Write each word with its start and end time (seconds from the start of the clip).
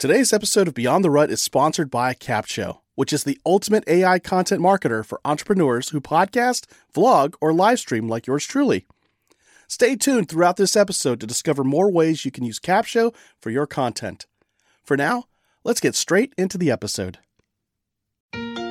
Today's 0.00 0.32
episode 0.32 0.66
of 0.66 0.72
Beyond 0.72 1.04
the 1.04 1.10
Rut 1.10 1.30
is 1.30 1.42
sponsored 1.42 1.90
by 1.90 2.14
Capsho, 2.14 2.78
which 2.94 3.12
is 3.12 3.24
the 3.24 3.38
ultimate 3.44 3.84
AI 3.86 4.18
content 4.18 4.62
marketer 4.62 5.04
for 5.04 5.20
entrepreneurs 5.26 5.90
who 5.90 6.00
podcast, 6.00 6.64
vlog, 6.94 7.34
or 7.38 7.52
live 7.52 7.78
stream 7.80 8.08
like 8.08 8.26
yours 8.26 8.46
truly. 8.46 8.86
Stay 9.68 9.96
tuned 9.96 10.30
throughout 10.30 10.56
this 10.56 10.74
episode 10.74 11.20
to 11.20 11.26
discover 11.26 11.62
more 11.64 11.92
ways 11.92 12.24
you 12.24 12.30
can 12.30 12.44
use 12.44 12.58
Capsho 12.58 13.14
for 13.38 13.50
your 13.50 13.66
content. 13.66 14.24
For 14.82 14.96
now, 14.96 15.24
let's 15.64 15.80
get 15.80 15.94
straight 15.94 16.32
into 16.38 16.56
the 16.56 16.70
episode. 16.70 17.18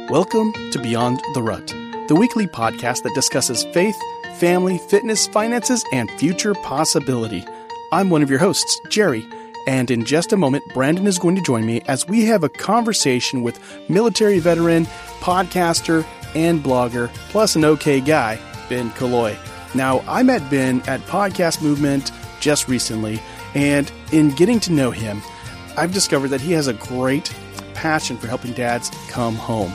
Welcome 0.09 0.51
to 0.71 0.79
Beyond 0.81 1.21
the 1.35 1.43
Rut, 1.43 1.67
the 2.07 2.17
weekly 2.17 2.47
podcast 2.47 3.03
that 3.03 3.13
discusses 3.13 3.65
faith, 3.65 3.97
family, 4.39 4.79
fitness, 4.89 5.27
finances, 5.27 5.85
and 5.93 6.09
future 6.19 6.55
possibility. 6.55 7.45
I'm 7.91 8.09
one 8.09 8.23
of 8.23 8.31
your 8.31 8.39
hosts, 8.39 8.79
Jerry 8.89 9.27
and 9.69 9.91
in 9.91 10.03
just 10.03 10.33
a 10.33 10.37
moment, 10.37 10.63
Brandon 10.73 11.05
is 11.05 11.19
going 11.19 11.35
to 11.35 11.43
join 11.43 11.63
me 11.63 11.81
as 11.81 12.07
we 12.07 12.25
have 12.25 12.43
a 12.43 12.49
conversation 12.49 13.43
with 13.43 13.59
military 13.87 14.39
veteran, 14.39 14.85
podcaster, 15.19 16.03
and 16.33 16.63
blogger, 16.63 17.09
plus 17.29 17.55
an 17.55 17.63
okay 17.63 18.01
guy, 18.01 18.39
Ben 18.67 18.89
Killoy. 18.93 19.37
Now, 19.75 19.99
I 20.07 20.23
met 20.23 20.49
Ben 20.49 20.81
at 20.87 21.01
Podcast 21.01 21.61
Movement 21.61 22.11
just 22.39 22.67
recently, 22.67 23.21
and 23.53 23.91
in 24.11 24.31
getting 24.31 24.59
to 24.61 24.71
know 24.71 24.89
him, 24.89 25.21
I've 25.77 25.93
discovered 25.93 26.29
that 26.29 26.41
he 26.41 26.53
has 26.53 26.65
a 26.65 26.73
great 26.73 27.31
passion 27.75 28.17
for 28.17 28.25
helping 28.25 28.53
dads 28.53 28.89
come 29.09 29.35
home. 29.35 29.71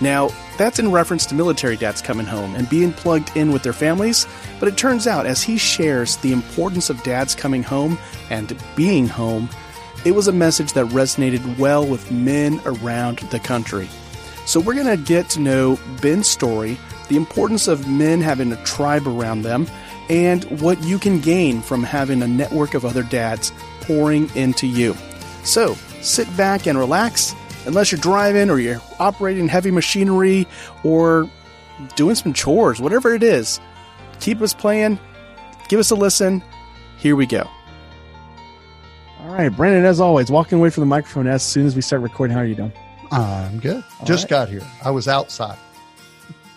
Now, 0.00 0.30
that's 0.58 0.78
in 0.78 0.90
reference 0.90 1.26
to 1.26 1.34
military 1.34 1.76
dads 1.76 2.02
coming 2.02 2.26
home 2.26 2.54
and 2.54 2.68
being 2.68 2.92
plugged 2.92 3.36
in 3.36 3.52
with 3.52 3.62
their 3.62 3.72
families, 3.72 4.26
but 4.58 4.68
it 4.68 4.76
turns 4.76 5.06
out 5.06 5.26
as 5.26 5.42
he 5.42 5.56
shares 5.56 6.16
the 6.18 6.32
importance 6.32 6.90
of 6.90 7.02
dads 7.02 7.34
coming 7.34 7.62
home 7.62 7.98
and 8.30 8.56
being 8.76 9.06
home, 9.06 9.48
it 10.04 10.12
was 10.12 10.28
a 10.28 10.32
message 10.32 10.72
that 10.74 10.86
resonated 10.86 11.58
well 11.58 11.86
with 11.86 12.10
men 12.10 12.60
around 12.66 13.18
the 13.18 13.38
country. 13.38 13.88
So 14.46 14.60
we're 14.60 14.74
going 14.74 14.86
to 14.86 15.02
get 15.02 15.30
to 15.30 15.40
know 15.40 15.78
Ben's 16.02 16.28
story, 16.28 16.78
the 17.08 17.16
importance 17.16 17.68
of 17.68 17.88
men 17.88 18.20
having 18.20 18.52
a 18.52 18.62
tribe 18.64 19.08
around 19.08 19.42
them, 19.42 19.66
and 20.10 20.44
what 20.60 20.82
you 20.82 20.98
can 20.98 21.20
gain 21.20 21.62
from 21.62 21.82
having 21.82 22.22
a 22.22 22.28
network 22.28 22.74
of 22.74 22.84
other 22.84 23.02
dads 23.02 23.52
pouring 23.80 24.28
into 24.36 24.66
you. 24.66 24.94
So 25.44 25.74
sit 26.02 26.34
back 26.36 26.66
and 26.66 26.78
relax 26.78 27.34
unless 27.66 27.92
you're 27.92 28.00
driving 28.00 28.50
or 28.50 28.58
you're 28.58 28.80
operating 28.98 29.48
heavy 29.48 29.70
machinery 29.70 30.46
or 30.82 31.28
doing 31.96 32.14
some 32.14 32.32
chores, 32.32 32.80
whatever 32.80 33.14
it 33.14 33.22
is, 33.22 33.60
keep 34.20 34.40
us 34.40 34.54
playing, 34.54 34.98
give 35.68 35.80
us 35.80 35.90
a 35.90 35.94
listen. 35.94 36.42
Here 36.98 37.16
we 37.16 37.26
go. 37.26 37.48
All 39.20 39.34
right, 39.34 39.48
Brandon, 39.48 39.84
as 39.84 40.00
always, 40.00 40.30
walking 40.30 40.58
away 40.58 40.70
from 40.70 40.82
the 40.82 40.86
microphone 40.86 41.26
as 41.26 41.42
soon 41.42 41.66
as 41.66 41.74
we 41.74 41.82
start 41.82 42.02
recording. 42.02 42.34
How 42.34 42.42
are 42.42 42.46
you 42.46 42.54
doing? 42.54 42.72
I'm 43.10 43.58
good. 43.58 43.82
All 44.00 44.06
Just 44.06 44.24
right. 44.24 44.30
got 44.30 44.48
here. 44.48 44.62
I 44.84 44.90
was 44.90 45.08
outside. 45.08 45.58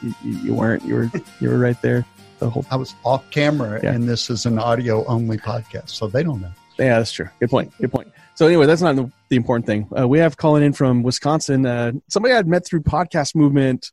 You, 0.02 0.14
you, 0.24 0.54
weren't. 0.54 0.84
You 0.84 0.96
were. 0.96 1.12
You 1.40 1.50
were 1.50 1.58
right 1.58 1.82
there 1.82 2.06
the 2.40 2.50
whole. 2.50 2.66
I 2.70 2.76
was 2.76 2.94
off 3.04 3.30
camera, 3.32 3.80
yeah. 3.82 3.94
and 3.94 4.08
this 4.08 4.30
is 4.30 4.46
an 4.46 4.60
audio 4.60 5.06
only 5.06 5.38
podcast, 5.38 5.90
so 5.90 6.08
they 6.08 6.24
don't 6.24 6.42
know. 6.42 6.52
Yeah, 6.78 7.00
that's 7.00 7.12
true. 7.12 7.30
Good 7.40 7.50
point. 7.50 7.74
Good 7.80 7.92
point. 7.92 8.12
So 8.36 8.46
anyway, 8.46 8.68
that's 8.68 8.82
not 8.82 8.96
the, 8.96 9.12
the 9.30 9.36
important 9.36 9.66
thing. 9.66 9.90
Uh, 9.98 10.08
we 10.08 10.20
have 10.20 10.38
calling 10.38 10.64
in 10.64 10.74
from 10.74 11.02
Wisconsin. 11.02 11.66
Uh, 11.66 11.94
somebody 12.08 12.36
I'd 12.36 12.48
met 12.48 12.66
through 12.66 12.82
podcast 12.82 13.36
movement 13.36 13.92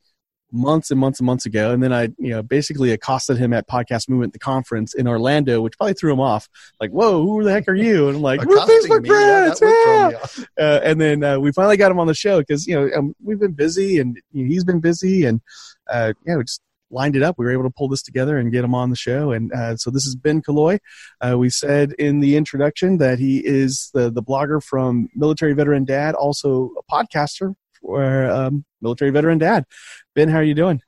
months 0.54 0.90
and 0.90 1.00
months 1.00 1.18
and 1.18 1.26
months 1.26 1.46
ago, 1.46 1.72
and 1.72 1.82
then 1.82 1.92
I, 1.92 2.04
you 2.18 2.30
know, 2.30 2.42
basically 2.42 2.92
accosted 2.92 3.36
him 3.38 3.52
at 3.52 3.66
podcast 3.68 4.08
movement, 4.08 4.32
the 4.32 4.38
conference 4.38 4.94
in 4.94 5.08
Orlando, 5.08 5.60
which 5.60 5.76
probably 5.76 5.94
threw 5.94 6.12
him 6.12 6.20
off. 6.20 6.48
Like, 6.80 6.90
whoa, 6.90 7.22
who 7.24 7.42
the 7.42 7.50
heck 7.50 7.68
are 7.68 7.74
you? 7.74 8.08
And 8.08 8.16
I'm 8.18 8.22
like, 8.22 8.44
we're 8.44 8.58
Facebook 8.58 9.06
friends. 9.06 9.60
Yeah, 9.60 10.10
yeah. 10.10 10.44
Uh, 10.64 10.80
and 10.84 11.00
then 11.00 11.24
uh, 11.24 11.38
we 11.40 11.50
finally 11.52 11.76
got 11.76 11.90
him 11.90 11.98
on 11.98 12.06
the 12.06 12.14
show 12.14 12.38
because 12.38 12.66
you 12.66 12.74
know 12.74 12.90
um, 12.96 13.14
we've 13.22 13.40
been 13.40 13.52
busy 13.52 13.98
and 13.98 14.16
you 14.32 14.44
know, 14.44 14.48
he's 14.48 14.64
been 14.64 14.80
busy, 14.80 15.24
and 15.24 15.40
uh, 15.90 16.12
yeah, 16.26 16.36
we 16.36 16.44
just 16.44 16.60
lined 16.94 17.16
it 17.16 17.22
up. 17.22 17.36
We 17.38 17.44
were 17.44 17.52
able 17.52 17.64
to 17.64 17.70
pull 17.70 17.88
this 17.88 18.02
together 18.02 18.38
and 18.38 18.52
get 18.52 18.64
him 18.64 18.74
on 18.74 18.90
the 18.90 18.96
show. 18.96 19.32
And 19.32 19.52
uh, 19.52 19.76
so 19.76 19.90
this 19.90 20.06
is 20.06 20.14
Ben 20.14 20.40
Killoy. 20.40 20.78
Uh, 21.20 21.36
we 21.36 21.50
said 21.50 21.92
in 21.98 22.20
the 22.20 22.36
introduction 22.36 22.98
that 22.98 23.18
he 23.18 23.44
is 23.44 23.90
the, 23.92 24.10
the 24.10 24.22
blogger 24.22 24.62
from 24.62 25.08
Military 25.14 25.52
Veteran 25.52 25.84
Dad, 25.84 26.14
also 26.14 26.70
a 26.78 26.92
podcaster 26.92 27.54
for 27.80 28.30
um, 28.30 28.64
Military 28.80 29.10
Veteran 29.10 29.38
Dad. 29.38 29.64
Ben, 30.14 30.28
how 30.28 30.38
are 30.38 30.44
you 30.44 30.54
doing? 30.54 30.80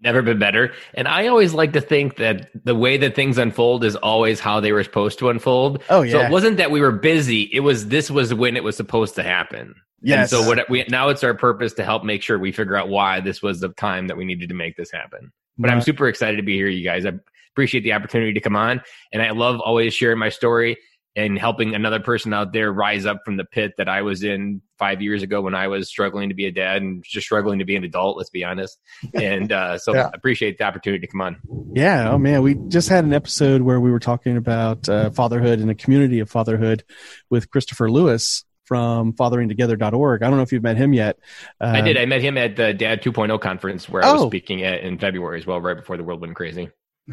Never 0.00 0.20
been 0.20 0.38
better. 0.38 0.72
And 0.92 1.08
I 1.08 1.28
always 1.28 1.54
like 1.54 1.72
to 1.72 1.80
think 1.80 2.16
that 2.16 2.50
the 2.64 2.74
way 2.74 2.98
that 2.98 3.14
things 3.14 3.38
unfold 3.38 3.84
is 3.84 3.96
always 3.96 4.38
how 4.38 4.60
they 4.60 4.70
were 4.70 4.84
supposed 4.84 5.18
to 5.20 5.30
unfold. 5.30 5.82
Oh, 5.88 6.02
yeah. 6.02 6.12
So 6.12 6.20
it 6.20 6.30
wasn't 6.30 6.58
that 6.58 6.70
we 6.70 6.80
were 6.80 6.92
busy. 6.92 7.48
It 7.50 7.60
was 7.60 7.88
this 7.88 8.10
was 8.10 8.34
when 8.34 8.56
it 8.56 8.62
was 8.62 8.76
supposed 8.76 9.14
to 9.14 9.22
happen. 9.22 9.74
Yes. 10.04 10.32
And 10.32 10.42
so 10.42 10.46
what 10.46 10.68
we 10.68 10.84
now 10.88 11.08
it's 11.08 11.24
our 11.24 11.34
purpose 11.34 11.72
to 11.74 11.84
help 11.84 12.04
make 12.04 12.22
sure 12.22 12.38
we 12.38 12.52
figure 12.52 12.76
out 12.76 12.88
why 12.88 13.20
this 13.20 13.42
was 13.42 13.60
the 13.60 13.70
time 13.70 14.08
that 14.08 14.16
we 14.16 14.24
needed 14.24 14.50
to 14.50 14.54
make 14.54 14.76
this 14.76 14.90
happen. 14.92 15.32
But 15.56 15.68
right. 15.68 15.76
I'm 15.76 15.82
super 15.82 16.08
excited 16.08 16.36
to 16.36 16.42
be 16.42 16.54
here, 16.54 16.68
you 16.68 16.84
guys. 16.84 17.06
I 17.06 17.12
appreciate 17.52 17.82
the 17.82 17.94
opportunity 17.94 18.34
to 18.34 18.40
come 18.40 18.56
on, 18.56 18.82
and 19.12 19.22
I 19.22 19.30
love 19.30 19.60
always 19.60 19.94
sharing 19.94 20.18
my 20.18 20.28
story 20.28 20.76
and 21.16 21.38
helping 21.38 21.74
another 21.74 22.00
person 22.00 22.34
out 22.34 22.52
there 22.52 22.72
rise 22.72 23.06
up 23.06 23.20
from 23.24 23.36
the 23.36 23.44
pit 23.44 23.74
that 23.78 23.88
I 23.88 24.02
was 24.02 24.24
in 24.24 24.60
five 24.78 25.00
years 25.00 25.22
ago 25.22 25.40
when 25.40 25.54
I 25.54 25.68
was 25.68 25.88
struggling 25.88 26.30
to 26.30 26.34
be 26.34 26.46
a 26.46 26.50
dad 26.50 26.82
and 26.82 27.04
just 27.04 27.24
struggling 27.24 27.60
to 27.60 27.64
be 27.64 27.76
an 27.76 27.84
adult. 27.84 28.16
Let's 28.16 28.30
be 28.30 28.44
honest. 28.44 28.76
And 29.14 29.52
uh, 29.52 29.78
so 29.78 29.94
yeah. 29.94 30.06
I 30.06 30.10
appreciate 30.12 30.58
the 30.58 30.64
opportunity 30.64 31.06
to 31.06 31.10
come 31.10 31.20
on. 31.20 31.36
Yeah. 31.72 32.10
Oh 32.10 32.18
man, 32.18 32.42
we 32.42 32.56
just 32.66 32.88
had 32.88 33.04
an 33.04 33.12
episode 33.12 33.62
where 33.62 33.78
we 33.78 33.92
were 33.92 34.00
talking 34.00 34.36
about 34.36 34.88
uh, 34.88 35.10
fatherhood 35.10 35.60
and 35.60 35.70
a 35.70 35.74
community 35.74 36.18
of 36.18 36.28
fatherhood 36.28 36.82
with 37.30 37.48
Christopher 37.48 37.90
Lewis 37.90 38.44
from 38.64 39.12
fatheringtogether.org. 39.12 40.22
I 40.22 40.28
don't 40.28 40.36
know 40.36 40.42
if 40.42 40.52
you've 40.52 40.62
met 40.62 40.76
him 40.76 40.92
yet. 40.92 41.18
Uh, 41.60 41.72
I 41.74 41.80
did. 41.80 41.96
I 41.96 42.06
met 42.06 42.22
him 42.22 42.38
at 42.38 42.56
the 42.56 42.72
Dad 42.72 43.02
2.0 43.02 43.40
conference 43.40 43.88
where 43.88 44.04
oh. 44.04 44.08
I 44.08 44.12
was 44.12 44.22
oh. 44.22 44.28
speaking 44.28 44.62
at 44.62 44.80
in 44.80 44.98
February 44.98 45.38
as 45.38 45.46
well, 45.46 45.60
right 45.60 45.76
before 45.76 45.96
the 45.96 46.04
world 46.04 46.20
went 46.20 46.34
crazy. 46.34 46.70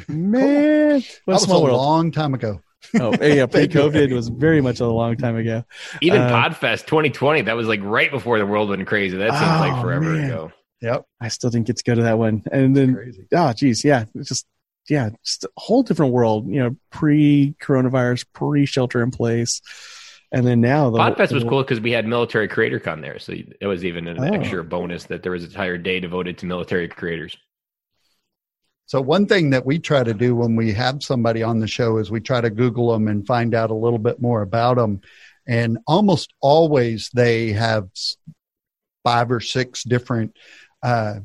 Man, 0.07 0.99
that 0.99 1.09
was 1.27 1.49
a 1.49 1.59
world. 1.59 1.77
long 1.77 2.11
time 2.11 2.33
ago. 2.33 2.61
oh, 2.99 3.13
yeah, 3.21 3.45
pre-COVID 3.51 4.13
was 4.13 4.29
very 4.29 4.61
much 4.61 4.79
a 4.79 4.87
long 4.87 5.17
time 5.17 5.35
ago. 5.35 5.63
Even 6.01 6.21
uh, 6.21 6.29
Podfest 6.29 6.85
2020, 6.87 7.41
that 7.41 7.55
was 7.55 7.67
like 7.67 7.81
right 7.83 8.09
before 8.09 8.39
the 8.39 8.45
world 8.45 8.69
went 8.69 8.87
crazy. 8.87 9.17
That 9.17 9.31
seems 9.31 9.43
oh, 9.43 9.59
like 9.59 9.81
forever 9.81 10.13
man. 10.13 10.29
ago. 10.29 10.51
Yep. 10.81 11.05
I 11.19 11.27
still 11.27 11.49
didn't 11.49 11.67
get 11.67 11.77
to 11.77 11.83
go 11.83 11.93
to 11.95 12.03
that 12.03 12.17
one. 12.17 12.43
And 12.51 12.75
then, 12.75 13.27
oh, 13.35 13.53
geez, 13.53 13.83
yeah, 13.83 14.05
it's 14.15 14.29
just 14.29 14.47
yeah, 14.89 15.09
just 15.23 15.43
a 15.43 15.49
whole 15.57 15.83
different 15.83 16.13
world. 16.13 16.47
You 16.47 16.63
know, 16.63 16.75
pre-coronavirus, 16.89 18.25
pre-shelter 18.33 19.03
in 19.03 19.11
place 19.11 19.61
and 20.31 20.45
then 20.45 20.61
now 20.61 20.89
the 20.89 20.97
Podfest 20.97 21.33
was 21.33 21.43
cool 21.43 21.61
because 21.61 21.81
we 21.81 21.91
had 21.91 22.07
military 22.07 22.47
creator 22.47 22.79
con 22.79 23.01
there, 23.01 23.19
so 23.19 23.33
it 23.33 23.67
was 23.67 23.83
even 23.83 24.07
an 24.07 24.19
oh. 24.19 24.23
extra 24.23 24.63
bonus 24.63 25.05
that 25.05 25.23
there 25.23 25.31
was 25.33 25.43
an 25.43 25.49
entire 25.49 25.77
day 25.77 25.99
devoted 25.99 26.37
to 26.39 26.45
military 26.45 26.87
creators. 26.87 27.35
So 28.85 29.01
one 29.01 29.25
thing 29.25 29.51
that 29.51 29.65
we 29.65 29.79
try 29.79 30.03
to 30.03 30.13
do 30.13 30.35
when 30.35 30.55
we 30.55 30.73
have 30.73 31.03
somebody 31.03 31.43
on 31.43 31.59
the 31.59 31.67
show 31.67 31.97
is 31.97 32.11
we 32.11 32.19
try 32.19 32.41
to 32.41 32.49
Google 32.49 32.91
them 32.91 33.07
and 33.07 33.25
find 33.25 33.55
out 33.55 33.71
a 33.71 33.75
little 33.75 33.99
bit 33.99 34.21
more 34.21 34.41
about 34.41 34.77
them, 34.77 35.01
and 35.47 35.77
almost 35.87 36.33
always 36.41 37.09
they 37.13 37.51
have 37.51 37.89
five 39.03 39.31
or 39.31 39.39
six 39.39 39.83
different 39.83 40.37
uh, 40.83 41.15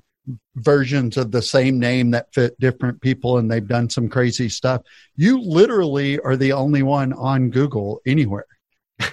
versions 0.56 1.16
of 1.16 1.30
the 1.30 1.42
same 1.42 1.78
name 1.78 2.10
that 2.10 2.32
fit 2.34 2.58
different 2.58 3.00
people 3.00 3.38
and 3.38 3.50
they've 3.50 3.68
done 3.68 3.88
some 3.88 4.08
crazy 4.08 4.48
stuff. 4.48 4.82
You 5.14 5.40
literally 5.40 6.18
are 6.18 6.36
the 6.36 6.52
only 6.52 6.82
one 6.82 7.12
on 7.12 7.50
Google 7.50 8.00
anywhere. 8.06 8.46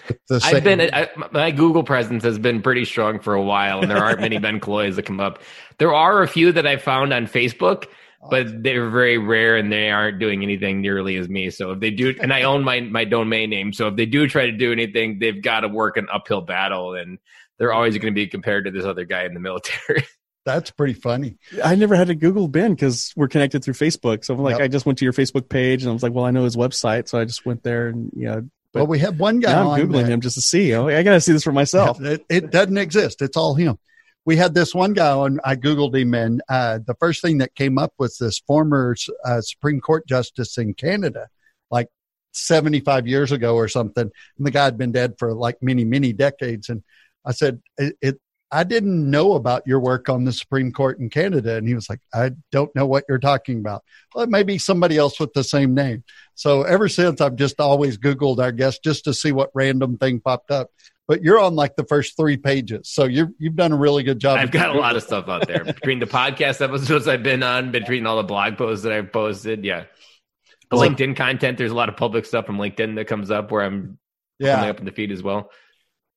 I've 0.44 0.64
been 0.64 0.82
I, 0.94 1.10
my 1.32 1.52
Google 1.52 1.84
presence 1.84 2.24
has 2.24 2.40
been 2.40 2.62
pretty 2.62 2.86
strong 2.86 3.20
for 3.20 3.34
a 3.34 3.42
while, 3.42 3.82
and 3.82 3.90
there 3.90 4.04
aren't 4.04 4.22
many 4.22 4.38
Ben 4.38 4.60
Killoys 4.60 4.96
that 4.96 5.04
come 5.04 5.20
up. 5.20 5.42
There 5.78 5.94
are 5.94 6.22
a 6.22 6.28
few 6.28 6.52
that 6.52 6.66
I 6.66 6.78
found 6.78 7.14
on 7.14 7.28
Facebook, 7.28 7.86
but 8.30 8.64
they're 8.64 8.90
very 8.90 9.18
rare, 9.18 9.58
and 9.58 9.72
they 9.72 9.90
aren't 9.90 10.20
doing 10.20 10.44
anything 10.44 10.82
nearly 10.82 11.18
as 11.18 11.30
me. 11.30 11.50
So 11.50 11.72
if 11.72 11.80
they 11.80 11.92
do, 11.92 12.16
and 12.22 12.34
I 12.34 12.44
own 12.44 12.64
my 12.64 12.82
my 12.82 13.06
domain 13.06 13.50
name, 13.50 13.74
so 13.74 13.88
if 13.88 13.96
they 13.96 14.06
do 14.06 14.28
try 14.28 14.46
to 14.46 14.52
do 14.52 14.72
anything, 14.72 15.20
they've 15.20 15.42
got 15.42 15.62
to 15.62 15.68
work 15.68 15.98
an 15.98 16.08
uphill 16.12 16.42
battle, 16.42 16.96
and 16.96 17.20
they're 17.60 17.74
always 17.74 17.98
going 17.98 18.14
to 18.14 18.16
be 18.16 18.28
compared 18.28 18.66
to 18.66 18.72
this 18.72 18.86
other 18.86 19.06
guy 19.06 19.24
in 19.24 19.34
the 19.34 19.40
military. 19.40 20.06
That's 20.46 20.72
pretty 20.72 20.94
funny. 20.94 21.38
I 21.64 21.76
never 21.76 21.96
had 21.96 22.08
to 22.08 22.16
Google 22.16 22.50
Ben 22.50 22.74
because 22.74 23.14
we're 23.16 23.30
connected 23.30 23.64
through 23.64 23.76
Facebook. 23.76 24.26
So 24.26 24.34
I'm 24.34 24.42
like, 24.42 24.58
yep. 24.58 24.66
I 24.66 24.68
just 24.68 24.86
went 24.86 24.98
to 24.98 25.06
your 25.06 25.14
Facebook 25.14 25.48
page 25.48 25.84
and 25.84 25.90
I 25.90 25.94
was 25.94 26.04
like, 26.04 26.12
well, 26.12 26.26
I 26.26 26.32
know 26.32 26.44
his 26.44 26.58
website, 26.58 27.08
so 27.08 27.18
I 27.18 27.24
just 27.24 27.46
went 27.46 27.64
there 27.64 27.88
and 27.88 28.12
you 28.14 28.26
know 28.26 28.50
but 28.74 28.80
well, 28.80 28.88
we 28.88 29.00
have 29.00 29.20
one 29.20 29.40
guy. 29.40 29.60
I'm 29.60 29.68
googling 29.68 30.04
that, 30.04 30.12
him 30.12 30.22
just 30.22 30.36
to 30.36 30.42
see. 30.42 30.74
Oh, 30.74 30.88
I 30.88 31.04
got 31.04 31.12
to 31.12 31.22
see 31.22 31.32
this 31.32 31.44
for 31.44 31.52
myself. 31.52 32.02
It, 32.02 32.26
it, 32.28 32.52
doesn't 32.52 32.78
exist. 32.78 33.22
It's 33.22 33.38
all 33.38 33.54
him. 33.54 33.78
We 34.26 34.36
had 34.36 34.56
this 34.56 34.74
one 34.74 34.94
guy 34.94 35.12
on. 35.12 35.40
I 35.44 35.56
googled 35.56 35.96
him, 35.96 36.16
and 36.16 36.42
uh, 36.50 36.80
the 36.86 36.96
first 36.96 37.22
thing 37.22 37.38
that 37.38 37.54
came 37.54 37.78
up 37.78 37.94
was 38.00 38.18
this 38.18 38.40
former 38.40 38.96
uh, 39.24 39.42
Supreme 39.42 39.80
Court 39.80 40.08
justice 40.08 40.58
in 40.58 40.74
Canada, 40.74 41.28
like 41.70 41.88
75 42.32 43.08
years 43.08 43.32
ago 43.32 43.56
or 43.56 43.68
something. 43.68 44.10
And 44.38 44.48
the 44.48 44.52
guy 44.52 44.66
had 44.66 44.78
been 44.78 44.92
dead 44.92 45.16
for 45.20 45.34
like 45.34 45.62
many, 45.62 45.86
many 45.86 46.12
decades. 46.12 46.70
And 46.70 46.84
I 47.24 47.32
said, 47.32 47.62
it, 47.78 47.96
it 48.02 48.20
I 48.54 48.64
didn't 48.64 49.10
know 49.10 49.34
about 49.34 49.64
your 49.66 49.80
work 49.80 50.10
on 50.10 50.26
the 50.26 50.32
Supreme 50.32 50.72
Court 50.72 51.00
in 51.00 51.10
Canada. 51.10 51.56
And 51.56 51.68
he 51.68 51.74
was 51.74 51.90
like, 51.90 52.00
I 52.14 52.32
don't 52.52 52.74
know 52.76 52.86
what 52.86 53.04
you're 53.10 53.18
talking 53.18 53.58
about. 53.58 53.84
Well, 54.14 54.24
it 54.24 54.30
may 54.30 54.44
be 54.44 54.60
somebody 54.60 54.96
else 54.96 55.20
with 55.20 55.34
the 55.34 55.44
same 55.44 55.74
name. 55.74 56.04
So 56.36 56.62
ever 56.62 56.88
since, 56.88 57.20
I've 57.20 57.36
just 57.36 57.60
always 57.60 57.98
Googled 57.98 58.40
our 58.40 58.52
guest 58.52 58.84
just 58.84 59.06
to 59.06 59.14
see 59.14 59.32
what 59.32 59.50
random 59.56 59.98
thing 59.98 60.20
popped 60.20 60.52
up. 60.52 60.70
but 61.08 61.22
you're 61.22 61.40
on 61.40 61.56
like 61.56 61.76
the 61.76 61.84
first 61.86 62.16
three 62.16 62.38
pages. 62.38 62.90
So 62.90 63.06
you 63.06 63.36
you've 63.38 63.56
done 63.56 63.72
a 63.72 63.76
really 63.76 64.04
good 64.04 64.20
job. 64.20 64.40
I've 64.40 64.52
got 64.52 64.76
a 64.76 64.80
lot 64.80 64.96
of 64.96 65.04
stuff 65.04 65.28
out 65.28 65.48
there 65.48 65.64
between 65.64 66.00
the 66.00 66.06
podcast 66.06 66.62
episodes 66.62 67.08
I've 67.08 67.24
been 67.24 67.44
on, 67.44 67.72
between 67.72 68.06
all 68.06 68.18
the 68.18 68.24
blog 68.24 68.58
posts 68.58 68.84
that 68.84 68.94
I've 68.94 69.12
posted. 69.12 69.66
Yeah. 69.66 69.86
The 70.70 70.78
LinkedIn 70.78 71.16
content, 71.16 71.58
there's 71.58 71.72
a 71.72 71.76
lot 71.76 71.90
of 71.90 71.98
public 71.98 72.26
stuff 72.26 72.48
from 72.48 72.58
LinkedIn 72.58 72.96
that 72.96 73.06
comes 73.06 73.30
up 73.30 73.52
where 73.52 73.64
I'm 73.64 74.00
yeah. 74.40 74.56
coming 74.56 74.70
up 74.70 74.80
in 74.80 74.86
the 74.86 74.92
feed 74.92 75.12
as 75.12 75.22
well. 75.22 75.52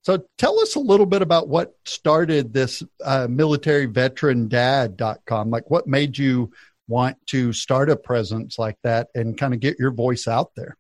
So 0.06 0.24
tell 0.38 0.58
us 0.60 0.76
a 0.76 0.78
little 0.78 1.04
bit 1.04 1.20
about 1.20 1.48
what 1.48 1.74
started 1.84 2.52
this 2.52 2.80
uh, 3.04 3.26
militaryveterandad.com. 3.26 5.50
Like 5.50 5.68
what 5.68 5.88
made 5.88 6.16
you 6.16 6.52
want 6.86 7.16
to 7.26 7.52
start 7.52 7.90
a 7.90 7.96
presence 7.96 8.56
like 8.56 8.76
that 8.84 9.08
and 9.16 9.36
kind 9.36 9.52
of 9.52 9.58
get 9.58 9.80
your 9.80 9.90
voice 9.90 10.28
out 10.28 10.52
there? 10.54 10.76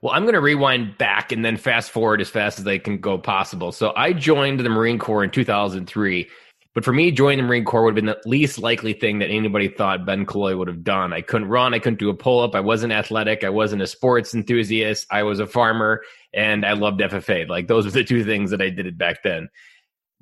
Well, 0.00 0.14
I'm 0.14 0.22
going 0.22 0.32
to 0.32 0.40
rewind 0.40 0.96
back 0.96 1.30
and 1.30 1.44
then 1.44 1.58
fast 1.58 1.90
forward 1.90 2.22
as 2.22 2.30
fast 2.30 2.58
as 2.58 2.66
I 2.66 2.78
can 2.78 3.02
go 3.02 3.18
possible. 3.18 3.70
So 3.70 3.92
I 3.94 4.14
joined 4.14 4.60
the 4.60 4.70
Marine 4.70 4.98
Corps 4.98 5.24
in 5.24 5.30
2003. 5.30 6.30
But 6.74 6.84
for 6.84 6.92
me, 6.92 7.10
joining 7.10 7.38
the 7.38 7.44
Marine 7.44 7.64
Corps 7.64 7.84
would 7.84 7.96
have 7.96 8.04
been 8.04 8.06
the 8.06 8.28
least 8.28 8.58
likely 8.58 8.94
thing 8.94 9.18
that 9.18 9.28
anybody 9.28 9.68
thought 9.68 10.06
Ben 10.06 10.24
Killoy 10.24 10.56
would 10.56 10.68
have 10.68 10.82
done. 10.82 11.12
I 11.12 11.20
couldn't 11.20 11.48
run. 11.48 11.74
I 11.74 11.78
couldn't 11.78 11.98
do 11.98 12.08
a 12.08 12.14
pull 12.14 12.40
up. 12.40 12.54
I 12.54 12.60
wasn't 12.60 12.94
athletic. 12.94 13.44
I 13.44 13.50
wasn't 13.50 13.82
a 13.82 13.86
sports 13.86 14.34
enthusiast. 14.34 15.06
I 15.10 15.22
was 15.22 15.38
a 15.38 15.46
farmer 15.46 16.02
and 16.32 16.64
I 16.64 16.72
loved 16.72 17.00
FFA. 17.00 17.46
Like 17.46 17.68
those 17.68 17.84
were 17.84 17.90
the 17.90 18.04
two 18.04 18.24
things 18.24 18.50
that 18.50 18.62
I 18.62 18.70
did 18.70 18.86
it 18.86 18.96
back 18.96 19.22
then. 19.22 19.50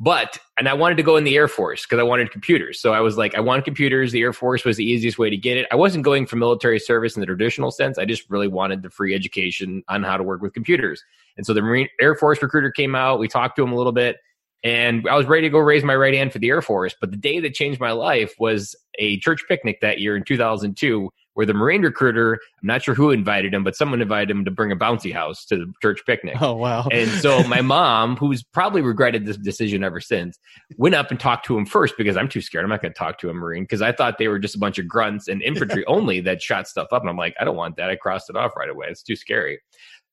But, 0.03 0.39
and 0.59 0.67
I 0.67 0.73
wanted 0.73 0.97
to 0.97 1.03
go 1.03 1.19
in 1.19 1.25
the 1.25 1.37
Air 1.37 1.47
Force 1.47 1.85
because 1.85 2.01
I 2.01 2.05
wanted 2.05 2.33
computers. 2.33 2.81
So 2.81 2.95
I 2.95 3.01
was 3.01 3.19
like, 3.19 3.35
I 3.37 3.41
want 3.41 3.67
computers. 3.67 4.13
The 4.13 4.23
Air 4.23 4.33
Force 4.33 4.65
was 4.65 4.79
the 4.79 4.85
easiest 4.85 5.19
way 5.19 5.29
to 5.29 5.37
get 5.37 5.59
it. 5.59 5.67
I 5.71 5.77
wasn't 5.77 6.05
going 6.05 6.27
for 6.27 6.37
military 6.37 6.79
service 6.81 7.17
in 7.17 7.21
the 7.21 7.27
traditional 7.27 7.71
sense. 7.71 7.99
I 7.99 8.07
just 8.07 8.29
really 8.31 8.49
wanted 8.49 8.83
the 8.83 8.89
free 8.89 9.15
education 9.15 9.85
on 9.89 10.03
how 10.03 10.17
to 10.17 10.23
work 10.23 10.41
with 10.41 10.55
computers. 10.55 11.05
And 11.37 11.45
so 11.45 11.53
the 11.53 11.61
Marine 11.61 11.89
Air 12.01 12.15
Force 12.15 12.43
recruiter 12.43 12.71
came 12.71 12.95
out. 12.95 13.21
We 13.21 13.29
talked 13.29 13.57
to 13.57 13.63
him 13.63 13.73
a 13.73 13.77
little 13.77 13.93
bit 13.93 14.17
and 14.63 15.09
I 15.09 15.17
was 15.17 15.27
ready 15.27 15.47
to 15.47 15.51
go 15.51 15.59
raise 15.59 15.85
my 15.85 15.97
right 15.97 16.15
hand 16.15 16.33
for 16.33 16.39
the 16.39 16.49
Air 16.49 16.63
Force. 16.63 16.95
But 17.01 17.11
the 17.11 17.17
day 17.17 17.41
that 17.41 17.55
changed 17.55 17.81
my 17.81 17.93
life 17.93 18.35
was 18.39 18.75
a 18.99 19.19
church 19.21 19.45
picnic 19.49 19.81
that 19.81 20.01
year 20.01 20.17
in 20.17 20.25
2002 20.25 21.11
where 21.35 21.47
the 21.47 21.55
Marine 21.55 21.83
recruiter, 21.83 22.35
I'm 22.35 22.67
not 22.67 22.83
sure 22.83 22.95
who 22.95 23.11
invited 23.11 23.55
him, 23.55 23.65
but 23.65 23.77
someone 23.77 24.03
invited 24.03 24.31
him 24.31 24.45
to 24.45 24.51
bring 24.51 24.73
a 24.73 24.77
bouncy 24.77 25.13
house 25.13 25.47
to 25.47 25.57
the 25.57 25.73
church 25.81 26.01
picnic. 26.05 26.37
Oh, 26.41 26.55
wow. 26.55 26.87
And 26.91 27.09
so 27.09 27.43
my 27.49 27.63
mom, 27.63 28.17
who's 28.17 28.43
probably 28.43 28.83
regretted 28.83 29.25
this 29.25 29.39
decision 29.39 29.85
ever 29.85 30.01
since, 30.01 30.39
went 30.77 30.95
up 30.95 31.11
and 31.11 31.19
talked 31.19 31.47
to 31.47 31.57
him 31.57 31.65
first 31.65 31.95
because 31.97 32.17
I'm 32.17 32.29
too 32.29 32.41
scared. 32.43 32.65
I'm 32.65 32.71
not 32.71 32.83
going 32.83 32.93
to 32.93 32.99
talk 32.99 33.19
to 33.21 33.31
a 33.31 33.35
Marine 33.35 33.63
because 33.63 33.81
I 33.81 33.93
thought 33.93 34.19
they 34.19 34.29
were 34.29 34.41
just 34.41 34.57
a 34.57 34.59
bunch 34.59 34.79
of 34.79 34.89
grunts 34.89 35.29
and 35.29 35.41
infantry 35.41 35.85
only 35.87 36.21
that 36.21 36.43
shot 36.43 36.69
stuff 36.69 36.89
up. 36.93 37.01
And 37.03 37.09
I'm 37.09 37.17
like, 37.17 37.35
I 37.41 37.45
don't 37.45 37.57
want 37.57 37.77
that. 37.77 37.89
I 37.89 37.97
crossed 37.97 38.29
it 38.29 38.37
off 38.37 38.57
right 38.57 38.69
away. 38.69 38.89
It's 38.91 39.03
too 39.03 39.17
scary. 39.17 39.61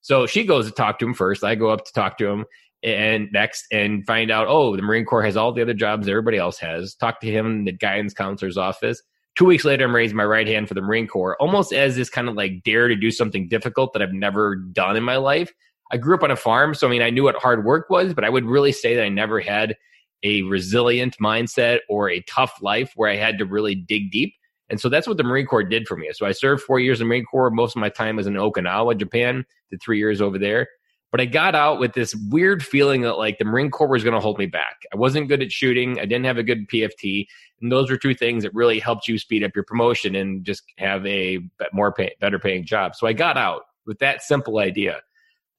So 0.02 0.28
she 0.28 0.46
goes 0.46 0.68
to 0.68 0.72
talk 0.72 1.00
to 1.00 1.06
him 1.06 1.14
first. 1.14 1.44
I 1.44 1.56
go 1.56 1.70
up 1.70 1.84
to 1.84 1.92
talk 1.92 2.18
to 2.20 2.28
him 2.28 2.46
and 2.84 3.28
next 3.32 3.66
and 3.72 4.06
find 4.06 4.32
out, 4.32 4.48
oh, 4.48 4.76
the 4.76 4.82
Marine 4.82 5.06
Corps 5.06 5.24
has 5.24 5.36
all 5.38 5.52
the 5.52 5.62
other 5.62 5.74
jobs 5.74 6.08
everybody 6.08 6.38
else 6.38 6.58
has. 6.60 6.96
Talk 6.96 7.20
to 7.22 7.32
him 7.32 7.46
in 7.48 7.66
the 7.66 7.72
guidance 7.72 8.14
counselor's 8.14 8.58
office 8.58 9.02
Two 9.38 9.46
weeks 9.46 9.66
later, 9.66 9.86
I'm 9.86 9.94
raising 9.94 10.18
my 10.18 10.26
right 10.26 10.48
hand 10.48 10.68
for 10.68 10.74
the 10.74 10.82
Marine 10.82 11.06
Corps, 11.06 11.38
almost 11.40 11.72
as 11.72 11.96
this 11.96 12.10
kind 12.10 12.28
of 12.28 12.34
like 12.34 12.64
dare 12.64 12.88
to 12.88 12.96
do 12.96 13.12
something 13.12 13.48
difficult 13.48 13.94
that 13.94 14.02
I've 14.02 14.12
never 14.12 14.56
done 14.56 14.98
in 14.98 15.04
my 15.04 15.18
life. 15.18 15.54
I 15.92 15.98
grew 15.98 16.16
up 16.16 16.24
on 16.24 16.32
a 16.32 16.36
farm, 16.36 16.74
so 16.74 16.88
I 16.88 16.90
mean, 16.90 17.04
I 17.04 17.12
knew 17.12 17.22
what 17.22 17.36
hard 17.36 17.64
work 17.64 17.88
was, 17.92 18.16
but 18.16 18.24
I 18.24 18.30
would 18.30 18.46
really 18.46 18.72
say 18.72 18.96
that 18.96 19.04
I 19.04 19.10
never 19.10 19.40
had 19.40 19.78
a 20.24 20.42
resilient 20.42 21.18
mindset 21.22 21.82
or 21.88 22.10
a 22.10 22.22
tough 22.22 22.58
life 22.64 22.94
where 22.96 23.12
I 23.12 23.16
had 23.16 23.38
to 23.38 23.46
really 23.46 23.76
dig 23.76 24.10
deep. 24.10 24.34
And 24.72 24.82
so 24.82 24.90
that's 24.90 25.06
what 25.06 25.18
the 25.18 25.24
Marine 25.24 25.46
Corps 25.46 25.64
did 25.64 25.88
for 25.88 25.98
me. 25.98 26.10
So 26.14 26.26
I 26.26 26.32
served 26.32 26.64
four 26.64 26.80
years 26.80 27.00
in 27.00 27.06
the 27.06 27.10
Marine 27.10 27.26
Corps. 27.26 27.52
Most 27.52 27.76
of 27.76 27.80
my 27.80 27.90
time 27.90 28.16
was 28.16 28.26
in 28.26 28.34
Okinawa, 28.34 28.98
Japan, 28.98 29.46
did 29.70 29.84
three 29.84 30.00
years 30.00 30.20
over 30.20 30.40
there. 30.40 30.68
But 31.12 31.22
I 31.22 31.26
got 31.26 31.56
out 31.56 31.80
with 31.80 31.94
this 31.94 32.14
weird 32.30 32.64
feeling 32.64 33.02
that 33.02 33.18
like 33.18 33.38
the 33.38 33.46
Marine 33.46 33.72
Corps 33.72 33.88
was 33.88 34.04
going 34.04 34.14
to 34.14 34.20
hold 34.20 34.38
me 34.38 34.46
back. 34.46 34.82
I 34.94 34.98
wasn't 34.98 35.30
good 35.30 35.42
at 35.42 35.52
shooting. 35.52 36.00
I 36.00 36.06
didn't 36.06 36.26
have 36.26 36.38
a 36.38 36.44
good 36.44 36.68
PFT. 36.68 37.28
And 37.62 37.72
those 37.72 37.90
were 37.90 37.98
two 37.98 38.14
things 38.14 38.44
that 38.44 38.54
really 38.54 38.80
helped 38.80 39.08
you 39.08 39.18
speed 39.18 39.44
up 39.44 39.56
your 39.56 39.64
promotion 39.64 40.16
and 40.16 40.44
just 40.44 40.64
have 40.78 41.06
a 41.06 41.40
more 41.74 41.94
pay, 41.94 42.14
better 42.20 42.40
paying 42.40 42.66
job. 42.66 42.96
So 42.96 43.08
I 43.08 43.14
got 43.14 43.38
out 43.38 43.64
with 43.86 44.00
that 44.00 44.22
simple 44.22 44.60
idea. 44.60 45.02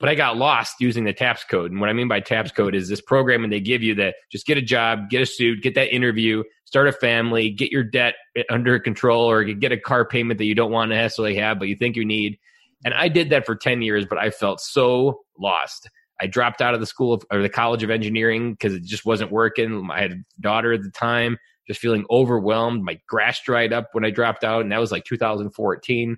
But 0.00 0.08
I 0.08 0.14
got 0.14 0.36
lost 0.36 0.76
using 0.78 1.02
the 1.02 1.12
TAPS 1.12 1.42
code. 1.50 1.72
And 1.72 1.80
what 1.80 1.90
I 1.90 1.92
mean 1.92 2.06
by 2.06 2.20
TAPS 2.20 2.52
code 2.52 2.76
is 2.76 2.88
this 2.88 3.00
program 3.00 3.42
and 3.42 3.52
they 3.52 3.58
give 3.58 3.82
you 3.82 3.96
that 3.96 4.14
just 4.30 4.46
get 4.46 4.56
a 4.56 4.62
job, 4.62 5.10
get 5.10 5.22
a 5.22 5.26
suit, 5.26 5.60
get 5.60 5.74
that 5.74 5.92
interview, 5.92 6.44
start 6.66 6.86
a 6.86 6.92
family, 6.92 7.50
get 7.50 7.72
your 7.72 7.82
debt 7.82 8.14
eh, 8.36 8.44
under 8.48 8.78
control, 8.78 9.28
or 9.28 9.42
get 9.42 9.72
a 9.72 9.76
car 9.76 10.04
payment 10.04 10.38
that 10.38 10.44
you 10.44 10.54
don't 10.54 10.70
want 10.70 10.92
to 10.92 10.96
necessarily 10.96 11.34
have, 11.34 11.58
but 11.58 11.66
you 11.66 11.74
think 11.74 11.96
you 11.96 12.04
need. 12.04 12.38
And 12.84 12.94
I 12.94 13.08
did 13.08 13.30
that 13.30 13.46
for 13.46 13.56
10 13.56 13.82
years, 13.82 14.06
but 14.08 14.18
I 14.18 14.30
felt 14.30 14.60
so 14.60 15.20
lost. 15.38 15.90
I 16.20 16.26
dropped 16.26 16.60
out 16.60 16.74
of 16.74 16.80
the 16.80 16.86
school 16.86 17.12
of, 17.12 17.24
or 17.30 17.42
the 17.42 17.48
college 17.48 17.82
of 17.82 17.90
engineering 17.90 18.52
because 18.52 18.74
it 18.74 18.84
just 18.84 19.04
wasn't 19.04 19.32
working. 19.32 19.88
I 19.92 20.00
had 20.00 20.12
a 20.12 20.24
daughter 20.40 20.72
at 20.72 20.82
the 20.82 20.90
time 20.90 21.38
just 21.68 21.80
feeling 21.80 22.04
overwhelmed. 22.10 22.82
My 22.82 22.98
grass 23.06 23.40
dried 23.44 23.72
up 23.72 23.90
when 23.92 24.04
I 24.04 24.10
dropped 24.10 24.42
out, 24.42 24.62
and 24.62 24.72
that 24.72 24.80
was 24.80 24.90
like 24.90 25.04
2014. 25.04 26.16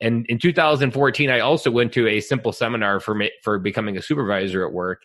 And 0.00 0.26
in 0.28 0.38
2014, 0.38 1.30
I 1.30 1.40
also 1.40 1.70
went 1.70 1.92
to 1.94 2.06
a 2.06 2.20
simple 2.20 2.52
seminar 2.52 3.00
for 3.00 3.14
me, 3.14 3.30
for 3.42 3.58
becoming 3.58 3.96
a 3.96 4.02
supervisor 4.02 4.66
at 4.66 4.72
work, 4.72 5.02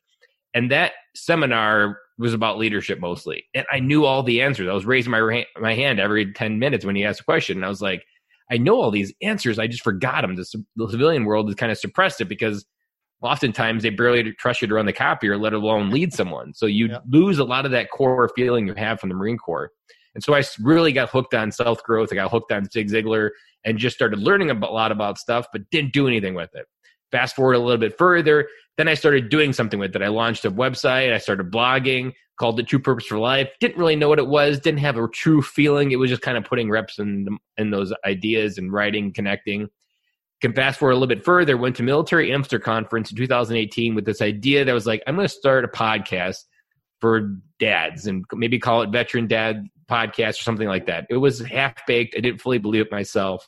and 0.54 0.69
that 0.69 0.92
seminar 1.16 1.98
was 2.18 2.33
about 2.33 2.57
leadership 2.57 3.00
mostly. 3.00 3.45
And 3.56 3.66
I 3.72 3.80
knew 3.80 4.04
all 4.04 4.22
the 4.22 4.42
answers. 4.42 4.68
I 4.68 4.74
was 4.74 4.86
raising 4.86 5.12
my 5.12 5.45
my 5.60 5.74
hand 5.74 6.00
every 6.00 6.33
10 6.33 6.60
minutes 6.60 6.86
when 6.86 6.98
he 6.98 7.06
asked 7.06 7.22
a 7.22 7.24
question, 7.24 7.57
and 7.57 7.66
I 7.66 7.69
was 7.69 7.81
like, 7.81 8.04
I 8.51 8.57
know 8.57 8.81
all 8.81 8.92
these 8.92 9.13
answers. 9.21 9.57
I 9.57 9.68
just 9.68 9.83
forgot 9.83 10.21
them. 10.21 10.36
The, 10.36 10.45
the 10.75 10.89
civilian 10.89 11.25
world 11.25 11.48
has 11.48 11.56
kind 11.56 11.71
of 11.71 11.77
suppressed 11.77 12.19
it 12.19 12.25
because 12.25 12.65
oftentimes 13.21 13.83
they 13.83 13.89
barely 13.89 14.33
trust 14.33 14.62
you 14.62 14.68
to 14.68 14.74
run 14.74 14.86
the 14.86 14.94
copier, 14.94 15.38
let 15.38 15.53
alone 15.53 15.89
lead 15.89 16.13
someone. 16.13 16.53
So 16.53 16.65
you 16.65 16.98
lose 17.07 17.39
a 17.39 17.44
lot 17.44 17.65
of 17.65 17.71
that 17.71 17.92
core 17.92 18.30
feeling 18.36 18.68
you 18.68 18.74
have 18.74 19.00
from 19.00 19.09
the 19.09 19.15
Marine 19.15 19.38
Corps. 19.38 19.71
And 20.13 20.24
so 20.24 20.33
I 20.33 20.44
really 20.59 20.92
got 20.92 21.09
hooked 21.09 21.33
on 21.33 21.51
self 21.51 21.81
growth. 21.83 22.09
I 22.12 22.15
got 22.15 22.31
hooked 22.31 22.51
on 22.51 22.69
Zig 22.69 22.89
Ziglar 22.89 23.30
and 23.63 23.77
just 23.77 23.95
started 23.95 24.19
learning 24.19 24.50
a 24.50 24.54
lot 24.54 24.92
about 24.92 25.18
stuff, 25.18 25.45
but 25.54 25.62
didn't 25.71 25.94
do 25.94 26.07
anything 26.07 26.33
with 26.33 26.50
it. 26.54 26.65
Fast 27.12 27.36
forward 27.36 27.54
a 27.54 27.59
little 27.59 27.77
bit 27.77 27.97
further, 27.97 28.47
then 28.77 28.88
I 28.88 28.94
started 28.94 29.30
doing 29.30 29.54
something 29.54 29.80
with 29.80 29.95
it. 29.95 30.01
I 30.01 30.07
launched 30.07 30.45
a 30.45 30.51
website, 30.51 31.13
I 31.13 31.18
started 31.18 31.51
blogging, 31.51 32.13
called 32.42 32.60
it 32.60 32.68
True 32.68 32.80
Purpose 32.80 33.06
for 33.06 33.20
Life. 33.20 33.50
Didn't 33.60 33.78
really 33.78 33.96
know 33.96 34.10
what 34.10 34.20
it 34.20 34.28
was, 34.28 34.60
didn't 34.60 34.80
have 34.80 34.98
a 34.98 35.08
true 35.08 35.42
feeling. 35.42 35.92
It 35.92 35.98
was 35.98 36.10
just 36.10 36.22
kind 36.22 36.38
of 36.38 36.44
putting 36.44 36.70
reps 36.70 37.00
in, 37.00 37.38
in 37.58 37.72
those 37.72 37.94
ideas 38.06 38.58
and 38.58 38.74
writing, 38.74 39.14
connecting 39.14 39.70
can 40.42 40.54
fast 40.54 40.80
forward 40.80 40.94
a 40.94 40.96
little 40.96 41.08
bit 41.08 41.24
further, 41.24 41.56
went 41.56 41.76
to 41.76 41.84
Military 41.84 42.34
Amster 42.34 42.60
Conference 42.60 43.12
in 43.12 43.18
2018 43.18 43.94
with 43.96 44.06
this 44.06 44.22
idea 44.22 44.66
that 44.66 44.74
was 44.74 44.88
like, 44.88 45.04
I'm 45.06 45.16
going 45.16 45.28
to 45.28 45.34
start 45.34 45.64
a 45.64 45.68
podcast 45.68 46.38
for 47.00 47.38
dads 47.60 48.07
and 48.07 48.26
maybe 48.33 48.60
call 48.60 48.81
it 48.81 48.90
Veteran 48.90 49.28
Dad 49.28 49.68
Podcast 49.90 50.40
or 50.40 50.44
something 50.44 50.68
like 50.68 50.88
that. 50.88 51.06
It 51.10 51.18
was 51.18 51.40
half 51.40 51.86
baked. 51.86 52.16
I 52.18 52.21
didn't 52.21 52.42
fully 52.42 52.57
believe 52.57 52.81
it 52.81 52.92
myself. 52.92 53.48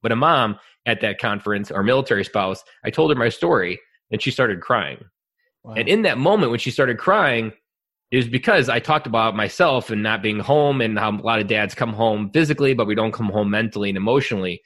But 0.00 0.12
a 0.12 0.16
mom 0.16 0.58
at 0.84 1.00
that 1.00 1.18
conference, 1.18 1.72
our 1.72 1.82
military 1.82 2.24
spouse, 2.24 2.62
I 2.84 2.90
told 2.90 3.10
her 3.10 3.16
my 3.16 3.28
story 3.28 3.80
and 4.12 4.22
she 4.22 4.30
started 4.30 4.60
crying. 4.60 5.04
Wow. 5.64 5.74
And 5.74 5.88
in 5.88 6.02
that 6.02 6.18
moment 6.18 6.50
when 6.50 6.60
she 6.60 6.70
started 6.70 6.98
crying, 6.98 7.52
was 8.12 8.28
because 8.28 8.68
I 8.68 8.78
talked 8.78 9.06
about 9.06 9.34
myself 9.34 9.90
and 9.90 10.02
not 10.02 10.22
being 10.22 10.38
home 10.38 10.80
and 10.80 10.98
how 10.98 11.10
a 11.10 11.22
lot 11.22 11.40
of 11.40 11.48
dads 11.48 11.74
come 11.74 11.92
home 11.92 12.30
physically, 12.32 12.74
but 12.74 12.86
we 12.86 12.94
don't 12.94 13.12
come 13.12 13.28
home 13.28 13.50
mentally 13.50 13.88
and 13.88 13.96
emotionally 13.96 14.62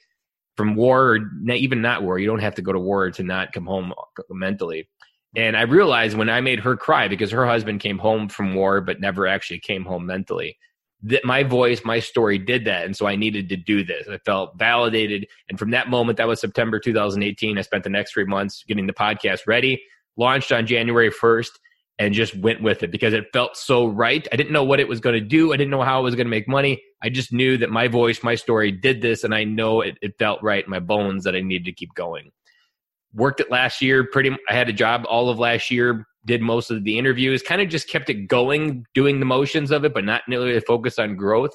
from 0.57 0.75
war 0.75 1.15
or 1.15 1.19
even 1.49 1.81
not 1.81 2.03
war. 2.03 2.19
You 2.19 2.27
don't 2.27 2.39
have 2.39 2.55
to 2.55 2.61
go 2.61 2.71
to 2.71 2.79
war 2.79 3.09
to 3.09 3.23
not 3.23 3.51
come 3.51 3.65
home 3.65 3.93
mentally. 4.29 4.87
And 5.35 5.57
I 5.57 5.61
realized 5.61 6.17
when 6.17 6.29
I 6.29 6.41
made 6.41 6.59
her 6.59 6.75
cry 6.75 7.07
because 7.07 7.31
her 7.31 7.47
husband 7.47 7.79
came 7.79 7.97
home 7.97 8.29
from 8.29 8.53
war 8.53 8.81
but 8.81 8.99
never 8.99 9.25
actually 9.25 9.59
came 9.59 9.85
home 9.85 10.05
mentally 10.05 10.57
that 11.03 11.25
my 11.25 11.43
voice, 11.43 11.83
my 11.83 11.99
story 11.99 12.37
did 12.37 12.65
that. 12.65 12.85
And 12.85 12.95
so 12.95 13.07
I 13.07 13.15
needed 13.15 13.49
to 13.49 13.55
do 13.55 13.83
this. 13.83 14.07
I 14.07 14.19
felt 14.19 14.57
validated. 14.57 15.25
And 15.49 15.57
from 15.57 15.71
that 15.71 15.89
moment, 15.89 16.17
that 16.17 16.27
was 16.27 16.39
September 16.39 16.79
2018. 16.79 17.57
I 17.57 17.61
spent 17.61 17.83
the 17.83 17.89
next 17.89 18.13
three 18.13 18.25
months 18.25 18.63
getting 18.67 18.85
the 18.85 18.93
podcast 18.93 19.41
ready, 19.47 19.81
launched 20.15 20.51
on 20.51 20.67
January 20.67 21.09
1st 21.09 21.49
and 22.01 22.15
just 22.15 22.35
went 22.37 22.63
with 22.63 22.81
it 22.81 22.89
because 22.89 23.13
it 23.13 23.27
felt 23.31 23.55
so 23.55 23.85
right. 23.85 24.27
I 24.33 24.35
didn't 24.35 24.51
know 24.51 24.63
what 24.63 24.79
it 24.79 24.87
was 24.87 24.99
going 24.99 25.13
to 25.13 25.21
do. 25.21 25.53
I 25.53 25.57
didn't 25.57 25.69
know 25.69 25.83
how 25.83 25.99
I 25.99 26.01
was 26.01 26.15
going 26.15 26.25
to 26.25 26.31
make 26.31 26.47
money. 26.47 26.81
I 27.03 27.09
just 27.09 27.31
knew 27.31 27.59
that 27.59 27.69
my 27.69 27.87
voice, 27.87 28.23
my 28.23 28.33
story 28.33 28.71
did 28.71 29.03
this, 29.03 29.23
and 29.23 29.35
I 29.35 29.43
know 29.43 29.81
it, 29.81 29.99
it 30.01 30.17
felt 30.17 30.41
right 30.41 30.63
in 30.63 30.69
my 30.71 30.79
bones 30.79 31.23
that 31.25 31.35
I 31.35 31.41
needed 31.41 31.65
to 31.65 31.71
keep 31.71 31.93
going. 31.93 32.31
Worked 33.13 33.41
it 33.41 33.51
last 33.51 33.83
year. 33.83 34.03
Pretty, 34.03 34.35
I 34.49 34.53
had 34.53 34.67
a 34.67 34.73
job 34.73 35.05
all 35.07 35.29
of 35.29 35.37
last 35.37 35.69
year. 35.69 36.07
Did 36.25 36.41
most 36.41 36.71
of 36.71 36.83
the 36.83 36.97
interviews. 36.97 37.43
Kind 37.43 37.61
of 37.61 37.69
just 37.69 37.87
kept 37.87 38.09
it 38.09 38.27
going, 38.27 38.83
doing 38.95 39.19
the 39.19 39.25
motions 39.27 39.69
of 39.69 39.85
it, 39.85 39.93
but 39.93 40.03
not 40.03 40.23
nearly 40.27 40.59
focused 40.61 40.99
on 40.99 41.15
growth. 41.15 41.51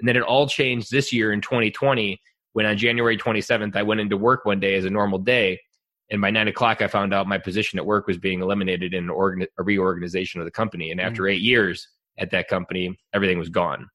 And 0.00 0.08
then 0.08 0.16
it 0.16 0.22
all 0.22 0.48
changed 0.48 0.90
this 0.90 1.12
year 1.12 1.30
in 1.30 1.42
2020 1.42 2.18
when 2.54 2.64
on 2.64 2.78
January 2.78 3.18
27th 3.18 3.76
I 3.76 3.82
went 3.82 4.00
into 4.00 4.16
work 4.16 4.46
one 4.46 4.60
day 4.60 4.76
as 4.76 4.86
a 4.86 4.90
normal 4.90 5.18
day 5.18 5.60
and 6.10 6.20
by 6.20 6.30
nine 6.30 6.48
o'clock, 6.48 6.82
I 6.82 6.88
found 6.88 7.14
out 7.14 7.26
my 7.26 7.38
position 7.38 7.78
at 7.78 7.86
work 7.86 8.06
was 8.06 8.18
being 8.18 8.40
eliminated 8.40 8.94
in 8.94 9.04
an 9.04 9.10
organ- 9.10 9.46
a 9.58 9.62
reorganization 9.62 10.40
of 10.40 10.44
the 10.44 10.50
company. 10.50 10.90
And 10.90 11.00
after 11.00 11.22
mm. 11.22 11.32
eight 11.32 11.40
years 11.40 11.88
at 12.18 12.30
that 12.30 12.48
company, 12.48 12.98
everything 13.14 13.38
was 13.38 13.48
gone. 13.48 13.88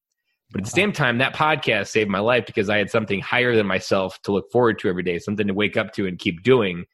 But 0.52 0.62
at 0.62 0.66
the 0.66 0.72
same 0.72 0.92
time, 0.92 1.20
that 1.20 1.36
podcast 1.36 1.88
saved 1.88 2.10
my 2.10 2.20
life 2.20 2.48
because 2.48 2.70
I 2.70 2.78
had 2.78 2.90
something 2.90 3.20
higher 3.20 3.56
than 3.56 3.68
myself 3.68 4.20
to 4.24 4.32
look 4.32 4.52
forward 4.52 4.80
to 4.80 4.90
every 4.90 5.04
day, 5.04 5.20
something 5.20 5.46
to 5.46 5.54
wake 5.54 5.78
up 5.78 5.94
to 5.94 6.08
and 6.08 6.18
keep 6.18 6.42
doing. 6.42 6.86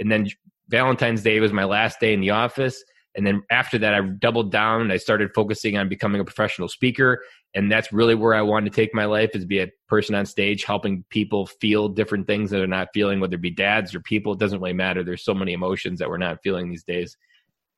And 0.00 0.10
then 0.10 0.28
Valentine's 0.68 1.22
Day 1.22 1.38
was 1.40 1.52
my 1.52 1.64
last 1.64 2.00
day 2.00 2.14
in 2.14 2.20
the 2.20 2.30
office. 2.30 2.82
And 3.14 3.26
then 3.26 3.42
after 3.50 3.78
that, 3.78 3.94
I 3.94 4.00
doubled 4.00 4.50
down 4.50 4.80
and 4.80 4.90
I 4.90 4.96
started 4.96 5.34
focusing 5.34 5.76
on 5.76 5.88
becoming 5.90 6.20
a 6.20 6.24
professional 6.24 6.68
speaker. 6.68 7.22
And 7.54 7.70
that's 7.70 7.92
really 7.92 8.16
where 8.16 8.34
I 8.34 8.42
wanted 8.42 8.72
to 8.72 8.76
take 8.76 8.92
my 8.94 9.04
life 9.04 9.30
is 9.34 9.44
be 9.44 9.60
a 9.60 9.70
person 9.88 10.16
on 10.16 10.26
stage, 10.26 10.64
helping 10.64 11.04
people 11.08 11.46
feel 11.46 11.88
different 11.88 12.26
things 12.26 12.50
that 12.50 12.58
they're 12.58 12.66
not 12.66 12.88
feeling, 12.92 13.20
whether 13.20 13.36
it 13.36 13.40
be 13.42 13.50
dads 13.50 13.94
or 13.94 14.00
people. 14.00 14.32
It 14.32 14.40
doesn't 14.40 14.60
really 14.60 14.72
matter. 14.72 15.04
There's 15.04 15.24
so 15.24 15.34
many 15.34 15.52
emotions 15.52 16.00
that 16.00 16.08
we're 16.08 16.18
not 16.18 16.42
feeling 16.42 16.68
these 16.68 16.82
days. 16.82 17.16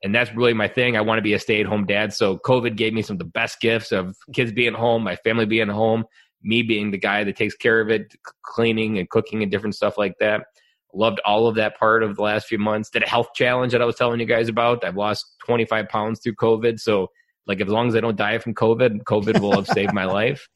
And 0.02 0.14
that's 0.14 0.34
really 0.34 0.54
my 0.54 0.68
thing. 0.68 0.96
I 0.96 1.02
want 1.02 1.18
to 1.18 1.22
be 1.22 1.34
a 1.34 1.38
stay 1.38 1.60
at 1.60 1.66
home 1.66 1.84
dad. 1.84 2.14
So 2.14 2.38
COVID 2.38 2.76
gave 2.76 2.94
me 2.94 3.02
some 3.02 3.14
of 3.14 3.18
the 3.18 3.24
best 3.24 3.60
gifts 3.60 3.92
of 3.92 4.16
kids 4.32 4.52
being 4.52 4.74
home, 4.74 5.02
my 5.02 5.16
family 5.16 5.46
being 5.46 5.68
home, 5.68 6.04
me 6.42 6.62
being 6.62 6.90
the 6.90 6.98
guy 6.98 7.24
that 7.24 7.36
takes 7.36 7.54
care 7.54 7.80
of 7.80 7.90
it, 7.90 8.14
cleaning 8.42 8.98
and 8.98 9.10
cooking 9.10 9.42
and 9.42 9.50
different 9.50 9.74
stuff 9.74 9.98
like 9.98 10.14
that. 10.20 10.44
Loved 10.94 11.20
all 11.24 11.48
of 11.48 11.56
that 11.56 11.78
part 11.78 12.02
of 12.02 12.16
the 12.16 12.22
last 12.22 12.46
few 12.46 12.58
months. 12.58 12.88
Did 12.88 13.02
a 13.02 13.08
health 13.08 13.28
challenge 13.34 13.72
that 13.72 13.82
I 13.82 13.84
was 13.84 13.96
telling 13.96 14.20
you 14.20 14.26
guys 14.26 14.48
about. 14.48 14.84
I've 14.84 14.96
lost 14.96 15.26
25 15.44 15.88
pounds 15.88 16.20
through 16.20 16.36
COVID. 16.36 16.80
So, 16.80 17.08
like, 17.46 17.60
as 17.60 17.68
long 17.68 17.88
as 17.88 17.96
I 17.96 18.00
don't 18.00 18.16
die 18.16 18.38
from 18.38 18.54
COVID, 18.54 19.04
COVID 19.04 19.40
will 19.40 19.54
have 19.54 19.66
saved 19.66 19.92
my 19.92 20.04
life. 20.20 20.48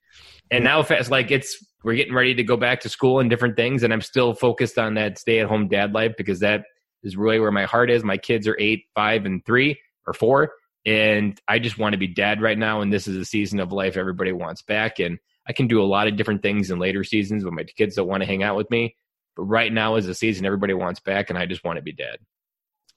And 0.51 0.65
now, 0.65 0.81
it's 0.81 1.11
like 1.11 1.31
it's 1.31 1.65
we're 1.85 1.95
getting 1.95 2.15
ready 2.15 2.35
to 2.35 2.43
go 2.43 2.57
back 2.57 2.81
to 2.81 2.89
school 2.89 3.21
and 3.21 3.31
different 3.31 3.57
things, 3.57 3.83
and 3.83 3.93
I'm 3.93 4.01
still 4.01 4.35
focused 4.35 4.79
on 4.79 4.95
that 4.95 5.19
stay 5.19 5.39
at 5.39 5.49
home 5.49 5.69
dad 5.69 5.93
life 5.93 6.13
because 6.17 6.41
that 6.41 6.65
is 7.03 7.17
really 7.17 7.41
where 7.41 7.53
my 7.53 7.65
heart 7.65 7.91
is. 7.91 8.05
My 8.05 8.17
kids 8.17 8.47
are 8.47 8.57
eight, 8.59 8.85
five, 8.95 9.25
and 9.25 9.45
three 9.45 9.81
or 10.07 10.13
four. 10.13 10.53
And 10.87 11.39
I 11.47 11.59
just 11.59 11.79
want 11.79 11.93
to 11.93 11.99
be 11.99 12.07
dad 12.07 12.41
right 12.41 12.59
now. 12.59 12.81
And 12.81 12.93
this 12.93 13.07
is 13.07 13.17
a 13.17 13.25
season 13.25 13.61
of 13.61 13.73
life 13.73 13.97
everybody 13.97 14.33
wants 14.33 14.63
back. 14.63 14.99
And 14.99 15.19
I 15.47 15.53
can 15.53 15.67
do 15.67 15.83
a 15.83 15.85
lot 15.85 16.09
of 16.09 16.17
different 16.17 16.43
things 16.43 16.71
in 16.71 16.79
later 16.79 17.05
seasons 17.05 17.45
when 17.45 17.55
my 17.55 17.65
kids 17.65 17.97
don't 17.97 18.09
want 18.09 18.23
to 18.23 18.27
hang 18.27 18.43
out 18.43 18.57
with 18.57 18.71
me. 18.71 18.97
But 19.37 19.45
right 19.45 19.73
now 19.73 19.97
is 19.97 20.09
a 20.09 20.15
season 20.15 20.47
everybody 20.47 20.75
wants 20.75 21.01
back, 21.01 21.31
and 21.31 21.39
I 21.39 21.47
just 21.47 21.65
want 21.65 21.77
to 21.77 21.83
be 21.83 21.93
dead. 21.93 22.19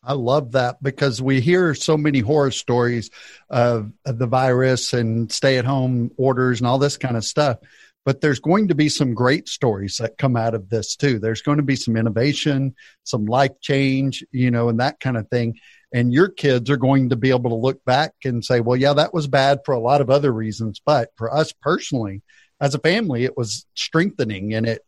I 0.04 0.14
love 0.14 0.52
that 0.52 0.84
because 0.84 1.22
we 1.22 1.40
hear 1.40 1.74
so 1.74 1.96
many 1.96 2.20
horror 2.20 2.52
stories 2.52 3.10
of, 3.50 3.92
of 4.06 4.20
the 4.20 4.28
virus 4.28 4.94
and 4.94 5.32
stay 5.32 5.58
at 5.58 5.66
home 5.66 6.12
orders 6.18 6.60
and 6.60 6.68
all 6.68 6.78
this 6.78 6.98
kind 6.98 7.16
of 7.16 7.24
stuff. 7.24 7.58
But 8.06 8.20
there's 8.20 8.40
going 8.40 8.68
to 8.68 8.76
be 8.76 8.90
some 8.90 9.14
great 9.14 9.48
stories 9.48 9.98
that 9.98 10.18
come 10.18 10.36
out 10.36 10.56
of 10.56 10.70
this 10.70 10.98
too. 10.98 11.20
There's 11.20 11.42
going 11.42 11.58
to 11.58 11.64
be 11.64 11.78
some 11.78 11.96
innovation, 11.96 12.76
some 13.06 13.26
life 13.26 13.54
change, 13.62 14.26
you 14.32 14.52
know, 14.52 14.68
and 14.68 14.82
that 14.82 15.00
kind 15.00 15.16
of 15.16 15.30
thing. 15.30 15.58
And 15.94 16.12
your 16.12 16.28
kids 16.28 16.70
are 16.70 16.78
going 16.78 17.10
to 17.10 17.16
be 17.16 17.30
able 17.30 17.52
to 17.52 17.56
look 17.56 17.86
back 17.86 18.14
and 18.26 18.44
say, 18.44 18.60
well, 18.60 18.76
yeah, 18.76 18.94
that 18.94 19.14
was 19.14 19.28
bad 19.28 19.60
for 19.64 19.74
a 19.74 19.80
lot 19.80 20.02
of 20.02 20.10
other 20.10 20.34
reasons. 20.34 20.82
But 20.86 21.12
for 21.16 21.34
us 21.34 21.54
personally, 21.62 22.24
as 22.60 22.76
a 22.76 22.80
family, 22.80 23.24
it 23.24 23.38
was 23.38 23.66
strengthening 23.76 24.54
and 24.54 24.66
it 24.66 24.82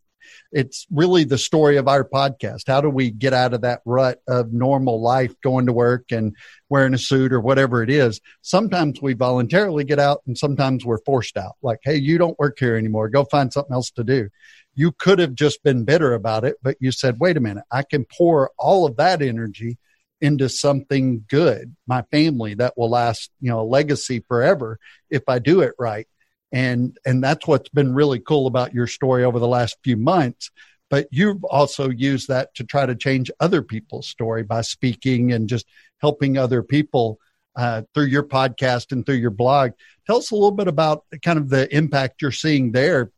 it's 0.52 0.86
really 0.92 1.24
the 1.24 1.38
story 1.38 1.78
of 1.78 1.88
our 1.88 2.04
podcast. 2.04 2.62
How 2.68 2.82
do 2.82 2.90
we 2.90 3.12
get 3.12 3.34
out 3.34 3.54
of 3.54 3.62
that 3.62 3.82
rut 3.86 4.20
of 4.28 4.54
normal 4.54 5.02
life, 5.02 5.34
going 5.42 5.66
to 5.66 5.74
work 5.74 6.12
and 6.12 6.36
wearing 6.70 6.94
a 6.94 6.98
suit 6.98 7.34
or 7.34 7.40
whatever 7.40 7.84
it 7.84 7.90
is? 7.90 8.22
Sometimes 8.42 9.02
we 9.02 9.14
voluntarily 9.14 9.84
get 9.84 10.00
out 10.00 10.22
and 10.26 10.38
sometimes 10.38 10.86
we're 10.86 11.04
forced 11.06 11.38
out. 11.38 11.56
Like, 11.62 11.80
hey, 11.84 11.98
you 11.98 12.18
don't 12.18 12.40
work 12.40 12.58
here 12.60 12.76
anymore. 12.76 13.10
Go 13.10 13.26
find 13.26 13.52
something 13.52 13.74
else 13.74 13.92
to 13.92 14.04
do. 14.04 14.30
You 14.76 14.92
could 14.92 15.20
have 15.20 15.36
just 15.36 15.64
been 15.64 15.86
bitter 15.86 16.14
about 16.14 16.44
it, 16.44 16.58
but 16.62 16.78
you 16.80 16.92
said, 16.92 17.20
wait 17.20 17.38
a 17.38 17.42
minute, 17.42 17.64
I 17.72 17.84
can 17.84 18.06
pour 18.06 18.52
all 18.58 18.86
of 18.86 18.98
that 18.98 19.22
energy 19.22 19.78
into 20.22 20.50
something 20.50 21.26
good, 21.30 21.76
my 21.88 22.02
family 22.04 22.56
that 22.56 22.78
will 22.78 22.90
last, 22.90 23.32
you 23.42 23.50
know, 23.50 23.60
a 23.60 23.64
legacy 23.64 24.24
forever 24.28 24.80
if 25.10 25.24
I 25.28 25.40
do 25.40 25.62
it 25.62 25.74
right 25.78 26.08
and 26.56 26.98
and 27.06 27.22
that's 27.22 27.46
what's 27.46 27.68
been 27.70 27.94
really 27.94 28.20
cool 28.20 28.48
about 28.48 28.74
your 28.74 28.88
story 28.88 29.26
over 29.26 29.40
the 29.40 29.48
last 29.48 29.78
few 29.84 29.98
months. 29.98 30.50
But 30.90 31.08
you've 31.12 31.44
also 31.44 31.90
used 31.90 32.30
that 32.30 32.56
to 32.56 32.64
try 32.64 32.86
to 32.86 32.96
change 32.96 33.30
other 33.42 33.62
people's 33.62 34.08
story 34.08 34.44
by 34.44 34.62
speaking 34.62 35.34
and 35.34 35.50
just 35.50 35.66
helping 35.98 36.38
other 36.38 36.64
people 36.64 37.20
uh, 37.58 37.82
through 37.94 38.06
your 38.06 38.24
podcast 38.24 38.94
and 38.94 39.06
through 39.06 39.16
your 39.16 39.32
blog. 39.32 39.72
Tell 40.08 40.18
us 40.18 40.32
a 40.32 40.36
little 40.36 40.52
bit 40.52 40.70
about 40.70 41.04
kind 41.24 41.38
of 41.38 41.50
the 41.50 41.74
impact 41.76 42.22
you're 42.22 42.32
seeing 42.32 42.72
there 42.72 43.12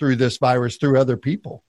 through 0.00 0.16
this 0.16 0.38
virus 0.38 0.76
through 0.76 0.98
other 0.98 1.16
people 1.16 1.63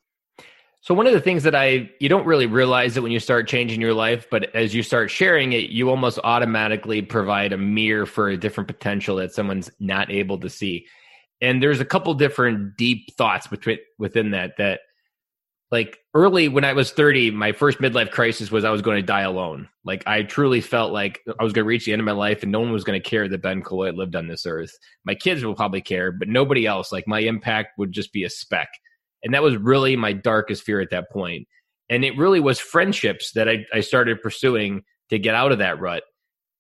so 0.86 0.94
one 0.94 1.08
of 1.08 1.14
the 1.14 1.20
things 1.20 1.42
that 1.42 1.56
I 1.56 1.90
you 2.00 2.08
don't 2.08 2.28
really 2.28 2.46
realize 2.46 2.96
it 2.96 3.02
when 3.02 3.12
you 3.12 3.20
start 3.20 3.48
changing 3.48 3.82
your 3.82 3.96
life, 3.96 4.28
but 4.30 4.54
as 4.54 4.76
you 4.76 4.84
start 4.84 5.10
sharing 5.10 5.54
it, 5.54 5.72
you 5.72 5.90
almost 5.90 6.20
automatically 6.24 7.02
provide 7.02 7.54
a 7.54 7.58
mirror 7.58 8.06
for 8.06 8.30
a 8.30 8.38
different 8.38 8.68
potential 8.68 9.16
that 9.16 9.34
someone's 9.34 9.72
not 9.80 10.12
able 10.12 10.40
to 10.42 10.48
see. 10.48 10.86
And 11.42 11.62
there's 11.62 11.80
a 11.80 11.86
couple 11.86 12.14
different 12.14 12.78
deep 12.78 13.16
thoughts 13.18 13.48
between 13.48 13.80
within 13.98 14.30
that 14.32 14.58
that 14.60 14.82
like 15.72 15.98
early 16.14 16.50
when 16.50 16.64
I 16.64 16.74
was 16.74 16.92
30, 16.92 17.32
my 17.32 17.52
first 17.52 17.80
midlife 17.80 18.12
crisis 18.12 18.52
was 18.52 18.64
I 18.64 18.70
was 18.70 18.84
going 18.84 18.98
to 18.98 19.02
die 19.02 19.22
alone. 19.22 19.68
Like 19.86 20.04
I 20.06 20.22
truly 20.22 20.62
felt 20.62 20.94
like 20.94 21.20
I 21.40 21.44
was 21.44 21.52
going 21.52 21.66
to 21.66 21.68
reach 21.68 21.86
the 21.86 21.94
end 21.94 22.00
of 22.00 22.06
my 22.06 22.12
life 22.12 22.44
and 22.44 22.52
no 22.52 22.60
one 22.60 22.72
was 22.72 22.84
going 22.84 23.02
to 23.02 23.10
care 23.10 23.28
that 23.28 23.42
Ben 23.42 23.64
Killoy 23.64 23.92
lived 23.92 24.16
on 24.16 24.28
this 24.28 24.46
earth. 24.46 24.78
My 25.04 25.16
kids 25.16 25.44
will 25.44 25.56
probably 25.56 25.82
care, 25.82 26.12
but 26.12 26.28
nobody 26.28 26.68
else. 26.68 26.92
Like 26.92 27.08
my 27.08 27.22
impact 27.22 27.80
would 27.80 27.92
just 27.92 28.14
be 28.14 28.24
a 28.24 28.30
speck. 28.30 28.70
And 29.26 29.34
that 29.34 29.44
was 29.44 29.58
really 29.58 29.98
my 29.98 30.14
darkest 30.14 30.64
fear 30.64 30.80
at 30.80 30.92
that 30.92 31.12
point. 31.12 31.48
And 31.90 32.06
it 32.06 32.18
really 32.18 32.40
was 32.40 32.60
friendships 32.60 33.32
that 33.34 33.50
I, 33.50 33.66
I 33.74 33.82
started 33.82 34.22
pursuing 34.22 34.84
to 35.10 35.20
get 35.20 35.36
out 35.36 35.52
of 35.52 35.58
that 35.58 35.80
rut. 35.80 36.04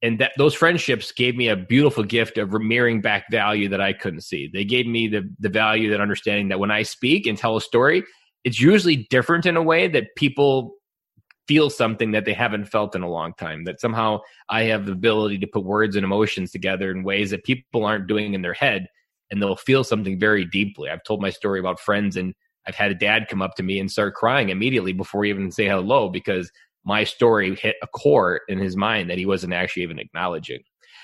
And 0.02 0.20
that 0.20 0.34
those 0.38 0.54
friendships 0.54 1.12
gave 1.12 1.36
me 1.36 1.48
a 1.48 1.56
beautiful 1.56 2.04
gift 2.04 2.38
of 2.38 2.52
mirroring 2.52 3.02
back 3.02 3.26
value 3.32 3.70
that 3.70 3.82
I 3.82 3.94
couldn't 3.94 4.22
see. 4.22 4.50
They 4.52 4.66
gave 4.66 4.86
me 4.86 5.08
the 5.08 5.24
the 5.40 5.50
value 5.50 5.90
that 5.92 6.02
understanding 6.02 6.50
that 6.50 6.60
when 6.60 6.70
I 6.70 6.84
speak 6.84 7.26
and 7.26 7.38
tell 7.38 7.56
a 7.56 7.62
story, 7.62 8.04
it's 8.44 8.60
usually 8.60 9.08
different 9.10 9.46
in 9.46 9.58
a 9.58 9.64
way 9.64 9.88
that 9.88 10.16
people 10.16 10.74
feel 11.48 11.70
something 11.70 12.12
that 12.12 12.26
they 12.26 12.34
haven't 12.34 12.66
felt 12.66 12.96
in 12.96 13.04
a 13.04 13.10
long 13.10 13.34
time. 13.36 13.64
That 13.64 13.80
somehow 13.80 14.20
I 14.50 14.64
have 14.64 14.86
the 14.86 14.92
ability 14.92 15.40
to 15.40 15.48
put 15.48 15.64
words 15.64 15.96
and 15.96 16.04
emotions 16.04 16.52
together 16.52 16.92
in 16.92 17.04
ways 17.04 17.32
that 17.32 17.44
people 17.44 17.86
aren't 17.86 18.08
doing 18.08 18.34
in 18.34 18.42
their 18.42 18.54
head, 18.54 18.88
and 19.32 19.42
they'll 19.42 19.56
feel 19.56 19.84
something 19.84 20.20
very 20.20 20.46
deeply. 20.46 20.90
I've 20.90 21.04
told 21.04 21.22
my 21.22 21.30
story 21.30 21.60
about 21.60 21.80
friends 21.80 22.18
and 22.18 22.34
I've 22.68 22.76
had 22.76 22.92
a 22.92 22.96
dad 22.96 23.28
come 23.30 23.42
up 23.42 23.56
to 23.56 23.64
me 23.64 23.80
and 23.80 23.92
start 23.92 24.16
crying 24.16 24.50
immediately 24.50 24.94
before 24.94 25.26
even 25.26 25.52
say 25.52 25.68
hello 25.68 26.10
because 26.10 26.52
my 26.84 27.04
story 27.04 27.56
hit 27.56 27.76
a 27.82 27.88
core 27.88 28.42
in 28.48 28.60
his 28.60 28.76
mind 28.76 29.10
that 29.10 29.18
he 29.18 29.26
wasn't 29.26 29.54
actually 29.54 29.84
even 29.84 30.00
acknowledging. 30.00 30.62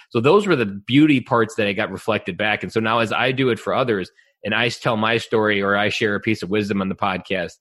So 0.09 0.19
those 0.19 0.45
were 0.45 0.55
the 0.55 0.65
beauty 0.65 1.21
parts 1.21 1.55
that 1.55 1.67
I 1.67 1.73
got 1.73 1.91
reflected 1.91 2.37
back. 2.37 2.63
And 2.63 2.71
so 2.71 2.79
now 2.79 2.99
as 2.99 3.11
I 3.11 3.31
do 3.31 3.49
it 3.49 3.59
for 3.59 3.73
others 3.73 4.11
and 4.43 4.53
I 4.53 4.69
tell 4.69 4.97
my 4.97 5.17
story 5.17 5.61
or 5.61 5.75
I 5.75 5.89
share 5.89 6.15
a 6.15 6.19
piece 6.19 6.43
of 6.43 6.49
wisdom 6.49 6.81
on 6.81 6.89
the 6.89 6.95
podcast, 6.95 7.53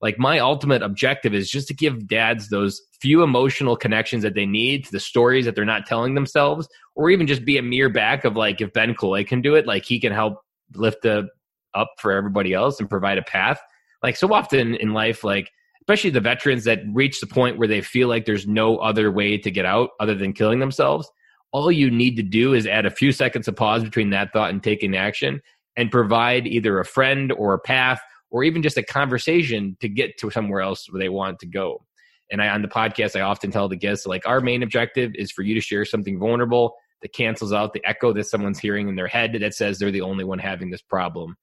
like 0.00 0.18
my 0.18 0.38
ultimate 0.38 0.82
objective 0.82 1.32
is 1.32 1.50
just 1.50 1.66
to 1.68 1.74
give 1.74 2.06
dads 2.06 2.50
those 2.50 2.82
few 3.00 3.22
emotional 3.22 3.76
connections 3.76 4.22
that 4.22 4.34
they 4.34 4.44
need 4.44 4.84
to 4.84 4.92
the 4.92 5.00
stories 5.00 5.46
that 5.46 5.54
they're 5.54 5.64
not 5.64 5.86
telling 5.86 6.14
themselves, 6.14 6.68
or 6.94 7.10
even 7.10 7.26
just 7.26 7.44
be 7.44 7.56
a 7.56 7.62
mirror 7.62 7.88
back 7.88 8.24
of 8.24 8.36
like 8.36 8.60
if 8.60 8.72
Ben 8.72 8.94
Killoy 8.94 9.24
can 9.24 9.40
do 9.40 9.54
it, 9.54 9.66
like 9.66 9.84
he 9.84 9.98
can 9.98 10.12
help 10.12 10.40
lift 10.74 11.02
the 11.02 11.28
up 11.74 11.92
for 11.98 12.12
everybody 12.12 12.52
else 12.52 12.80
and 12.80 12.88
provide 12.88 13.18
a 13.18 13.22
path. 13.22 13.60
Like 14.02 14.16
so 14.16 14.32
often 14.32 14.74
in 14.74 14.92
life, 14.92 15.24
like 15.24 15.50
especially 15.80 16.10
the 16.10 16.20
veterans 16.20 16.64
that 16.64 16.80
reach 16.92 17.20
the 17.20 17.26
point 17.26 17.58
where 17.58 17.68
they 17.68 17.80
feel 17.80 18.08
like 18.08 18.24
there's 18.24 18.46
no 18.46 18.78
other 18.78 19.10
way 19.10 19.36
to 19.36 19.50
get 19.50 19.66
out 19.66 19.90
other 20.00 20.14
than 20.14 20.32
killing 20.32 20.58
themselves. 20.58 21.10
All 21.52 21.70
you 21.70 21.90
need 21.90 22.16
to 22.16 22.22
do 22.22 22.54
is 22.54 22.66
add 22.66 22.86
a 22.86 22.90
few 22.90 23.12
seconds 23.12 23.48
of 23.48 23.56
pause 23.56 23.84
between 23.84 24.10
that 24.10 24.32
thought 24.32 24.50
and 24.50 24.62
taking 24.62 24.96
action 24.96 25.40
and 25.76 25.90
provide 25.90 26.46
either 26.46 26.78
a 26.78 26.84
friend 26.84 27.32
or 27.32 27.54
a 27.54 27.58
path 27.58 28.00
or 28.30 28.42
even 28.44 28.62
just 28.62 28.76
a 28.76 28.82
conversation 28.82 29.76
to 29.80 29.88
get 29.88 30.18
to 30.18 30.30
somewhere 30.30 30.60
else 30.60 30.90
where 30.90 31.00
they 31.00 31.08
want 31.08 31.38
to 31.38 31.46
go. 31.46 31.84
And 32.30 32.42
I, 32.42 32.48
on 32.48 32.62
the 32.62 32.68
podcast, 32.68 33.14
I 33.14 33.20
often 33.20 33.50
tell 33.50 33.68
the 33.68 33.76
guests, 33.76 34.06
like, 34.06 34.26
our 34.26 34.40
main 34.40 34.62
objective 34.62 35.12
is 35.14 35.30
for 35.30 35.42
you 35.42 35.54
to 35.54 35.60
share 35.60 35.84
something 35.84 36.18
vulnerable 36.18 36.74
that 37.02 37.12
cancels 37.12 37.52
out 37.52 37.74
the 37.74 37.84
echo 37.84 38.12
that 38.14 38.24
someone's 38.24 38.58
hearing 38.58 38.88
in 38.88 38.96
their 38.96 39.06
head 39.06 39.36
that 39.38 39.54
says 39.54 39.78
they're 39.78 39.90
the 39.90 40.00
only 40.00 40.24
one 40.24 40.38
having 40.38 40.70
this 40.70 40.82
problem 40.82 41.36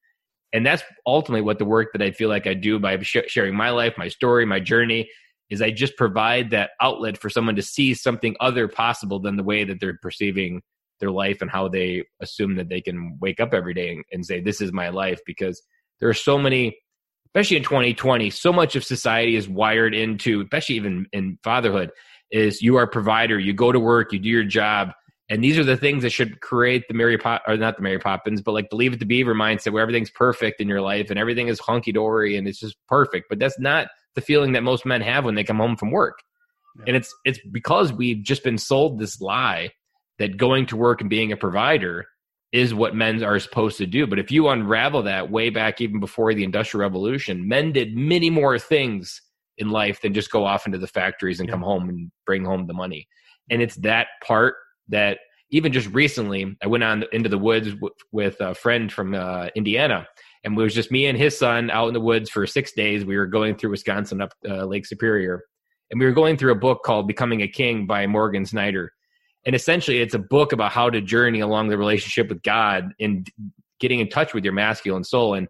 and 0.53 0.65
that's 0.65 0.83
ultimately 1.05 1.41
what 1.41 1.59
the 1.59 1.65
work 1.65 1.91
that 1.93 2.01
i 2.01 2.11
feel 2.11 2.29
like 2.29 2.47
i 2.47 2.53
do 2.53 2.79
by 2.79 2.99
sh- 3.01 3.17
sharing 3.27 3.55
my 3.55 3.69
life 3.69 3.93
my 3.97 4.07
story 4.07 4.45
my 4.45 4.59
journey 4.59 5.09
is 5.49 5.61
i 5.61 5.71
just 5.71 5.95
provide 5.97 6.49
that 6.49 6.71
outlet 6.81 7.17
for 7.17 7.29
someone 7.29 7.55
to 7.55 7.61
see 7.61 7.93
something 7.93 8.35
other 8.39 8.67
possible 8.67 9.19
than 9.19 9.37
the 9.37 9.43
way 9.43 9.63
that 9.63 9.79
they're 9.79 9.99
perceiving 10.01 10.61
their 10.99 11.11
life 11.11 11.41
and 11.41 11.49
how 11.49 11.67
they 11.67 12.03
assume 12.21 12.55
that 12.55 12.69
they 12.69 12.79
can 12.79 13.17
wake 13.19 13.39
up 13.39 13.53
every 13.53 13.73
day 13.73 13.91
and, 13.91 14.03
and 14.11 14.25
say 14.25 14.39
this 14.39 14.61
is 14.61 14.71
my 14.71 14.89
life 14.89 15.19
because 15.25 15.61
there 15.99 16.09
are 16.09 16.13
so 16.13 16.37
many 16.37 16.77
especially 17.27 17.57
in 17.57 17.63
2020 17.63 18.29
so 18.29 18.53
much 18.53 18.75
of 18.75 18.83
society 18.83 19.35
is 19.35 19.49
wired 19.49 19.93
into 19.93 20.41
especially 20.41 20.75
even 20.75 21.05
in 21.11 21.37
fatherhood 21.43 21.91
is 22.31 22.61
you 22.61 22.77
are 22.77 22.83
a 22.83 22.87
provider. 22.87 23.37
You 23.37 23.53
go 23.53 23.71
to 23.71 23.79
work 23.79 24.13
you 24.13 24.19
do 24.19 24.29
your 24.29 24.43
job 24.43 24.91
and 25.31 25.41
these 25.41 25.57
are 25.57 25.63
the 25.63 25.77
things 25.77 26.03
that 26.03 26.09
should 26.09 26.41
create 26.41 26.89
the 26.89 26.93
Mary 26.93 27.17
Pop 27.17 27.41
or 27.47 27.55
not 27.55 27.77
the 27.77 27.81
Mary 27.81 27.99
Poppins, 27.99 28.41
but 28.41 28.51
like 28.51 28.67
Leave 28.73 28.91
It 28.91 28.99
to 28.99 29.05
Beaver 29.05 29.33
mindset 29.33 29.71
where 29.71 29.81
everything's 29.81 30.09
perfect 30.09 30.59
in 30.59 30.67
your 30.67 30.81
life 30.81 31.09
and 31.09 31.17
everything 31.17 31.47
is 31.47 31.57
hunky 31.57 31.93
dory 31.93 32.35
and 32.35 32.49
it's 32.49 32.59
just 32.59 32.75
perfect. 32.89 33.27
But 33.29 33.39
that's 33.39 33.57
not 33.57 33.87
the 34.15 34.19
feeling 34.19 34.51
that 34.51 34.61
most 34.61 34.85
men 34.85 34.99
have 34.99 35.23
when 35.23 35.35
they 35.35 35.45
come 35.45 35.55
home 35.55 35.77
from 35.77 35.89
work. 35.89 36.19
Yeah. 36.79 36.83
And 36.87 36.95
it's 36.97 37.15
it's 37.23 37.39
because 37.49 37.93
we've 37.93 38.21
just 38.21 38.43
been 38.43 38.57
sold 38.57 38.99
this 38.99 39.21
lie 39.21 39.69
that 40.19 40.35
going 40.35 40.65
to 40.65 40.75
work 40.75 40.99
and 40.99 41.09
being 41.09 41.31
a 41.31 41.37
provider 41.37 42.07
is 42.51 42.73
what 42.73 42.93
men 42.93 43.23
are 43.23 43.39
supposed 43.39 43.77
to 43.77 43.85
do. 43.85 44.05
But 44.05 44.19
if 44.19 44.31
you 44.31 44.49
unravel 44.49 45.03
that 45.03 45.31
way 45.31 45.49
back 45.49 45.79
even 45.79 46.01
before 46.01 46.33
the 46.33 46.43
Industrial 46.43 46.81
Revolution, 46.81 47.47
men 47.47 47.71
did 47.71 47.95
many 47.95 48.29
more 48.29 48.59
things 48.59 49.21
in 49.57 49.69
life 49.69 50.01
than 50.01 50.13
just 50.13 50.29
go 50.29 50.43
off 50.43 50.65
into 50.65 50.77
the 50.77 50.87
factories 50.87 51.39
and 51.39 51.47
yeah. 51.47 51.53
come 51.53 51.61
home 51.61 51.87
and 51.87 52.11
bring 52.25 52.43
home 52.43 52.67
the 52.67 52.73
money. 52.73 53.07
And 53.49 53.61
it's 53.61 53.75
that 53.77 54.07
part 54.21 54.55
that 54.89 55.19
even 55.51 55.71
just 55.71 55.89
recently, 55.89 56.55
I 56.63 56.67
went 56.67 56.83
on 56.83 57.03
into 57.11 57.29
the 57.29 57.37
woods 57.37 57.69
w- 57.69 57.93
with 58.11 58.37
a 58.39 58.55
friend 58.55 58.91
from 58.91 59.13
uh, 59.13 59.47
Indiana, 59.55 60.07
and 60.43 60.57
it 60.57 60.61
was 60.61 60.73
just 60.73 60.91
me 60.91 61.07
and 61.07 61.17
his 61.17 61.37
son 61.37 61.69
out 61.69 61.87
in 61.87 61.93
the 61.93 61.99
woods 61.99 62.29
for 62.29 62.47
six 62.47 62.71
days. 62.71 63.05
We 63.05 63.17
were 63.17 63.27
going 63.27 63.55
through 63.55 63.71
Wisconsin 63.71 64.21
up 64.21 64.33
uh, 64.47 64.65
Lake 64.65 64.85
Superior, 64.85 65.43
and 65.91 65.99
we 65.99 66.05
were 66.05 66.13
going 66.13 66.37
through 66.37 66.53
a 66.53 66.55
book 66.55 66.83
called 66.83 67.07
"Becoming 67.07 67.41
a 67.41 67.47
King" 67.47 67.85
by 67.85 68.07
Morgan 68.07 68.45
Snyder. 68.45 68.91
And 69.45 69.55
essentially, 69.55 69.99
it's 69.99 70.13
a 70.13 70.19
book 70.19 70.53
about 70.53 70.71
how 70.71 70.89
to 70.89 71.01
journey 71.01 71.39
along 71.39 71.69
the 71.69 71.77
relationship 71.77 72.29
with 72.29 72.43
God 72.43 72.93
and 72.99 73.27
getting 73.79 73.99
in 73.99 74.07
touch 74.07 74.33
with 74.33 74.43
your 74.43 74.53
masculine 74.53 75.03
soul. 75.03 75.33
And 75.33 75.47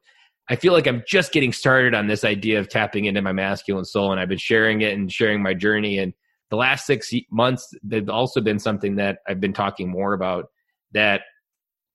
I 0.50 0.56
feel 0.56 0.74
like 0.74 0.88
I'm 0.88 1.04
just 1.08 1.32
getting 1.34 1.54
started 1.54 1.94
on 1.94 2.08
this 2.08 2.24
idea 2.24 2.60
of 2.60 2.70
tapping 2.70 3.06
into 3.06 3.22
my 3.22 3.34
masculine 3.34 3.86
soul, 3.86 4.12
and 4.12 4.20
I've 4.20 4.30
been 4.30 4.38
sharing 4.38 4.82
it 4.82 4.94
and 4.94 5.12
sharing 5.12 5.44
my 5.44 5.54
journey. 5.54 6.00
And 6.00 6.14
the 6.52 6.58
last 6.58 6.86
six 6.86 7.12
months, 7.32 7.74
they've 7.82 8.10
also 8.10 8.42
been 8.42 8.60
something 8.60 8.98
that 8.98 9.20
I've 9.28 9.40
been 9.40 9.54
talking 9.54 9.90
more 9.90 10.14
about. 10.14 10.46
That 10.92 11.22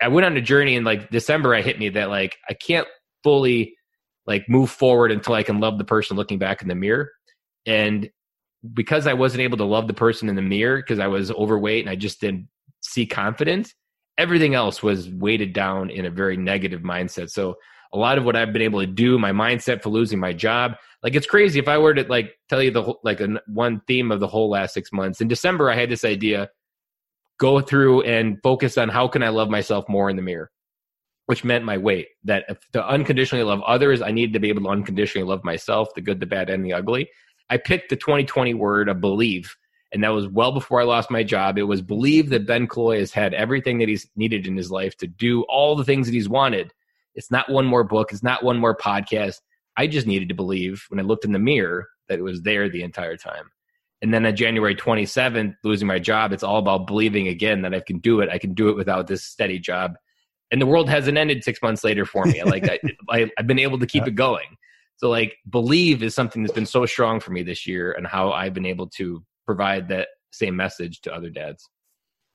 I 0.03 0.09
went 0.09 0.25
on 0.27 0.37
a 0.37 0.41
journey, 0.41 0.75
and 0.77 0.85
like 0.85 1.11
December, 1.11 1.55
I 1.55 1.63
hit 1.63 1.79
me 1.79 1.91
that 1.91 2.09
like 2.09 2.37
I 2.49 2.55
can't 2.55 2.89
fully 3.23 3.77
like 4.27 4.49
move 4.49 4.71
forward 4.71 5.13
until 5.13 5.35
I 5.35 5.43
can 5.43 5.61
love 5.61 5.79
the 5.79 5.85
person 5.85 6.17
looking 6.17 6.39
back 6.39 6.63
in 6.63 6.69
the 6.69 6.75
mirror. 6.75 7.11
And 7.67 8.11
because 8.73 9.07
I 9.07 9.13
wasn't 9.13 9.43
able 9.43 9.59
to 9.59 9.65
love 9.65 9.87
the 9.87 9.95
person 9.95 10.29
in 10.29 10.35
the 10.35 10.43
mirror 10.43 10.79
because 10.79 10.99
I 10.99 11.07
was 11.07 11.31
overweight 11.31 11.85
and 11.85 11.91
I 11.91 11.95
just 11.95 12.21
didn't 12.21 12.49
see 12.81 13.07
confidence, 13.07 13.75
everything 14.19 14.55
else 14.55 14.83
was 14.83 15.11
weighted 15.11 15.53
down 15.53 15.91
in 15.91 16.07
a 16.07 16.11
very 16.11 16.37
negative 16.37 16.81
mindset. 16.81 17.31
So 17.31 17.57
a 17.93 17.99
lot 17.99 18.19
of 18.19 18.25
what 18.25 18.37
I've 18.37 18.53
been 18.53 18.63
able 18.63 18.81
to 18.81 18.87
do, 18.87 19.19
my 19.19 19.33
mindset 19.33 19.83
for 19.83 19.91
losing 19.91 20.19
my 20.19 20.33
job, 20.33 20.77
like 21.03 21.15
it's 21.15 21.27
crazy. 21.27 21.59
If 21.59 21.69
I 21.69 21.79
were 21.79 21.95
to 21.95 22.05
like 22.09 22.35
tell 22.49 22.63
you 22.63 22.71
the 22.71 22.83
whole, 22.83 23.01
like 23.05 23.21
a, 23.21 23.41
one 23.47 23.81
theme 23.87 24.11
of 24.11 24.21
the 24.21 24.27
whole 24.27 24.51
last 24.51 24.75
six 24.75 24.93
months 24.93 25.21
in 25.21 25.29
December, 25.29 25.71
I 25.71 25.77
had 25.77 25.91
this 25.91 26.05
idea: 26.05 26.51
go 27.39 27.61
through 27.61 28.03
and 28.03 28.39
focus 28.43 28.77
on 28.77 28.89
how 28.89 29.09
can 29.09 29.23
I 29.23 29.29
love 29.29 29.49
myself 29.49 29.89
more 29.89 30.11
in 30.11 30.17
the 30.17 30.23
mirror, 30.23 30.51
which 31.27 31.45
meant 31.45 31.65
my 31.65 31.79
weight. 31.79 32.09
That 32.25 32.45
if 32.49 32.59
to 32.73 32.87
unconditionally 32.87 33.45
love 33.45 33.63
others, 33.63 34.03
I 34.03 34.11
needed 34.11 34.33
to 34.33 34.41
be 34.41 34.49
able 34.49 34.63
to 34.63 34.71
unconditionally 34.71 35.29
love 35.29 35.45
myself, 35.45 35.95
the 35.95 36.01
good, 36.01 36.21
the 36.21 36.27
bad, 36.27 36.51
and 36.51 36.65
the 36.65 36.73
ugly. 36.73 37.09
I 37.49 37.59
picked 37.59 37.91
the 37.91 37.97
2020 37.97 38.55
word 38.55 38.89
of 38.89 39.01
believe. 39.01 39.57
And 39.93 40.03
that 40.03 40.09
was 40.09 40.27
well 40.27 40.51
before 40.51 40.81
I 40.81 40.85
lost 40.85 41.13
my 41.13 41.23
job. 41.23 41.57
It 41.57 41.63
was 41.63 41.81
believe 41.81 42.31
that 42.31 42.47
Ben 42.47 42.67
Killoy 42.67 42.99
has 42.99 43.13
had 43.13 43.33
everything 43.33 43.79
that 43.79 43.89
he's 43.89 44.09
needed 44.17 44.47
in 44.47 44.57
his 44.57 44.71
life 44.71 44.97
to 44.97 45.07
do 45.07 45.43
all 45.45 45.77
the 45.77 45.85
things 45.85 46.09
that 46.09 46.13
he's 46.13 46.29
wanted 46.29 46.73
it's 47.17 47.31
not 47.31 47.51
one 47.51 47.67
more 47.67 47.83
book. 47.83 48.13
It's 48.13 48.23
not 48.23 48.45
one 48.45 48.59
more 48.59 48.77
podcast. 48.77 49.41
I 49.77 49.87
just 49.87 50.07
needed 50.07 50.29
to 50.29 50.35
believe 50.35 50.85
when 50.89 51.01
I 51.01 51.03
looked 51.03 51.25
in 51.25 51.33
the 51.33 51.39
mirror 51.39 51.89
that 52.09 52.19
it 52.19 52.23
was 52.23 52.43
there 52.43 52.69
the 52.69 52.83
entire 52.83 53.17
time. 53.17 53.51
And 54.03 54.13
then 54.13 54.27
on 54.27 54.37
January 54.37 54.77
27th, 54.77 55.57
losing 55.65 55.89
my 55.89 55.99
job, 55.99 56.33
it's 56.33 56.43
all 56.43 56.59
about 56.59 56.87
believing 56.87 57.29
again 57.29 57.63
that 57.63 57.75
I 57.75 57.81
can 57.81 57.99
do 57.99 58.21
it. 58.21 58.29
I 58.29 58.39
can 58.39 58.55
do 58.55 58.69
it 58.69 58.77
without 58.77 59.07
this 59.07 59.25
steady 59.25 59.59
job. 59.59 59.97
And 60.53 60.61
the 60.61 60.67
world 60.67 60.89
hasn't 60.89 61.19
ended 61.19 61.43
six 61.43 61.61
months 61.63 61.83
later 61.83 62.05
for 62.05 62.25
me. 62.25 62.43
like 62.45 62.69
I, 62.69 62.79
I, 63.11 63.31
have 63.37 63.47
been 63.47 63.59
able 63.59 63.79
to 63.79 63.87
keep 63.87 64.07
it 64.07 64.15
going. 64.15 64.47
So 64.99 65.09
like 65.11 65.37
believe 65.49 66.03
is 66.03 66.15
something 66.15 66.43
that's 66.43 66.55
been 66.55 66.67
so 66.67 66.87
strong 66.87 67.21
for 67.21 67.33
me 67.33 67.43
this 67.43 67.67
year 67.67 67.93
and 67.93 68.07
how 68.07 68.33
I've 68.33 68.55
been 68.55 68.67
able 68.67 68.89
to 68.91 69.25
provide 69.45 69.89
that 69.89 70.09
same 70.31 70.57
message 70.57 71.01
to 71.03 71.15
other 71.15 71.31
dads. 71.31 71.69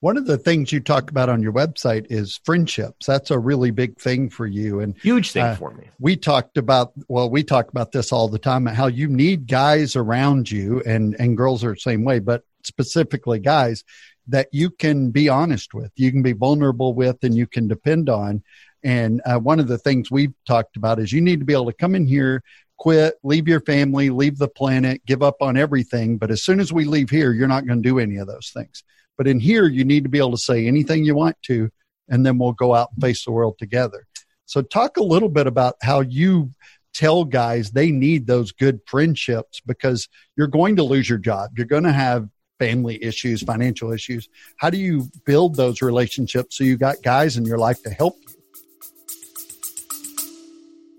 One 0.01 0.17
of 0.17 0.25
the 0.25 0.38
things 0.38 0.72
you 0.72 0.79
talk 0.79 1.12
about 1.12 1.29
on 1.29 1.43
your 1.43 1.53
website 1.53 2.08
is 2.10 2.39
friendships. 2.43 3.05
That's 3.05 3.29
a 3.29 3.38
really 3.38 3.70
big 3.70 4.00
thing 4.00 4.29
for 4.29 4.48
you 4.48 4.79
and 4.79 4.98
huge 4.98 5.31
thing 5.31 5.43
uh, 5.43 5.55
for 5.55 5.72
me. 5.75 5.89
We 6.00 6.15
talked 6.15 6.58
about 6.58 6.91
well, 7.08 7.29
we 7.29 7.43
talk 7.43 7.70
about 7.70 7.91
this 7.91 8.12
all 8.12 8.27
the 8.27 8.39
time 8.39 8.65
how 8.65 8.88
you 8.88 9.08
need 9.08 9.48
guys 9.48 9.96
around 9.96 10.50
you 10.50 10.81
and 10.86 11.15
and 11.20 11.38
girls 11.38 11.63
are 11.63 11.74
the 11.74 11.79
same 11.79 12.03
way, 12.03 12.20
but 12.20 12.43
specifically 12.63 13.39
guys 13.39 13.84
that 14.27 14.48
you 14.51 14.70
can 14.70 15.12
be 15.12 15.29
honest 15.29 15.74
with, 15.74 15.91
you 15.96 16.12
can 16.12 16.24
be 16.24 16.34
vulnerable 16.34 16.93
with, 16.93 17.24
and 17.24 17.36
you 17.36 17.46
can 17.46 17.67
depend 17.67 18.10
on. 18.10 18.43
And 18.84 19.21
uh, 19.26 19.38
one 19.38 19.60
of 19.60 19.67
the 19.67 19.78
things 19.78 20.10
we've 20.10 20.34
talked 20.47 20.78
about 20.78 20.99
is 20.99 21.12
you 21.12 21.21
need 21.21 21.39
to 21.39 21.45
be 21.45 21.54
able 21.54 21.67
to 21.67 21.73
come 21.73 21.93
in 21.93 22.08
here, 22.08 22.43
quit, 22.78 23.15
leave 23.23 23.47
your 23.47 23.62
family, 23.62 24.10
leave 24.10 24.38
the 24.38 24.47
planet, 24.47 25.06
give 25.06 25.21
up 25.21 25.41
on 25.41 25.58
everything. 25.58 26.17
But 26.17 26.32
as 26.32 26.41
soon 26.41 26.60
as 26.60 26.73
we 26.73 26.86
leave 26.86 27.10
here, 27.10 27.32
you're 27.32 27.47
not 27.47 27.67
going 27.67 27.84
to 27.84 27.88
do 27.88 27.99
any 27.99 28.17
of 28.17 28.28
those 28.28 28.49
things. 28.49 28.84
But 29.21 29.27
in 29.27 29.39
here, 29.39 29.67
you 29.67 29.86
need 29.86 30.01
to 30.01 30.10
be 30.10 30.17
able 30.17 30.31
to 30.31 30.38
say 30.39 30.65
anything 30.65 31.05
you 31.05 31.13
want 31.13 31.38
to, 31.43 31.69
and 32.10 32.25
then 32.25 32.39
we'll 32.39 32.53
go 32.53 32.73
out 32.73 32.89
and 32.91 33.03
face 33.03 33.23
the 33.23 33.29
world 33.29 33.60
together. 33.60 34.07
So, 34.47 34.63
talk 34.63 34.97
a 34.97 35.03
little 35.03 35.29
bit 35.29 35.45
about 35.45 35.75
how 35.84 35.99
you 35.99 36.49
tell 36.95 37.23
guys 37.23 37.69
they 37.69 37.91
need 37.91 38.25
those 38.25 38.51
good 38.51 38.79
friendships 38.88 39.62
because 39.63 40.10
you're 40.36 40.47
going 40.47 40.77
to 40.77 40.84
lose 40.84 41.07
your 41.07 41.19
job. 41.19 41.51
You're 41.55 41.67
going 41.67 41.84
to 41.84 41.91
have 41.91 42.29
family 42.57 42.97
issues, 43.03 43.43
financial 43.43 43.91
issues. 43.91 44.27
How 44.57 44.71
do 44.71 44.79
you 44.79 45.07
build 45.23 45.55
those 45.55 45.84
relationships 45.84 46.57
so 46.57 46.63
you 46.63 46.75
got 46.75 47.03
guys 47.03 47.38
in 47.38 47.45
your 47.45 47.60
life 47.60 47.84
to 47.84 47.91
help 47.91 48.15
you? 48.21 48.27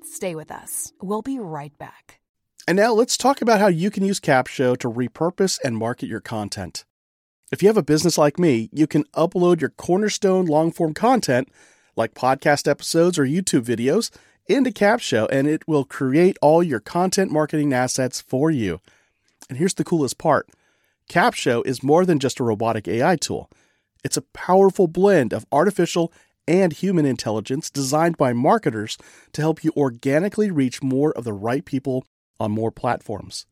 Stay 0.04 0.37
with 0.37 0.52
us. 0.52 0.92
We'll 1.02 1.22
be 1.22 1.40
right 1.40 1.76
back. 1.76 2.20
And 2.68 2.76
now 2.76 2.92
let's 2.92 3.16
talk 3.16 3.42
about 3.42 3.58
how 3.58 3.66
you 3.66 3.90
can 3.90 4.04
use 4.04 4.20
Capsho 4.20 4.78
to 4.78 4.88
repurpose 4.88 5.58
and 5.64 5.76
market 5.76 6.06
your 6.06 6.20
content. 6.20 6.85
If 7.53 7.62
you 7.62 7.69
have 7.69 7.77
a 7.77 7.83
business 7.83 8.17
like 8.17 8.38
me, 8.38 8.71
you 8.73 8.87
can 8.87 9.05
upload 9.15 9.61
your 9.61 9.69
cornerstone 9.69 10.47
long 10.47 10.73
form 10.73 10.95
content, 10.95 11.51
like 11.95 12.15
podcast 12.15 12.67
episodes 12.67 13.19
or 13.19 13.27
YouTube 13.27 13.67
videos, 13.67 14.11
into 14.47 14.71
Capsho, 14.71 15.29
and 15.31 15.47
it 15.47 15.69
will 15.69 15.85
create 15.85 16.38
all 16.41 16.62
your 16.62 16.81
content 16.81 17.31
marketing 17.31 17.75
assets 17.75 18.23
for 18.23 18.51
you. 18.51 18.81
And 19.51 19.59
here's 19.59 19.75
the 19.75 19.85
coolest 19.85 20.17
part 20.17 20.49
Capsho 21.11 21.62
is 21.67 21.83
more 21.83 22.07
than 22.07 22.19
just 22.19 22.41
a 22.41 22.43
robotic 22.43 22.88
AI 22.88 23.17
tool, 23.17 23.51
it's 24.03 24.17
a 24.17 24.23
powerful 24.23 24.87
blend 24.87 25.35
of 25.35 25.45
artificial 25.53 26.11
and 26.49 26.73
human 26.73 27.05
intelligence 27.05 27.69
designed 27.69 28.17
by 28.17 28.33
marketers 28.33 28.97
to 29.35 29.43
help 29.43 29.62
you 29.62 29.73
organically 29.77 30.51
reach 30.51 30.83
more 30.83 31.12
of 31.12 31.25
the 31.25 31.35
right 31.35 31.67
people 31.67 32.07
on 32.41 32.51
more 32.51 32.71
platforms. 32.71 33.45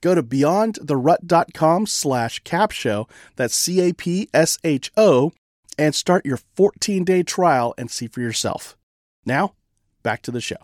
Go 0.00 0.14
to 0.14 0.22
beyondtherut.com 0.22 1.86
slash 1.86 2.42
capsho, 2.42 3.08
that's 3.36 3.56
C-A-P-S-H-O, 3.56 5.32
and 5.76 5.94
start 5.94 6.26
your 6.26 6.38
14-day 6.56 7.22
trial 7.24 7.74
and 7.76 7.90
see 7.90 8.06
for 8.06 8.20
yourself. 8.20 8.76
Now, 9.24 9.54
back 10.02 10.22
to 10.22 10.30
the 10.30 10.40
show. 10.40 10.56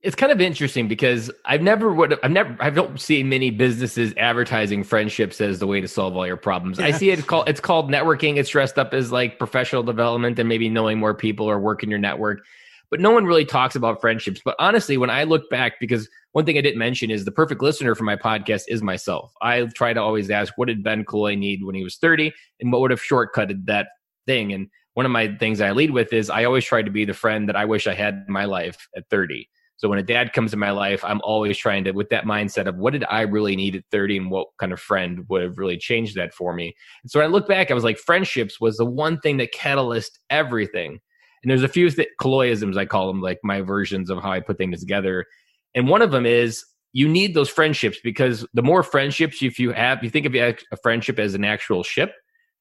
It's 0.00 0.14
kind 0.14 0.30
of 0.30 0.40
interesting 0.40 0.86
because 0.86 1.28
I've 1.44 1.60
never 1.60 1.92
would 1.92 2.18
I've 2.22 2.30
never 2.30 2.56
I 2.60 2.70
don't 2.70 3.00
see 3.00 3.24
many 3.24 3.50
businesses 3.50 4.14
advertising 4.16 4.84
friendships 4.84 5.40
as 5.40 5.58
the 5.58 5.66
way 5.66 5.80
to 5.80 5.88
solve 5.88 6.16
all 6.16 6.24
your 6.24 6.36
problems. 6.36 6.78
Yeah. 6.78 6.86
I 6.86 6.90
see 6.92 7.10
it 7.10 7.26
called 7.26 7.48
it's 7.48 7.58
called 7.60 7.90
networking. 7.90 8.36
It's 8.36 8.48
dressed 8.48 8.78
up 8.78 8.94
as 8.94 9.10
like 9.10 9.40
professional 9.40 9.82
development 9.82 10.38
and 10.38 10.48
maybe 10.48 10.68
knowing 10.68 11.00
more 11.00 11.14
people 11.14 11.50
or 11.50 11.58
working 11.58 11.90
your 11.90 11.98
network 11.98 12.44
but 12.90 13.00
no 13.00 13.10
one 13.10 13.24
really 13.24 13.44
talks 13.44 13.76
about 13.76 14.00
friendships. 14.00 14.40
But 14.44 14.56
honestly, 14.58 14.96
when 14.96 15.10
I 15.10 15.24
look 15.24 15.48
back, 15.50 15.74
because 15.80 16.08
one 16.32 16.44
thing 16.44 16.58
I 16.58 16.62
didn't 16.62 16.78
mention 16.78 17.10
is 17.10 17.24
the 17.24 17.32
perfect 17.32 17.62
listener 17.62 17.94
for 17.94 18.04
my 18.04 18.16
podcast 18.16 18.62
is 18.68 18.82
myself. 18.82 19.32
I 19.42 19.66
try 19.74 19.92
to 19.92 20.00
always 20.00 20.30
ask, 20.30 20.52
what 20.56 20.68
did 20.68 20.84
Ben 20.84 21.04
Killoy 21.04 21.36
need 21.36 21.64
when 21.64 21.74
he 21.74 21.84
was 21.84 21.96
30 21.96 22.32
and 22.60 22.72
what 22.72 22.80
would 22.80 22.90
have 22.90 23.02
shortcutted 23.02 23.66
that 23.66 23.88
thing? 24.26 24.52
And 24.52 24.68
one 24.94 25.06
of 25.06 25.12
my 25.12 25.36
things 25.36 25.60
I 25.60 25.72
lead 25.72 25.90
with 25.90 26.12
is 26.12 26.30
I 26.30 26.44
always 26.44 26.64
try 26.64 26.82
to 26.82 26.90
be 26.90 27.04
the 27.04 27.14
friend 27.14 27.48
that 27.48 27.56
I 27.56 27.64
wish 27.64 27.86
I 27.86 27.94
had 27.94 28.24
in 28.26 28.32
my 28.32 28.46
life 28.46 28.88
at 28.96 29.08
30. 29.10 29.48
So 29.76 29.88
when 29.88 30.00
a 30.00 30.02
dad 30.02 30.32
comes 30.32 30.52
in 30.52 30.58
my 30.58 30.72
life, 30.72 31.04
I'm 31.04 31.20
always 31.22 31.56
trying 31.56 31.84
to, 31.84 31.92
with 31.92 32.08
that 32.08 32.24
mindset 32.24 32.66
of 32.66 32.78
what 32.78 32.94
did 32.94 33.04
I 33.08 33.20
really 33.20 33.54
need 33.54 33.76
at 33.76 33.84
30 33.92 34.16
and 34.16 34.30
what 34.30 34.48
kind 34.58 34.72
of 34.72 34.80
friend 34.80 35.24
would 35.28 35.40
have 35.40 35.56
really 35.56 35.78
changed 35.78 36.16
that 36.16 36.34
for 36.34 36.52
me. 36.52 36.74
And 37.04 37.10
so 37.10 37.20
when 37.20 37.28
I 37.28 37.30
look 37.30 37.46
back, 37.46 37.70
I 37.70 37.74
was 37.74 37.84
like, 37.84 37.96
friendships 37.96 38.60
was 38.60 38.76
the 38.76 38.84
one 38.84 39.20
thing 39.20 39.36
that 39.36 39.54
catalyzed 39.54 40.18
everything. 40.30 40.98
And 41.42 41.50
there's 41.50 41.62
a 41.62 41.68
few 41.68 41.90
th- 41.90 42.08
Killoyisms, 42.20 42.76
I 42.76 42.86
call 42.86 43.06
them, 43.06 43.20
like 43.20 43.38
my 43.42 43.60
versions 43.60 44.10
of 44.10 44.22
how 44.22 44.32
I 44.32 44.40
put 44.40 44.58
things 44.58 44.80
together. 44.80 45.26
And 45.74 45.88
one 45.88 46.02
of 46.02 46.10
them 46.10 46.26
is 46.26 46.64
you 46.92 47.08
need 47.08 47.34
those 47.34 47.48
friendships 47.48 47.98
because 48.02 48.46
the 48.54 48.62
more 48.62 48.82
friendships 48.82 49.42
if 49.42 49.58
you 49.58 49.72
have, 49.72 50.02
you 50.02 50.10
think 50.10 50.26
of 50.26 50.34
a 50.34 50.56
friendship 50.82 51.18
as 51.18 51.34
an 51.34 51.44
actual 51.44 51.82
ship, 51.82 52.12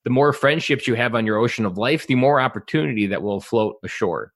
the 0.03 0.09
more 0.09 0.33
friendships 0.33 0.87
you 0.87 0.95
have 0.95 1.15
on 1.15 1.25
your 1.25 1.37
ocean 1.37 1.65
of 1.65 1.77
life, 1.77 2.07
the 2.07 2.15
more 2.15 2.39
opportunity 2.39 3.07
that 3.07 3.21
will 3.21 3.41
float 3.41 3.75
ashore. 3.83 4.33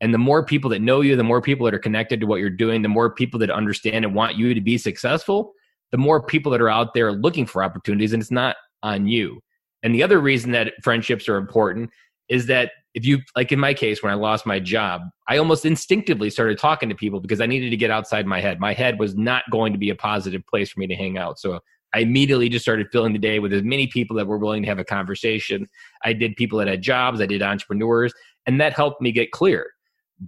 And 0.00 0.12
the 0.12 0.18
more 0.18 0.44
people 0.44 0.70
that 0.70 0.82
know 0.82 1.00
you, 1.00 1.16
the 1.16 1.24
more 1.24 1.40
people 1.40 1.64
that 1.64 1.74
are 1.74 1.78
connected 1.78 2.20
to 2.20 2.26
what 2.26 2.40
you're 2.40 2.50
doing, 2.50 2.82
the 2.82 2.88
more 2.88 3.14
people 3.14 3.38
that 3.40 3.50
understand 3.50 4.04
and 4.04 4.14
want 4.14 4.36
you 4.36 4.54
to 4.54 4.60
be 4.60 4.76
successful, 4.76 5.52
the 5.92 5.98
more 5.98 6.22
people 6.22 6.50
that 6.52 6.60
are 6.60 6.70
out 6.70 6.94
there 6.94 7.12
looking 7.12 7.46
for 7.46 7.62
opportunities, 7.62 8.12
and 8.12 8.20
it's 8.20 8.30
not 8.30 8.56
on 8.82 9.06
you. 9.06 9.40
And 9.82 9.94
the 9.94 10.02
other 10.02 10.18
reason 10.18 10.52
that 10.52 10.72
friendships 10.82 11.28
are 11.28 11.36
important 11.36 11.90
is 12.28 12.46
that 12.46 12.72
if 12.94 13.04
you 13.04 13.18
like 13.36 13.52
in 13.52 13.58
my 13.58 13.74
case 13.74 14.02
when 14.02 14.12
i 14.12 14.16
lost 14.16 14.46
my 14.46 14.58
job 14.58 15.02
i 15.28 15.36
almost 15.36 15.64
instinctively 15.64 16.30
started 16.30 16.58
talking 16.58 16.88
to 16.88 16.94
people 16.94 17.20
because 17.20 17.40
i 17.40 17.46
needed 17.46 17.70
to 17.70 17.76
get 17.76 17.90
outside 17.90 18.26
my 18.26 18.40
head. 18.40 18.60
My 18.60 18.72
head 18.72 18.98
was 18.98 19.16
not 19.16 19.42
going 19.50 19.72
to 19.72 19.78
be 19.78 19.90
a 19.90 19.94
positive 19.94 20.42
place 20.46 20.70
for 20.70 20.80
me 20.80 20.86
to 20.86 20.94
hang 20.94 21.18
out. 21.18 21.38
So 21.38 21.60
i 21.94 22.00
immediately 22.00 22.48
just 22.48 22.64
started 22.64 22.88
filling 22.90 23.12
the 23.12 23.18
day 23.18 23.38
with 23.38 23.52
as 23.52 23.62
many 23.62 23.86
people 23.86 24.16
that 24.16 24.26
were 24.26 24.38
willing 24.38 24.62
to 24.62 24.68
have 24.68 24.78
a 24.78 24.84
conversation. 24.84 25.68
I 26.02 26.12
did 26.12 26.36
people 26.36 26.58
that 26.58 26.68
had 26.68 26.82
jobs 26.82 27.20
i 27.20 27.26
did 27.26 27.42
entrepreneurs 27.42 28.12
and 28.46 28.60
that 28.60 28.72
helped 28.72 29.00
me 29.00 29.12
get 29.12 29.30
clear. 29.32 29.70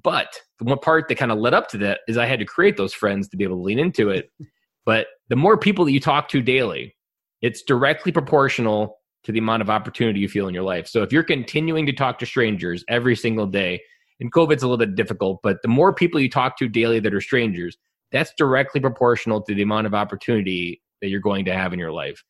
But 0.03 0.41
the 0.59 0.65
one 0.65 0.79
part 0.79 1.09
that 1.09 1.17
kind 1.17 1.33
of 1.33 1.39
led 1.39 1.55
up 1.55 1.69
to 1.69 1.79
that 1.79 2.01
is 2.09 2.17
I 2.17 2.27
had 2.27 2.41
to 2.41 2.45
create 2.45 2.77
those 2.77 2.95
friends 2.95 3.29
to 3.29 3.37
be 3.37 3.45
able 3.45 3.57
to 3.57 3.63
lean 3.63 3.79
into 3.79 4.11
it. 4.11 4.31
but 4.85 5.07
the 5.29 5.37
more 5.37 5.57
people 5.57 5.85
that 5.85 5.93
you 5.93 6.01
talk 6.01 6.29
to 6.29 6.43
daily, 6.43 6.97
it's 7.43 7.63
directly 7.63 8.13
proportional 8.13 8.96
to 9.27 9.33
the 9.33 9.41
amount 9.41 9.61
of 9.61 9.69
opportunity 9.69 10.21
you 10.21 10.29
feel 10.29 10.47
in 10.47 10.55
your 10.55 10.63
life. 10.63 10.87
So 10.87 11.03
if 11.03 11.13
you're 11.13 11.25
continuing 11.25 11.85
to 11.87 11.93
talk 11.93 12.21
to 12.21 12.27
strangers 12.27 12.85
every 12.89 13.17
single 13.17 13.47
day, 13.47 13.83
and 14.21 14.33
COVID's 14.33 14.63
a 14.63 14.69
little 14.69 14.79
bit 14.79 14.95
difficult, 14.95 15.41
but 15.43 15.61
the 15.63 15.69
more 15.69 15.93
people 15.93 16.21
you 16.21 16.31
talk 16.31 16.57
to 16.59 16.69
daily 16.69 17.01
that 17.01 17.13
are 17.13 17.21
strangers, 17.21 17.77
that's 18.13 18.33
directly 18.39 18.81
proportional 18.81 19.43
to 19.43 19.53
the 19.53 19.63
amount 19.63 19.89
of 19.89 19.95
opportunity 19.95 20.81
that 21.03 21.09
you're 21.09 21.21
going 21.21 21.45
to 21.45 21.53
have 21.53 21.73
in 21.73 21.79
your 21.79 21.91
life. 21.91 22.23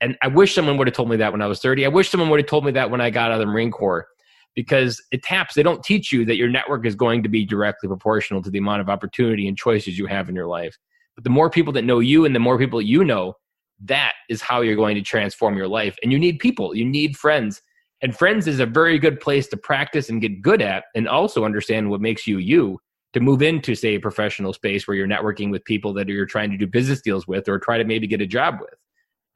And 0.00 0.16
I 0.22 0.28
wish 0.28 0.54
someone 0.54 0.76
would 0.76 0.86
have 0.86 0.94
told 0.94 1.10
me 1.10 1.16
that 1.16 1.32
when 1.32 1.42
I 1.42 1.48
was 1.48 1.60
30. 1.60 1.86
I 1.86 1.88
wish 1.88 2.08
someone 2.08 2.30
would 2.30 2.38
have 2.38 2.48
told 2.48 2.64
me 2.64 2.70
that 2.72 2.88
when 2.88 3.00
I 3.00 3.10
got 3.10 3.32
out 3.32 3.40
of 3.40 3.46
the 3.46 3.52
Marine 3.52 3.72
Corps 3.72 4.06
because 4.54 5.02
it 5.10 5.24
taps, 5.24 5.54
they 5.54 5.64
don't 5.64 5.82
teach 5.82 6.12
you 6.12 6.24
that 6.24 6.36
your 6.36 6.48
network 6.48 6.86
is 6.86 6.94
going 6.94 7.24
to 7.24 7.28
be 7.28 7.44
directly 7.44 7.88
proportional 7.88 8.42
to 8.42 8.50
the 8.50 8.58
amount 8.58 8.80
of 8.80 8.88
opportunity 8.88 9.48
and 9.48 9.58
choices 9.58 9.98
you 9.98 10.06
have 10.06 10.28
in 10.28 10.36
your 10.36 10.46
life. 10.46 10.78
But 11.16 11.24
the 11.24 11.30
more 11.30 11.50
people 11.50 11.72
that 11.72 11.84
know 11.84 11.98
you 11.98 12.24
and 12.24 12.34
the 12.34 12.40
more 12.40 12.58
people 12.58 12.80
you 12.80 13.04
know, 13.04 13.34
that 13.80 14.12
is 14.28 14.40
how 14.40 14.60
you're 14.60 14.76
going 14.76 14.94
to 14.94 15.02
transform 15.02 15.56
your 15.56 15.68
life. 15.68 15.96
And 16.02 16.12
you 16.12 16.18
need 16.18 16.38
people, 16.38 16.74
you 16.74 16.84
need 16.84 17.16
friends. 17.16 17.62
And 18.02 18.16
friends 18.16 18.46
is 18.46 18.60
a 18.60 18.66
very 18.66 18.98
good 18.98 19.20
place 19.20 19.46
to 19.48 19.56
practice 19.56 20.08
and 20.08 20.20
get 20.20 20.42
good 20.42 20.60
at 20.60 20.84
and 20.94 21.08
also 21.08 21.44
understand 21.44 21.90
what 21.90 22.00
makes 22.00 22.26
you 22.26 22.38
you 22.38 22.78
to 23.14 23.20
move 23.20 23.42
into, 23.42 23.74
say, 23.74 23.94
a 23.94 24.00
professional 24.00 24.52
space 24.52 24.86
where 24.86 24.96
you're 24.96 25.06
networking 25.06 25.50
with 25.50 25.64
people 25.64 25.92
that 25.94 26.08
you're 26.08 26.26
trying 26.26 26.50
to 26.50 26.56
do 26.56 26.66
business 26.66 27.00
deals 27.00 27.26
with 27.26 27.48
or 27.48 27.58
try 27.58 27.78
to 27.78 27.84
maybe 27.84 28.06
get 28.06 28.20
a 28.20 28.26
job 28.26 28.56
with. 28.60 28.74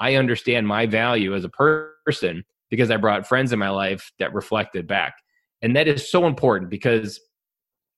I 0.01 0.16
understand 0.16 0.66
my 0.66 0.87
value 0.87 1.35
as 1.35 1.44
a 1.44 1.48
person 1.48 2.44
because 2.70 2.90
I 2.90 2.96
brought 2.96 3.27
friends 3.27 3.53
in 3.53 3.59
my 3.59 3.70
life 3.70 4.12
that 4.18 4.35
reflected 4.35 4.87
back. 4.87 5.14
And 5.62 5.74
that 5.77 5.88
is 5.88 6.11
so 6.11 6.27
important 6.27 6.70
because 6.70 7.20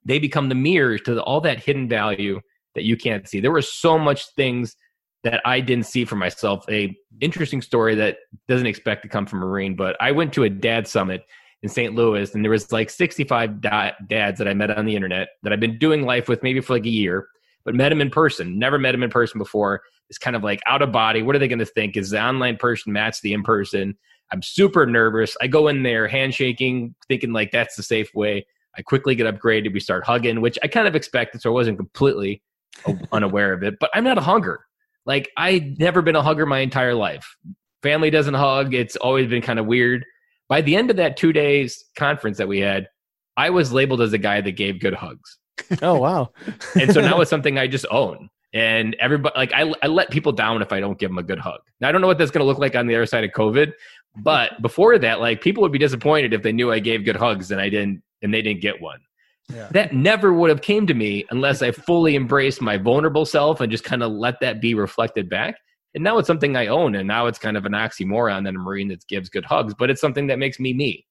they 0.05 0.19
become 0.19 0.49
the 0.49 0.55
mirrors 0.55 1.01
to 1.03 1.21
all 1.23 1.41
that 1.43 1.63
hidden 1.63 1.89
value 1.89 2.41
that 2.75 2.85
you 2.85 2.97
can't 2.97 3.29
see. 3.29 3.41
There 3.41 3.51
were 3.51 3.63
so 3.63 3.99
much 3.99 4.27
things 4.35 4.77
that 5.23 5.41
I 5.45 5.61
didn't 5.61 5.87
see 5.87 6.05
for 6.05 6.17
myself. 6.17 6.65
A 6.71 6.97
interesting 7.21 7.61
story 7.61 7.95
that 7.97 8.19
doesn't 8.49 8.67
expect 8.67 9.03
to 9.03 9.09
come 9.09 9.27
from 9.27 9.41
Marine, 9.41 9.77
but 9.77 9.97
I 10.01 10.13
went 10.13 10.33
to 10.35 10.45
a 10.45 10.51
dad 10.51 10.89
summit 10.89 11.25
in 11.63 11.69
St. 11.69 11.95
Louis, 11.95 12.35
and 12.35 12.43
there 12.43 12.51
was 12.51 12.73
like 12.73 12.89
65 12.89 13.61
dads 13.61 14.39
that 14.39 14.49
I 14.49 14.55
met 14.55 14.71
on 14.71 14.87
the 14.87 14.97
internet 14.97 15.29
that 15.43 15.53
I've 15.53 15.61
been 15.61 15.79
doing 15.79 16.03
life 16.03 16.29
with 16.29 16.43
maybe 16.43 16.61
for 16.61 16.73
like 16.73 16.87
a 16.87 16.91
year, 16.91 17.29
but 17.65 17.75
met 17.75 17.93
him 17.93 18.01
in 18.01 18.09
person. 18.11 18.59
Never 18.59 18.79
met 18.79 18.95
him 18.95 19.03
in 19.03 19.11
person 19.11 19.39
before. 19.39 19.83
It's 20.09 20.19
kind 20.19 20.35
of 20.35 20.43
like 20.43 20.61
out 20.67 20.81
of 20.81 20.91
body. 20.91 21.23
What 21.23 21.37
are 21.37 21.39
they 21.39 21.49
going 21.49 21.59
to 21.59 21.67
think? 21.67 21.97
Is 21.97 22.11
the 22.11 22.23
online 22.23 22.57
person 22.57 22.93
match 22.93 23.21
the 23.21 23.35
in 23.35 23.43
person? 23.43 23.97
I'm 24.33 24.43
super 24.43 24.87
nervous. 24.87 25.37
I 25.43 25.49
go 25.49 25.69
in 25.69 25.83
there 25.83 26.09
handshaking, 26.09 26.95
thinking 27.09 27.33
like 27.33 27.51
that's 27.51 27.77
the 27.77 27.83
safe 27.83 28.15
way. 28.15 28.47
I 28.77 28.83
quickly 28.83 29.15
get 29.15 29.33
upgraded. 29.33 29.75
We 29.75 29.81
start 29.81 30.05
hugging, 30.05 30.41
which 30.41 30.59
I 30.63 30.69
kind 30.69 30.89
of 30.89 30.95
expected, 30.95 31.43
so 31.43 31.51
I 31.51 31.53
wasn't 31.53 31.77
completely 31.77 32.43
unaware 33.13 33.53
of 33.53 33.63
it. 33.63 33.75
But 33.81 33.91
I'm 33.93 34.05
not 34.05 34.19
a 34.19 34.23
hugger. 34.23 34.67
Like 35.07 35.31
I 35.37 35.75
never 35.79 36.03
been 36.03 36.17
a 36.17 36.23
hugger 36.23 36.47
my 36.47 36.61
entire 36.61 36.95
life. 36.95 37.37
Family 37.83 38.11
doesn't 38.11 38.35
hug. 38.35 38.75
It's 38.75 38.97
always 38.97 39.29
been 39.29 39.43
kind 39.43 39.59
of 39.59 39.67
weird. 39.67 40.05
By 40.49 40.61
the 40.61 40.77
end 40.77 40.91
of 40.91 40.97
that 40.97 41.17
two 41.17 41.33
days 41.33 41.85
conference 41.97 42.39
that 42.39 42.49
we 42.49 42.59
had, 42.59 42.89
I 43.37 43.51
was 43.51 43.73
labeled 43.73 44.03
as 44.03 44.13
a 44.13 44.19
guy 44.19 44.41
that 44.41 44.53
gave 44.53 44.81
good 44.81 44.95
hugs. 44.95 45.39
Oh 45.83 45.99
wow! 46.01 46.31
and 46.75 46.93
so 46.93 47.01
now 47.01 47.21
it's 47.21 47.31
something 47.31 47.59
I 47.59 47.67
just 47.67 47.87
own. 47.91 48.31
And 48.53 48.97
everybody, 48.99 49.33
like, 49.37 49.53
I, 49.53 49.73
I 49.83 49.87
let 49.87 50.11
people 50.11 50.33
down 50.33 50.61
if 50.61 50.73
I 50.73 50.81
don't 50.81 50.99
give 50.99 51.11
them 51.11 51.19
a 51.19 51.23
good 51.23 51.39
hug. 51.39 51.61
Now, 51.81 51.89
I 51.89 51.93
don't 51.93 52.01
know 52.01 52.09
what 52.09 52.19
that's 52.19 52.33
going 52.33 52.41
to 52.41 52.47
look 52.47 52.59
like 52.59 52.75
on 52.75 52.87
the 52.87 52.97
other 52.97 53.07
side 53.07 53.23
of 53.23 53.31
COVID, 53.31 53.73
but 54.17 54.61
before 54.61 54.99
that, 54.99 55.21
like, 55.21 55.41
people 55.41 55.63
would 55.63 55.71
be 55.71 55.79
disappointed 55.79 56.33
if 56.33 56.43
they 56.43 56.51
knew 56.51 56.73
I 56.73 56.81
gave 56.81 57.05
good 57.05 57.15
hugs 57.15 57.53
and 57.53 57.61
I 57.61 57.69
didn't, 57.69 58.03
and 58.23 58.35
they 58.35 58.43
didn't 58.43 58.61
get 58.61 58.81
one. 58.81 58.99
Yeah. 59.55 59.69
That 59.71 59.95
never 59.95 60.33
would 60.33 60.51
have 60.51 60.63
came 60.63 60.87
to 60.87 60.95
me 60.95 61.25
unless 61.31 61.63
I 61.63 61.71
fully 61.73 62.17
embraced 62.17 62.61
my 62.61 62.77
vulnerable 62.77 63.25
self 63.25 63.61
and 63.61 63.71
just 63.71 63.85
kind 63.85 64.03
of 64.03 64.13
let 64.13 64.41
that 64.41 64.61
be 64.61 64.75
reflected 64.75 65.29
back. 65.29 65.57
And 65.95 66.05
now 66.05 66.19
it's 66.19 66.27
something 66.27 66.57
I 66.57 66.69
own, 66.69 66.95
and 66.95 67.09
now 67.09 67.27
it's 67.27 67.39
kind 67.39 67.57
of 67.57 67.67
an 67.67 67.73
oxymoron 67.73 68.45
that 68.45 68.55
a 68.55 68.59
Marine 68.59 68.89
that 68.89 69.07
gives 69.09 69.29
good 69.29 69.45
hugs, 69.45 69.75
but 69.75 69.91
it's 69.91 70.01
something 70.01 70.29
that 70.29 70.39
makes 70.39 70.61
me 70.61 70.73
me. 70.73 71.05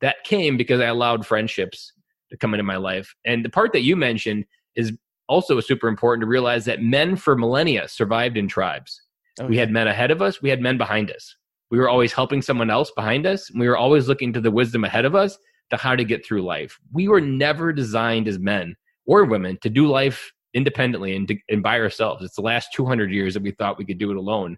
That 0.00 0.22
came 0.24 0.56
because 0.56 0.80
I 0.80 0.86
allowed 0.86 1.26
friendships 1.26 1.92
to 2.30 2.36
come 2.36 2.54
into 2.54 2.62
my 2.62 2.76
life. 2.76 3.14
And 3.24 3.44
the 3.44 3.50
part 3.50 3.72
that 3.72 3.82
you 3.82 3.96
mentioned 3.96 4.44
is 4.76 4.92
also 5.28 5.58
super 5.60 5.88
important 5.88 6.22
to 6.22 6.28
realize 6.28 6.64
that 6.66 6.82
men 6.82 7.16
for 7.16 7.36
millennia 7.36 7.88
survived 7.88 8.36
in 8.36 8.46
tribes. 8.46 9.02
Okay. 9.40 9.48
We 9.48 9.56
had 9.56 9.70
men 9.70 9.88
ahead 9.88 10.10
of 10.10 10.22
us, 10.22 10.40
we 10.40 10.48
had 10.48 10.60
men 10.60 10.78
behind 10.78 11.10
us. 11.10 11.36
We 11.70 11.78
were 11.78 11.88
always 11.88 12.12
helping 12.12 12.42
someone 12.42 12.70
else 12.70 12.90
behind 12.90 13.26
us. 13.26 13.50
we 13.54 13.68
were 13.68 13.76
always 13.76 14.08
looking 14.08 14.32
to 14.32 14.40
the 14.40 14.50
wisdom 14.50 14.84
ahead 14.84 15.04
of 15.04 15.14
us 15.14 15.38
to 15.70 15.76
how 15.76 15.96
to 15.96 16.04
get 16.04 16.24
through 16.24 16.42
life. 16.42 16.78
We 16.92 17.08
were 17.08 17.20
never 17.20 17.72
designed 17.72 18.28
as 18.28 18.38
men 18.38 18.76
or 19.06 19.24
women 19.24 19.58
to 19.62 19.70
do 19.70 19.86
life 19.86 20.32
independently 20.54 21.14
and, 21.14 21.28
to, 21.28 21.36
and 21.48 21.62
by 21.62 21.78
ourselves. 21.78 22.24
It's 22.24 22.36
the 22.36 22.42
last 22.42 22.72
200 22.74 23.10
years 23.12 23.34
that 23.34 23.42
we 23.42 23.52
thought 23.52 23.78
we 23.78 23.84
could 23.84 23.98
do 23.98 24.10
it 24.10 24.16
alone. 24.16 24.56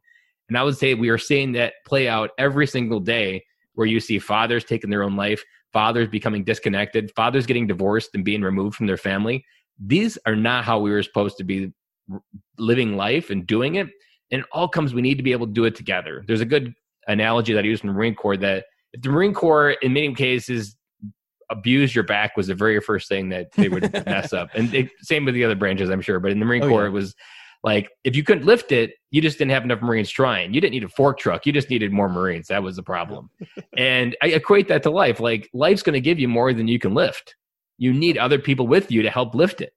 And 0.48 0.58
I 0.58 0.62
would 0.62 0.76
say 0.76 0.94
we 0.94 1.10
are 1.10 1.18
seeing 1.18 1.52
that 1.52 1.74
play 1.86 2.08
out 2.08 2.30
every 2.38 2.66
single 2.66 3.00
day 3.00 3.44
where 3.74 3.86
you 3.86 4.00
see 4.00 4.18
fathers 4.18 4.64
taking 4.64 4.90
their 4.90 5.02
own 5.02 5.16
life, 5.16 5.42
fathers 5.72 6.08
becoming 6.08 6.44
disconnected, 6.44 7.10
fathers 7.14 7.46
getting 7.46 7.66
divorced 7.66 8.10
and 8.14 8.24
being 8.24 8.42
removed 8.42 8.76
from 8.76 8.86
their 8.86 8.96
family. 8.96 9.44
These 9.78 10.18
are 10.26 10.36
not 10.36 10.64
how 10.64 10.78
we 10.78 10.90
were 10.90 11.02
supposed 11.02 11.38
to 11.38 11.44
be 11.44 11.72
living 12.58 12.96
life 12.96 13.30
and 13.30 13.46
doing 13.46 13.76
it. 13.76 13.88
And 14.30 14.40
it 14.42 14.46
all 14.52 14.68
comes, 14.68 14.94
we 14.94 15.02
need 15.02 15.16
to 15.16 15.22
be 15.22 15.32
able 15.32 15.46
to 15.46 15.52
do 15.52 15.64
it 15.64 15.74
together. 15.74 16.24
There's 16.26 16.40
a 16.40 16.46
good 16.46 16.74
analogy 17.06 17.52
that 17.52 17.64
I 17.64 17.68
used 17.68 17.84
in 17.84 17.88
the 17.88 17.94
Marine 17.94 18.14
Corps 18.14 18.36
that 18.38 18.64
if 18.92 19.02
the 19.02 19.10
Marine 19.10 19.34
Corps, 19.34 19.70
in 19.82 19.92
many 19.92 20.14
cases, 20.14 20.76
abuse 21.52 21.94
your 21.94 22.04
back 22.04 22.36
was 22.36 22.48
the 22.48 22.54
very 22.54 22.80
first 22.80 23.08
thing 23.08 23.28
that 23.28 23.52
they 23.52 23.68
would 23.68 23.92
mess 24.06 24.32
up. 24.32 24.50
And 24.54 24.74
it, 24.74 24.90
same 25.00 25.24
with 25.24 25.34
the 25.34 25.44
other 25.44 25.54
branches, 25.54 25.90
I'm 25.90 26.00
sure. 26.00 26.18
But 26.18 26.32
in 26.32 26.40
the 26.40 26.46
Marine 26.46 26.64
oh, 26.64 26.68
Corps, 26.68 26.82
yeah. 26.82 26.88
it 26.88 26.92
was 26.92 27.14
like 27.62 27.90
if 28.04 28.16
you 28.16 28.24
couldn't 28.24 28.44
lift 28.44 28.72
it, 28.72 28.94
you 29.10 29.20
just 29.20 29.38
didn't 29.38 29.52
have 29.52 29.64
enough 29.64 29.82
Marines 29.82 30.10
trying. 30.10 30.52
You 30.52 30.60
didn't 30.60 30.72
need 30.72 30.84
a 30.84 30.88
fork 30.88 31.18
truck. 31.18 31.46
You 31.46 31.52
just 31.52 31.70
needed 31.70 31.92
more 31.92 32.08
Marines. 32.08 32.48
That 32.48 32.62
was 32.62 32.76
the 32.76 32.82
problem. 32.82 33.30
and 33.76 34.16
I 34.22 34.28
equate 34.28 34.68
that 34.68 34.82
to 34.84 34.90
life. 34.90 35.20
Like 35.20 35.48
life's 35.52 35.82
going 35.82 35.94
to 35.94 36.00
give 36.00 36.18
you 36.18 36.28
more 36.28 36.52
than 36.52 36.66
you 36.66 36.78
can 36.78 36.94
lift. 36.94 37.36
You 37.78 37.92
need 37.92 38.18
other 38.18 38.38
people 38.38 38.66
with 38.66 38.90
you 38.90 39.02
to 39.02 39.10
help 39.10 39.34
lift 39.34 39.60
it. 39.60 39.72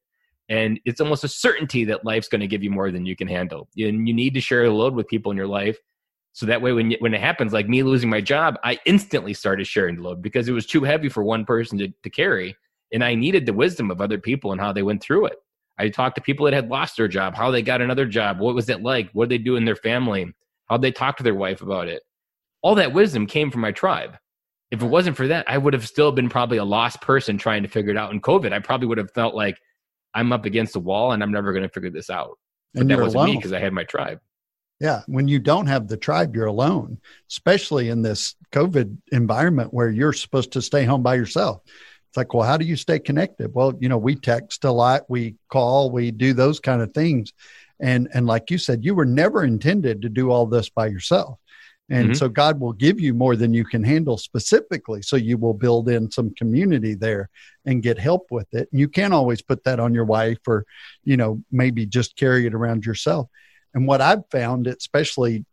And 0.48 0.80
it's 0.86 1.02
almost 1.02 1.24
a 1.24 1.28
certainty 1.28 1.86
that 1.86 2.06
life's 2.06 2.28
going 2.28 2.42
to 2.42 2.48
give 2.48 2.64
you 2.64 2.70
more 2.70 2.92
than 2.92 3.06
you 3.06 3.16
can 3.16 3.28
handle. 3.28 3.68
And 3.78 4.08
you 4.08 4.14
need 4.14 4.36
to 4.36 4.42
share 4.42 4.64
the 4.66 4.72
load 4.72 4.94
with 4.94 5.08
people 5.08 5.32
in 5.32 5.38
your 5.38 5.48
life 5.48 5.78
so 6.36 6.46
that 6.48 6.62
way, 6.62 6.74
when 6.74 6.92
when 7.00 7.14
it 7.14 7.22
happens, 7.22 7.54
like 7.54 7.70
me 7.70 7.82
losing 7.82 8.10
my 8.10 8.20
job, 8.20 8.60
I 8.62 8.78
instantly 8.86 9.34
started 9.34 9.68
sharing 9.68 9.96
the 9.96 10.02
load 10.02 10.22
because 10.22 10.50
it 10.50 10.52
was 10.52 10.66
too 10.66 10.84
heavy 10.84 11.08
for 11.08 11.24
one 11.24 11.46
person 11.46 11.78
to, 11.78 11.88
to 12.04 12.10
carry, 12.10 12.58
and 12.92 13.06
I 13.06 13.16
needed 13.16 13.46
the 13.46 13.54
wisdom 13.54 13.90
of 13.90 14.02
other 14.02 14.20
people 14.20 14.52
and 14.52 14.60
how 14.60 14.74
they 14.74 14.84
went 14.84 15.02
through 15.02 15.28
it. 15.28 15.38
I 15.78 15.88
talked 15.88 16.16
to 16.16 16.22
people 16.22 16.44
that 16.44 16.54
had 16.54 16.68
lost 16.68 16.98
their 16.98 17.08
job, 17.08 17.36
how 17.36 17.52
they 17.52 17.62
got 17.62 17.80
another 17.80 18.06
job, 18.06 18.42
what 18.42 18.54
was 18.54 18.68
it 18.68 18.84
like, 18.84 19.10
what 19.14 19.30
did 19.30 19.40
they 19.40 19.44
do 19.46 19.56
in 19.56 19.64
their 19.64 19.78
family, 19.78 20.34
how 20.66 20.76
they 20.76 20.92
talked 20.92 21.20
to 21.20 21.24
their 21.24 21.36
wife 21.36 21.62
about 21.62 21.88
it. 21.88 22.04
All 22.62 22.76
that 22.76 22.92
wisdom 22.92 23.28
came 23.28 23.50
from 23.50 23.62
my 23.62 23.72
tribe. 23.72 24.18
If 24.72 24.82
it 24.82 24.88
wasn't 24.88 25.16
for 25.16 25.30
that, 25.30 25.50
I 25.50 25.58
would 25.58 25.74
have 25.74 25.88
still 25.88 26.12
been 26.12 26.28
probably 26.28 26.58
a 26.58 26.66
lost 26.66 27.00
person 27.00 27.38
trying 27.38 27.64
to 27.64 27.70
figure 27.70 27.92
it 27.92 27.98
out. 27.98 28.12
In 28.12 28.20
COVID, 28.20 28.52
I 28.52 28.60
probably 28.60 28.88
would 28.88 28.98
have 28.98 29.12
felt 29.12 29.36
like 29.36 29.58
I'm 30.14 30.34
up 30.34 30.44
against 30.44 30.74
the 30.74 30.82
wall 30.82 31.14
and 31.14 31.24
I'm 31.24 31.32
never 31.32 31.54
going 31.54 31.64
to 31.64 31.70
figure 31.70 31.92
this 31.92 32.10
out. 32.10 32.38
But 32.74 32.82
and 32.82 32.90
that 32.90 33.00
wasn't 33.00 33.16
alone. 33.16 33.30
me 33.30 33.36
because 33.38 33.54
I 33.54 33.60
had 33.60 33.72
my 33.72 33.86
tribe. 33.86 34.20
Yeah. 34.80 35.02
When 35.08 35.28
you 35.28 35.40
don't 35.40 35.68
have 35.68 35.88
the 35.88 35.98
tribe, 35.98 36.36
you're 36.36 36.48
alone, 36.48 37.00
especially 37.30 37.90
in 37.90 38.02
this 38.02 38.36
COVID 38.52 38.98
environment 39.12 39.74
where 39.74 39.90
you're 39.90 40.14
supposed 40.14 40.52
to 40.54 40.62
stay 40.62 40.84
home 40.84 41.02
by 41.02 41.16
yourself. 41.16 41.62
It's 41.66 42.18
like, 42.18 42.34
well, 42.34 42.48
how 42.48 42.58
do 42.58 42.66
you 42.66 42.76
stay 42.76 43.00
connected? 43.00 43.54
Well, 43.54 43.74
you 43.80 43.90
know, 43.90 43.98
we 43.98 44.16
text 44.16 44.64
a 44.66 44.72
lot, 44.72 45.10
we 45.10 45.36
call, 45.50 45.92
we 45.92 46.12
do 46.12 46.34
those 46.34 46.60
kind 46.60 46.82
of 46.82 46.94
things. 46.94 47.32
And 47.80 48.08
and 48.14 48.26
like 48.26 48.52
you 48.52 48.58
said, 48.58 48.86
you 48.86 48.96
were 48.96 49.06
never 49.06 49.44
intended 49.44 50.02
to 50.02 50.10
do 50.10 50.32
all 50.32 50.46
this 50.46 50.70
by 50.70 50.88
yourself. 50.88 51.40
And 51.90 52.08
mm-hmm. 52.08 52.14
so 52.16 52.30
God 52.30 52.60
will 52.60 52.74
give 52.74 53.00
you 53.00 53.14
more 53.14 53.36
than 53.36 53.54
you 53.54 53.64
can 53.64 53.84
handle 53.84 54.18
specifically. 54.18 55.02
So 55.02 55.18
you 55.18 55.38
will 55.38 55.54
build 55.54 55.88
in 55.88 56.10
some 56.10 56.34
community 56.34 56.96
there 56.96 57.30
and 57.66 57.84
get 57.84 58.00
help 58.00 58.32
with 58.32 58.52
it. 58.54 58.70
And 58.72 58.80
you 58.80 58.88
can't 58.88 59.14
always 59.14 59.42
put 59.42 59.64
that 59.66 59.80
on 59.80 59.94
your 59.94 60.06
wife 60.06 60.40
or, 60.48 60.66
you 61.04 61.16
know, 61.16 61.44
maybe 61.52 61.86
just 61.86 62.16
carry 62.16 62.48
it 62.48 62.56
around 62.56 62.86
yourself. 62.86 63.30
And 63.76 63.88
what 63.88 64.02
I've 64.02 64.24
found, 64.32 64.68
especially 64.68 65.46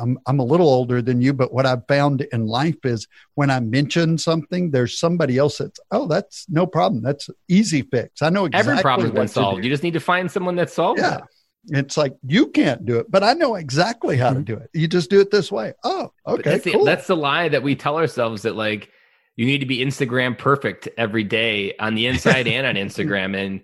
I'm, 0.00 0.18
I'm 0.26 0.38
a 0.38 0.44
little 0.44 0.68
older 0.68 1.02
than 1.02 1.20
you, 1.20 1.32
but 1.32 1.52
what 1.52 1.66
I've 1.66 1.86
found 1.86 2.22
in 2.32 2.46
life 2.46 2.84
is 2.84 3.06
when 3.34 3.50
I 3.50 3.60
mention 3.60 4.18
something, 4.18 4.70
there's 4.70 4.98
somebody 4.98 5.38
else 5.38 5.58
that's, 5.58 5.80
oh, 5.90 6.06
that's 6.06 6.46
no 6.48 6.66
problem. 6.66 7.02
That's 7.02 7.28
easy 7.48 7.82
fix. 7.82 8.22
I 8.22 8.30
know 8.30 8.46
exactly 8.46 8.72
every 8.72 8.82
problem's 8.82 9.12
been 9.12 9.28
solved. 9.28 9.64
You 9.64 9.70
just 9.70 9.82
need 9.82 9.94
to 9.94 10.00
find 10.00 10.30
someone 10.30 10.56
that 10.56 10.70
solves 10.70 11.00
yeah. 11.00 11.18
it. 11.18 11.24
It's 11.70 11.96
like 11.96 12.16
you 12.26 12.46
can't 12.48 12.86
do 12.86 12.98
it, 12.98 13.10
but 13.10 13.22
I 13.22 13.34
know 13.34 13.56
exactly 13.56 14.16
how 14.16 14.30
to 14.30 14.36
mm-hmm. 14.36 14.44
do 14.44 14.54
it. 14.54 14.70
You 14.72 14.88
just 14.88 15.10
do 15.10 15.20
it 15.20 15.30
this 15.30 15.52
way. 15.52 15.74
Oh, 15.84 16.12
okay. 16.26 16.50
That's, 16.50 16.64
cool. 16.64 16.84
the, 16.84 16.90
that's 16.90 17.06
the 17.06 17.16
lie 17.16 17.48
that 17.48 17.62
we 17.62 17.74
tell 17.74 17.98
ourselves 17.98 18.42
that 18.42 18.56
like 18.56 18.90
you 19.36 19.44
need 19.44 19.58
to 19.58 19.66
be 19.66 19.78
Instagram 19.78 20.38
perfect 20.38 20.88
every 20.96 21.24
day 21.24 21.74
on 21.78 21.94
the 21.94 22.06
inside 22.06 22.46
and 22.46 22.66
on 22.66 22.74
Instagram. 22.86 23.36
And 23.36 23.62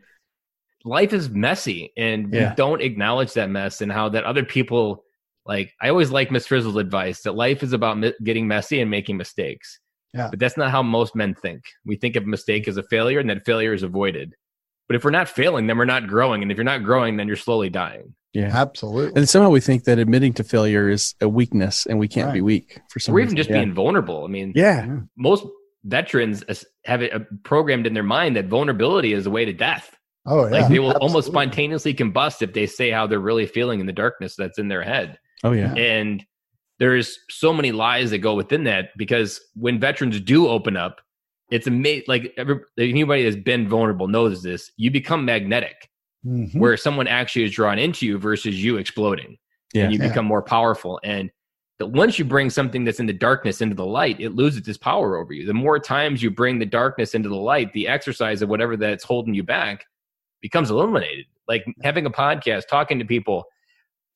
life 0.85 1.13
is 1.13 1.31
messy 1.31 1.93
and 1.97 2.33
yeah. 2.33 2.51
we 2.51 2.55
don't 2.57 2.83
acknowledge 2.83 3.33
that 3.33 3.51
mess 3.51 3.81
and 3.81 3.91
how 3.91 4.09
that 4.09 4.25
other 4.25 4.45
people 4.45 5.03
like 5.47 5.73
i 5.81 5.89
always 5.89 6.11
like 6.11 6.31
Ms. 6.31 6.47
Frizzle's 6.47 6.77
advice 6.77 7.23
that 7.23 7.35
life 7.35 7.63
is 7.63 7.73
about 7.73 7.99
mi- 7.99 8.13
getting 8.23 8.47
messy 8.47 8.81
and 8.81 8.91
making 8.91 9.17
mistakes 9.17 9.81
Yeah. 10.15 10.29
But 10.31 10.39
that's 10.39 10.57
not 10.57 10.71
how 10.71 10.83
most 10.83 11.17
men 11.17 11.35
think. 11.35 11.63
We 11.85 11.97
think 11.97 12.15
of 12.17 12.23
a 12.23 12.27
mistake 12.27 12.69
as 12.69 12.77
a 12.77 12.85
failure 12.85 13.19
and 13.19 13.29
that 13.31 13.45
failure 13.45 13.75
is 13.75 13.83
avoided. 13.83 14.35
But 14.87 14.95
if 14.97 15.03
we're 15.05 15.11
not 15.11 15.29
failing, 15.29 15.67
then 15.67 15.77
we're 15.79 15.87
not 15.87 16.07
growing. 16.07 16.41
And 16.43 16.53
if 16.53 16.57
you're 16.57 16.65
not 16.65 16.85
growing, 16.85 17.17
then 17.17 17.27
you're 17.27 17.37
slowly 17.37 17.69
dying. 17.71 18.15
Yeah. 18.33 18.51
Absolutely. 18.55 19.19
And 19.19 19.29
somehow 19.29 19.51
we 19.51 19.61
think 19.61 19.85
that 19.85 19.99
admitting 19.99 20.33
to 20.35 20.45
failure 20.45 20.89
is 20.89 21.15
a 21.21 21.29
weakness 21.29 21.87
and 21.87 21.99
we 21.99 22.07
can't 22.07 22.33
be 22.33 22.43
weak 22.43 22.79
for 22.91 23.01
some 23.01 23.13
or 23.13 23.17
reason. 23.17 23.29
even 23.31 23.37
just 23.37 23.51
yeah. 23.51 23.57
being 23.59 23.75
vulnerable. 23.75 24.25
I 24.25 24.29
mean, 24.29 24.53
Yeah. 24.55 25.01
most 25.17 25.45
veterans 25.85 26.45
have 26.85 27.03
it 27.03 27.13
uh, 27.13 27.21
programmed 27.43 27.87
in 27.87 27.95
their 27.95 28.03
mind 28.05 28.37
that 28.37 28.47
vulnerability 28.47 29.13
is 29.15 29.27
a 29.27 29.31
way 29.31 29.45
to 29.45 29.53
death. 29.53 29.97
Oh, 30.27 30.45
yeah. 30.47 30.51
Like 30.53 30.69
they 30.69 30.79
will 30.79 30.97
almost 30.99 31.27
spontaneously 31.29 31.95
combust 31.95 32.41
if 32.43 32.53
they 32.55 32.67
say 32.67 32.91
how 32.91 33.07
they're 33.07 33.21
really 33.21 33.47
feeling 33.47 33.81
in 33.81 33.87
the 33.87 33.93
darkness 33.93 34.37
that's 34.37 34.59
in 34.59 34.69
their 34.69 34.83
head. 34.83 35.19
Oh 35.43 35.53
yeah. 35.53 35.75
And 35.75 36.25
there's 36.79 37.19
so 37.29 37.53
many 37.53 37.73
lies 37.73 38.11
that 38.11 38.19
go 38.19 38.35
within 38.35 38.65
that 38.65 38.91
because 38.97 39.41
when 39.55 39.79
veterans 39.79 40.21
do 40.21 40.49
open 40.49 40.77
up, 40.77 41.01
it's 41.51 41.67
amazing. 41.67 42.05
Like 42.09 42.33
every, 42.39 42.61
anybody 42.79 43.23
that's 43.25 43.37
been 43.37 43.69
vulnerable 43.69 44.09
knows 44.09 44.43
this. 44.43 44.73
You 44.77 44.91
become 44.91 45.25
magnetic, 45.25 45.91
Mhm. 46.27 46.57
where 46.59 46.77
someone 46.79 47.07
actually 47.07 47.45
is 47.45 47.53
drawn 47.53 47.79
into 47.79 48.07
you 48.07 48.17
versus 48.19 48.63
you 48.63 48.77
exploding. 48.79 49.37
Yeah. 49.75 49.85
and 49.85 49.93
you 49.93 49.99
Yeah. 49.99 50.09
become 50.09 50.25
more 50.25 50.41
powerful. 50.43 51.01
And 51.03 51.31
that 51.81 51.89
once 51.89 52.17
you 52.19 52.25
bring 52.25 52.49
something 52.49 52.85
that's 52.85 53.01
in 53.01 53.07
the 53.07 53.13
darkness 53.13 53.61
into 53.61 53.75
the 53.75 53.85
light, 53.85 54.21
it 54.21 54.31
loses 54.31 54.67
its 54.69 54.79
power 54.79 55.17
over 55.17 55.33
you. 55.33 55.45
The 55.47 55.53
more 55.53 55.81
times 55.81 56.23
you 56.23 56.31
bring 56.31 56.61
the 56.61 56.65
darkness 56.67 57.13
into 57.15 57.29
the 57.29 57.35
light, 57.37 57.73
the 57.73 57.89
exercise 57.89 58.41
of 58.41 58.49
whatever 58.49 58.77
that's 58.77 59.03
holding 59.03 59.35
you 59.35 59.43
back 59.43 59.85
becomes 60.45 60.71
illuminated. 60.71 61.25
Like 61.49 61.65
having 61.83 62.05
a 62.05 62.11
podcast, 62.11 62.69
talking 62.69 62.99
to 62.99 63.05
people 63.07 63.45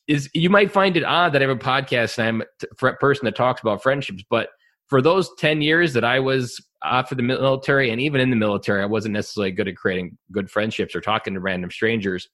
is 0.09 0.29
you 0.35 0.51
might 0.51 0.71
find 0.71 0.95
it 0.95 1.03
odd 1.03 1.33
that 1.33 1.41
I 1.41 1.47
have 1.47 1.57
a 1.57 1.59
podcast 1.59 2.19
and 2.19 2.29
I'm 2.29 2.43
a 2.83 2.93
person 2.97 3.25
that 3.25 3.35
talks 3.35 3.63
about 3.63 3.83
friendships, 3.83 4.23
but 4.29 4.51
for 4.89 5.01
those 5.01 5.31
10 5.39 5.63
years 5.63 5.95
that 5.95 6.05
I 6.05 6.21
was 6.21 6.63
off 6.83 7.11
of 7.11 7.17
the 7.17 7.23
military 7.23 7.91
and 7.91 7.99
even 7.99 8.21
in 8.21 8.29
the 8.29 8.37
military, 8.37 8.83
I 8.83 8.87
wasn't 8.87 9.15
necessarily 9.15 9.53
good 9.53 9.69
at 9.69 9.77
creating 9.77 10.19
good 10.31 10.51
friendships 10.51 10.95
or 10.95 11.01
talking 11.01 11.33
to 11.33 11.41
random 11.41 11.71
strangers. 11.71 12.29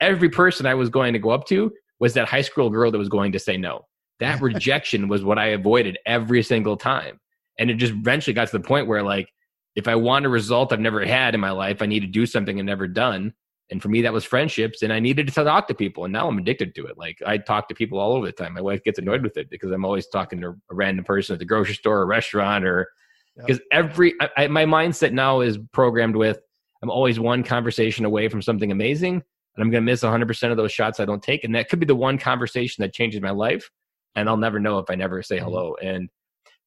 Every 0.00 0.28
person 0.28 0.64
I 0.64 0.74
was 0.74 0.88
going 0.88 1.12
to 1.12 1.18
go 1.18 1.30
up 1.30 1.44
to 1.48 1.72
was 1.98 2.14
that 2.14 2.28
high 2.28 2.42
school 2.42 2.70
girl 2.70 2.92
that 2.92 2.98
was 2.98 3.08
going 3.08 3.32
to 3.32 3.40
say 3.40 3.56
no. 3.56 3.86
That 4.20 4.40
rejection 4.40 5.08
was 5.08 5.24
what 5.24 5.38
I 5.38 5.46
avoided 5.46 5.98
every 6.06 6.44
single 6.44 6.76
time. 6.76 7.18
And 7.58 7.72
it 7.72 7.74
just 7.74 7.92
eventually 7.92 8.34
got 8.34 8.46
to 8.46 8.58
the 8.58 8.64
point 8.64 8.86
where, 8.86 9.02
like, 9.02 9.28
if 9.74 9.88
I 9.88 9.94
want 9.94 10.26
a 10.26 10.28
result 10.28 10.72
I've 10.72 10.80
never 10.80 11.04
had 11.04 11.34
in 11.34 11.40
my 11.40 11.50
life, 11.50 11.82
I 11.82 11.86
need 11.86 12.00
to 12.00 12.06
do 12.06 12.26
something 12.26 12.58
I've 12.58 12.64
never 12.64 12.86
done. 12.86 13.32
And 13.70 13.80
for 13.80 13.88
me, 13.88 14.02
that 14.02 14.12
was 14.12 14.24
friendships. 14.24 14.82
And 14.82 14.92
I 14.92 15.00
needed 15.00 15.26
to 15.26 15.32
talk 15.32 15.66
to 15.68 15.74
people. 15.74 16.04
And 16.04 16.12
now 16.12 16.28
I'm 16.28 16.36
addicted 16.36 16.74
to 16.74 16.86
it. 16.86 16.98
Like, 16.98 17.22
I 17.24 17.38
talk 17.38 17.68
to 17.68 17.74
people 17.74 17.98
all 17.98 18.12
over 18.12 18.26
the 18.26 18.32
time. 18.32 18.52
My 18.52 18.60
wife 18.60 18.84
gets 18.84 18.98
annoyed 18.98 19.22
with 19.22 19.38
it 19.38 19.48
because 19.48 19.70
I'm 19.70 19.84
always 19.84 20.06
talking 20.08 20.40
to 20.42 20.48
a 20.48 20.74
random 20.74 21.06
person 21.06 21.32
at 21.32 21.38
the 21.38 21.46
grocery 21.46 21.74
store 21.74 22.00
or 22.00 22.06
restaurant 22.06 22.64
or 22.64 22.88
Yep. 23.36 23.46
because 23.46 23.62
every, 23.70 24.14
I, 24.20 24.28
I, 24.36 24.46
my 24.48 24.66
mindset 24.66 25.12
now 25.12 25.40
is 25.40 25.58
programmed 25.72 26.16
with 26.16 26.38
I'm 26.82 26.90
always 26.90 27.18
one 27.18 27.42
conversation 27.42 28.04
away 28.04 28.28
from 28.28 28.42
something 28.42 28.70
amazing 28.70 29.14
and 29.14 29.62
I'm 29.62 29.70
going 29.70 29.84
to 29.84 29.90
miss 29.90 30.02
100% 30.02 30.50
of 30.50 30.56
those 30.56 30.72
shots 30.72 31.00
I 31.00 31.04
don't 31.04 31.22
take. 31.22 31.44
And 31.44 31.54
that 31.54 31.68
could 31.68 31.78
be 31.78 31.86
the 31.86 31.94
one 31.94 32.18
conversation 32.18 32.82
that 32.82 32.92
changes 32.92 33.20
my 33.20 33.30
life. 33.30 33.70
And 34.14 34.28
I'll 34.28 34.36
never 34.36 34.58
know 34.58 34.78
if 34.78 34.90
I 34.90 34.94
never 34.94 35.22
say 35.22 35.36
mm-hmm. 35.36 35.44
hello. 35.44 35.76
And 35.82 36.10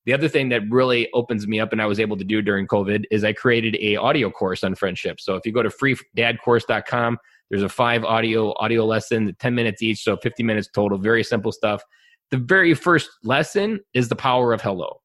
the 0.06 0.13
other 0.13 0.28
thing 0.28 0.50
that 0.50 0.62
really 0.70 1.10
opens 1.13 1.48
me 1.48 1.60
up 1.60 1.72
and 1.72 1.82
I 1.82 1.86
was 1.88 2.00
able 2.00 2.18
to 2.18 2.24
do 2.24 2.41
during 2.41 2.68
COVID 2.68 3.06
is 3.12 3.24
I 3.24 3.34
created 3.34 3.76
a 3.82 3.96
audio 3.96 4.30
course 4.30 4.63
on 4.63 4.76
friendship. 4.76 5.20
So 5.20 5.36
if 5.36 5.46
you 5.46 5.52
go 5.52 5.63
to 5.63 5.70
freedadcourse.com, 5.70 7.18
there's 7.50 7.63
a 7.63 7.70
five 7.70 8.04
audio 8.04 8.54
audio 8.58 8.86
lesson, 8.86 9.36
10 9.39 9.56
minutes 9.56 9.82
each, 9.82 10.04
so 10.04 10.18
50 10.18 10.44
minutes 10.44 10.70
total, 10.74 10.98
very 10.98 11.24
simple 11.24 11.52
stuff. 11.52 11.82
The 12.32 12.38
very 12.38 12.74
first 12.74 13.10
lesson 13.24 13.80
is 13.94 14.10
the 14.10 14.15
power 14.15 14.54
of 14.54 14.62
hello. 14.62 15.02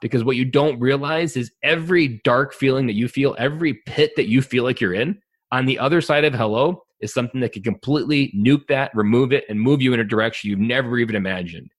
Because 0.00 0.22
what 0.22 0.36
you 0.36 0.44
don't 0.44 0.78
realize 0.80 1.36
is 1.36 1.50
every 1.62 2.20
dark 2.24 2.52
feeling 2.52 2.86
that 2.86 2.94
you 2.94 3.08
feel, 3.08 3.34
every 3.38 3.74
pit 3.86 4.12
that 4.16 4.28
you 4.28 4.42
feel 4.42 4.62
like 4.64 4.80
you're 4.80 4.94
in, 4.94 5.18
on 5.50 5.66
the 5.66 5.78
other 5.78 6.00
side 6.00 6.24
of 6.24 6.34
hello 6.34 6.82
is 7.00 7.14
something 7.14 7.40
that 7.40 7.52
can 7.52 7.62
completely 7.62 8.32
nuke 8.36 8.66
that, 8.68 8.90
remove 8.94 9.32
it, 9.32 9.44
and 9.48 9.60
move 9.60 9.80
you 9.80 9.94
in 9.94 10.00
a 10.00 10.04
direction 10.04 10.50
you've 10.50 10.58
never 10.58 10.98
even 10.98 11.14
imagined. 11.16 11.70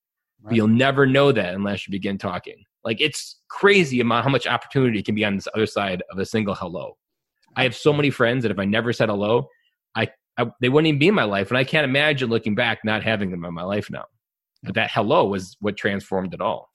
Right. 0.45 0.55
you'll 0.55 0.67
never 0.67 1.07
know 1.07 1.31
that 1.31 1.55
unless 1.55 1.87
you 1.87 1.91
begin 1.91 2.19
talking. 2.19 2.63
Like 2.83 3.01
it's 3.01 3.41
crazy 3.49 3.99
amount 3.99 4.25
how 4.25 4.29
much 4.29 4.45
opportunity 4.45 5.01
can 5.01 5.15
be 5.15 5.25
on 5.25 5.35
this 5.35 5.47
other 5.55 5.65
side 5.65 6.03
of 6.11 6.19
a 6.19 6.25
single 6.25 6.53
hello. 6.53 6.97
I 7.55 7.63
have 7.63 7.75
so 7.75 7.91
many 7.91 8.11
friends 8.11 8.43
that 8.43 8.51
if 8.51 8.59
I 8.59 8.65
never 8.65 8.93
said 8.93 9.09
hello, 9.09 9.47
I, 9.95 10.09
I 10.37 10.45
they 10.61 10.69
wouldn't 10.69 10.87
even 10.87 10.99
be 10.99 11.07
in 11.07 11.15
my 11.15 11.23
life, 11.23 11.49
and 11.49 11.57
I 11.57 11.63
can't 11.63 11.85
imagine 11.85 12.29
looking 12.29 12.53
back 12.53 12.79
not 12.83 13.01
having 13.01 13.31
them 13.31 13.43
in 13.43 13.53
my 13.53 13.63
life 13.63 13.89
now. 13.89 14.05
But 14.61 14.75
that 14.75 14.91
hello 14.91 15.25
was 15.25 15.57
what 15.61 15.77
transformed 15.77 16.33
it 16.33 16.41
all. 16.41 16.69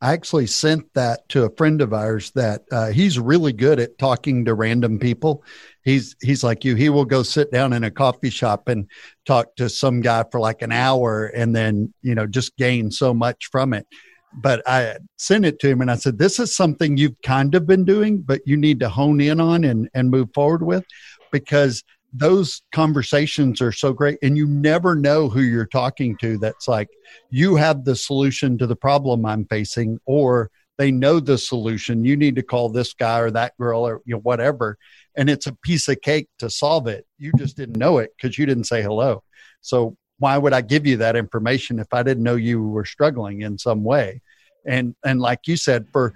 I 0.00 0.12
actually 0.12 0.46
sent 0.46 0.94
that 0.94 1.28
to 1.30 1.44
a 1.44 1.56
friend 1.56 1.80
of 1.82 1.92
ours 1.92 2.30
that 2.32 2.62
uh, 2.70 2.90
he's 2.90 3.18
really 3.18 3.52
good 3.52 3.80
at 3.80 3.98
talking 3.98 4.44
to 4.44 4.54
random 4.54 4.98
people. 4.98 5.42
He's 5.82 6.14
he's 6.22 6.44
like 6.44 6.64
you. 6.64 6.76
He 6.76 6.88
will 6.88 7.04
go 7.04 7.24
sit 7.24 7.50
down 7.50 7.72
in 7.72 7.82
a 7.82 7.90
coffee 7.90 8.30
shop 8.30 8.68
and 8.68 8.88
talk 9.26 9.56
to 9.56 9.68
some 9.68 10.00
guy 10.00 10.24
for 10.30 10.38
like 10.38 10.62
an 10.62 10.70
hour, 10.70 11.26
and 11.26 11.54
then 11.54 11.92
you 12.02 12.14
know 12.14 12.26
just 12.26 12.56
gain 12.56 12.90
so 12.92 13.12
much 13.12 13.46
from 13.50 13.72
it. 13.72 13.86
But 14.34 14.62
I 14.68 14.98
sent 15.16 15.44
it 15.44 15.58
to 15.60 15.68
him, 15.68 15.80
and 15.80 15.90
I 15.90 15.96
said, 15.96 16.18
"This 16.18 16.38
is 16.38 16.54
something 16.54 16.96
you've 16.96 17.20
kind 17.22 17.54
of 17.56 17.66
been 17.66 17.84
doing, 17.84 18.18
but 18.18 18.40
you 18.46 18.56
need 18.56 18.78
to 18.80 18.88
hone 18.88 19.20
in 19.20 19.40
on 19.40 19.64
and 19.64 19.88
and 19.94 20.10
move 20.10 20.28
forward 20.32 20.62
with, 20.62 20.84
because." 21.32 21.82
Those 22.12 22.62
conversations 22.72 23.60
are 23.60 23.72
so 23.72 23.92
great, 23.92 24.18
and 24.22 24.36
you 24.36 24.46
never 24.46 24.94
know 24.94 25.28
who 25.28 25.40
you're 25.40 25.66
talking 25.66 26.16
to. 26.18 26.38
That's 26.38 26.66
like, 26.68 26.88
you 27.30 27.56
have 27.56 27.84
the 27.84 27.96
solution 27.96 28.56
to 28.58 28.66
the 28.66 28.76
problem 28.76 29.26
I'm 29.26 29.44
facing, 29.44 30.00
or 30.06 30.50
they 30.78 30.90
know 30.90 31.20
the 31.20 31.36
solution. 31.36 32.04
You 32.04 32.16
need 32.16 32.36
to 32.36 32.42
call 32.42 32.70
this 32.70 32.94
guy 32.94 33.18
or 33.18 33.30
that 33.32 33.56
girl 33.58 33.86
or 33.86 34.00
you 34.06 34.14
know, 34.14 34.20
whatever. 34.20 34.78
And 35.16 35.28
it's 35.28 35.48
a 35.48 35.56
piece 35.56 35.88
of 35.88 36.00
cake 36.00 36.28
to 36.38 36.48
solve 36.48 36.86
it. 36.86 37.04
You 37.18 37.32
just 37.36 37.56
didn't 37.56 37.76
know 37.76 37.98
it 37.98 38.12
because 38.16 38.38
you 38.38 38.46
didn't 38.46 38.64
say 38.64 38.80
hello. 38.80 39.24
So 39.60 39.96
why 40.18 40.38
would 40.38 40.52
I 40.52 40.60
give 40.60 40.86
you 40.86 40.96
that 40.98 41.16
information 41.16 41.80
if 41.80 41.88
I 41.92 42.04
didn't 42.04 42.22
know 42.22 42.36
you 42.36 42.62
were 42.62 42.84
struggling 42.84 43.42
in 43.42 43.58
some 43.58 43.82
way? 43.82 44.22
And 44.66 44.94
and 45.04 45.20
like 45.20 45.46
you 45.46 45.56
said, 45.56 45.86
for 45.92 46.14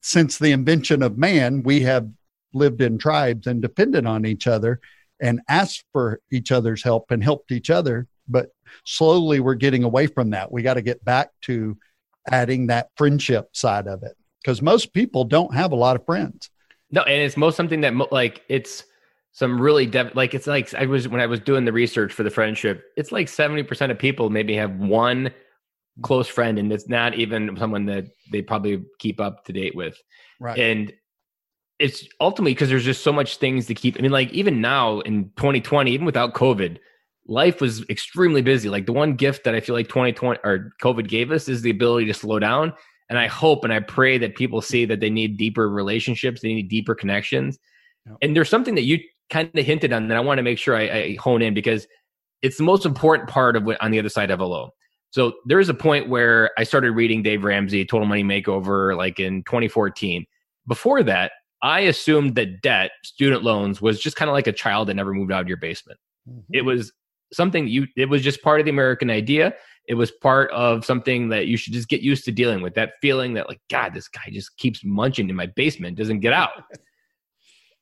since 0.00 0.38
the 0.38 0.52
invention 0.52 1.02
of 1.02 1.18
man, 1.18 1.62
we 1.62 1.80
have 1.82 2.08
lived 2.52 2.80
in 2.80 2.98
tribes 2.98 3.46
and 3.46 3.62
depended 3.62 4.06
on 4.06 4.26
each 4.26 4.46
other 4.46 4.80
and 5.20 5.40
asked 5.48 5.84
for 5.92 6.20
each 6.30 6.52
other's 6.52 6.82
help 6.82 7.10
and 7.10 7.22
helped 7.22 7.52
each 7.52 7.70
other. 7.70 8.06
But 8.28 8.50
slowly 8.84 9.40
we're 9.40 9.54
getting 9.54 9.84
away 9.84 10.06
from 10.06 10.30
that. 10.30 10.50
We 10.50 10.62
got 10.62 10.74
to 10.74 10.82
get 10.82 11.04
back 11.04 11.30
to 11.42 11.76
adding 12.30 12.66
that 12.66 12.90
friendship 12.96 13.50
side 13.52 13.86
of 13.86 14.02
it 14.02 14.16
because 14.42 14.60
most 14.62 14.92
people 14.92 15.24
don't 15.24 15.54
have 15.54 15.72
a 15.72 15.76
lot 15.76 15.96
of 15.96 16.04
friends. 16.04 16.50
No, 16.90 17.02
and 17.02 17.22
it's 17.22 17.36
most 17.36 17.56
something 17.56 17.80
that 17.82 18.12
like 18.12 18.42
it's 18.48 18.84
some 19.32 19.60
really 19.60 19.86
dev- 19.86 20.14
like 20.14 20.34
it's 20.34 20.46
like 20.46 20.72
I 20.74 20.86
was 20.86 21.08
when 21.08 21.20
I 21.20 21.26
was 21.26 21.40
doing 21.40 21.64
the 21.64 21.72
research 21.72 22.12
for 22.12 22.22
the 22.22 22.30
friendship. 22.30 22.84
It's 22.96 23.12
like 23.12 23.28
seventy 23.28 23.62
percent 23.62 23.92
of 23.92 23.98
people 23.98 24.30
maybe 24.30 24.54
have 24.56 24.76
one 24.76 25.32
close 26.02 26.28
friend, 26.28 26.58
and 26.58 26.72
it's 26.72 26.88
not 26.88 27.14
even 27.14 27.56
someone 27.58 27.86
that 27.86 28.06
they 28.30 28.42
probably 28.42 28.84
keep 28.98 29.20
up 29.20 29.44
to 29.46 29.52
date 29.52 29.74
with. 29.74 29.96
Right. 30.40 30.58
And 30.58 30.92
it's 31.78 32.06
ultimately 32.20 32.54
because 32.54 32.68
there's 32.68 32.84
just 32.84 33.02
so 33.02 33.12
much 33.12 33.36
things 33.36 33.66
to 33.66 33.74
keep. 33.74 33.96
I 33.98 34.02
mean, 34.02 34.12
like 34.12 34.32
even 34.32 34.60
now 34.60 35.00
in 35.00 35.30
2020, 35.36 35.90
even 35.90 36.06
without 36.06 36.34
COVID, 36.34 36.78
life 37.26 37.60
was 37.60 37.88
extremely 37.88 38.42
busy. 38.42 38.68
Like 38.68 38.86
the 38.86 38.92
one 38.92 39.14
gift 39.14 39.44
that 39.44 39.54
I 39.54 39.60
feel 39.60 39.74
like 39.74 39.88
2020 39.88 40.40
or 40.44 40.72
COVID 40.82 41.08
gave 41.08 41.30
us 41.30 41.48
is 41.48 41.62
the 41.62 41.70
ability 41.70 42.06
to 42.06 42.14
slow 42.14 42.38
down. 42.38 42.72
And 43.08 43.18
I 43.18 43.26
hope 43.26 43.62
and 43.62 43.72
I 43.72 43.80
pray 43.80 44.18
that 44.18 44.36
people 44.36 44.60
see 44.60 44.84
that 44.86 45.00
they 45.00 45.10
need 45.10 45.36
deeper 45.36 45.68
relationships, 45.68 46.40
they 46.40 46.54
need 46.54 46.68
deeper 46.68 46.94
connections. 46.94 47.58
Yep. 48.06 48.16
And 48.22 48.36
there's 48.36 48.48
something 48.48 48.74
that 48.74 48.82
you 48.82 48.98
kind 49.30 49.50
of 49.54 49.64
hinted 49.64 49.92
on 49.92 50.08
that 50.08 50.16
I 50.16 50.20
want 50.20 50.38
to 50.38 50.42
make 50.42 50.58
sure 50.58 50.76
I, 50.76 50.82
I 50.82 51.16
hone 51.20 51.42
in 51.42 51.54
because 51.54 51.86
it's 52.42 52.56
the 52.56 52.64
most 52.64 52.86
important 52.86 53.28
part 53.28 53.56
of 53.56 53.64
what 53.64 53.80
on 53.82 53.90
the 53.90 53.98
other 53.98 54.08
side 54.08 54.30
of 54.30 54.38
hello. 54.38 54.70
So 55.10 55.34
there 55.46 55.60
is 55.60 55.68
a 55.68 55.74
point 55.74 56.08
where 56.08 56.50
I 56.58 56.64
started 56.64 56.92
reading 56.92 57.22
Dave 57.22 57.44
Ramsey, 57.44 57.84
Total 57.84 58.06
Money 58.06 58.24
Makeover, 58.24 58.96
like 58.96 59.18
in 59.18 59.42
2014. 59.44 60.26
Before 60.66 61.02
that, 61.04 61.32
I 61.62 61.80
assumed 61.80 62.34
that 62.36 62.62
debt, 62.62 62.90
student 63.04 63.42
loans, 63.42 63.80
was 63.80 64.00
just 64.00 64.16
kind 64.16 64.28
of 64.28 64.34
like 64.34 64.46
a 64.46 64.52
child 64.52 64.88
that 64.88 64.94
never 64.94 65.14
moved 65.14 65.32
out 65.32 65.40
of 65.40 65.48
your 65.48 65.56
basement. 65.56 65.98
Mm-hmm. 66.28 66.54
It 66.54 66.64
was 66.64 66.92
something 67.32 67.66
you, 67.66 67.86
it 67.96 68.08
was 68.08 68.22
just 68.22 68.42
part 68.42 68.60
of 68.60 68.66
the 68.66 68.70
American 68.70 69.10
idea. 69.10 69.54
It 69.88 69.94
was 69.94 70.10
part 70.10 70.50
of 70.50 70.84
something 70.84 71.28
that 71.28 71.46
you 71.46 71.56
should 71.56 71.72
just 71.72 71.88
get 71.88 72.00
used 72.00 72.24
to 72.24 72.32
dealing 72.32 72.60
with. 72.60 72.74
That 72.74 72.94
feeling 73.00 73.34
that, 73.34 73.48
like, 73.48 73.60
God, 73.70 73.94
this 73.94 74.08
guy 74.08 74.30
just 74.30 74.56
keeps 74.56 74.84
munching 74.84 75.30
in 75.30 75.36
my 75.36 75.46
basement, 75.46 75.96
doesn't 75.96 76.20
get 76.20 76.32
out. 76.32 76.50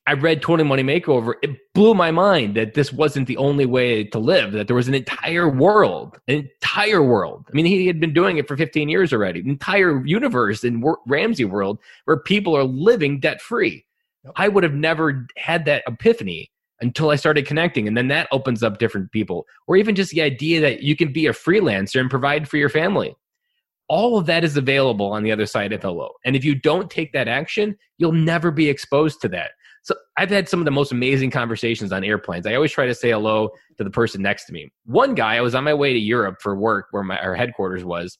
I 0.07 0.13
read 0.13 0.43
Total 0.43 0.67
Money 0.67 0.83
Makeover. 0.83 1.35
It 1.43 1.73
blew 1.73 1.95
my 1.95 2.11
mind 2.11 2.57
that 2.57 2.75
this 2.75 2.93
wasn't 2.93 3.27
the 3.27 3.39
only 3.39 3.65
way 3.65 4.05
to 4.05 4.19
live, 4.19 4.53
that 4.53 4.67
there 4.67 4.77
was 4.77 4.87
an 4.87 4.95
entire 4.95 5.49
world, 5.49 6.19
an 6.29 6.51
entire 6.63 7.03
world. 7.03 7.47
I 7.49 7.55
mean, 7.55 7.65
he 7.65 7.87
had 7.87 8.01
been 8.01 8.13
doing 8.13 8.37
it 8.37 8.47
for 8.47 8.55
15 8.55 8.91
years 8.91 9.15
already, 9.15 9.41
an 9.41 9.49
entire 9.49 10.05
universe 10.05 10.63
in 10.63 10.85
Ramsey 11.07 11.47
world 11.47 11.79
where 12.05 12.19
people 12.19 12.55
are 12.55 12.65
living 12.65 13.19
debt 13.19 13.41
free. 13.41 13.87
Yep. 14.25 14.33
I 14.37 14.49
would 14.49 14.63
have 14.63 14.75
never 14.75 15.27
had 15.39 15.65
that 15.65 15.85
epiphany 15.87 16.51
until 16.81 17.09
I 17.09 17.17
started 17.17 17.47
connecting. 17.47 17.89
And 17.89 17.97
then 17.97 18.09
that 18.09 18.29
opens 18.31 18.63
up 18.63 18.79
different 18.79 19.11
people, 19.11 19.47
or 19.67 19.77
even 19.77 19.95
just 19.95 20.11
the 20.11 20.21
idea 20.21 20.61
that 20.61 20.83
you 20.83 20.97
can 20.97 21.15
be 21.15 21.27
a 21.27 21.33
freelancer 21.33 21.99
and 21.99 22.11
provide 22.11 22.47
for 22.47 22.59
your 22.59 22.69
family. 22.69 23.17
all 23.89 24.17
of 24.17 24.27
that 24.27 24.45
is 24.45 24.57
available 24.57 25.13
on 25.13 25.23
the 25.23 25.33
other 25.33 25.47
side 25.47 25.73
of 25.73 25.83
hello. 25.83 26.11
And 26.25 26.35
if 26.35 26.45
you 26.45 26.55
don't 26.55 26.91
take 26.91 27.13
that 27.13 27.29
action, 27.29 27.77
you'll 27.99 28.13
never 28.13 28.51
be 28.51 28.69
exposed 28.69 29.21
to 29.23 29.29
that. 29.31 29.53
So 29.85 29.95
I've 30.17 30.31
had 30.31 30.49
some 30.49 30.61
of 30.61 30.65
the 30.65 30.71
most 30.71 30.93
amazing 30.93 31.31
conversations 31.31 31.93
on 31.93 32.05
airplanes. 32.05 32.47
I 32.47 32.55
always 32.55 32.73
try 32.73 32.87
to 32.87 32.95
say 32.95 33.11
hello 33.11 33.51
to 33.77 33.85
the 33.85 33.91
person 33.91 34.23
next 34.23 34.47
to 34.47 34.53
me. 34.53 34.73
One 34.87 35.15
guy, 35.15 35.37
I 35.37 35.43
was 35.43 35.55
on 35.55 35.63
my 35.63 35.75
way 35.75 35.93
to 35.93 35.99
Europe 35.99 36.37
for 36.41 36.57
work 36.57 36.87
where 36.91 37.03
my 37.03 37.19
our 37.19 37.35
headquarters 37.35 37.85
was, 37.85 38.19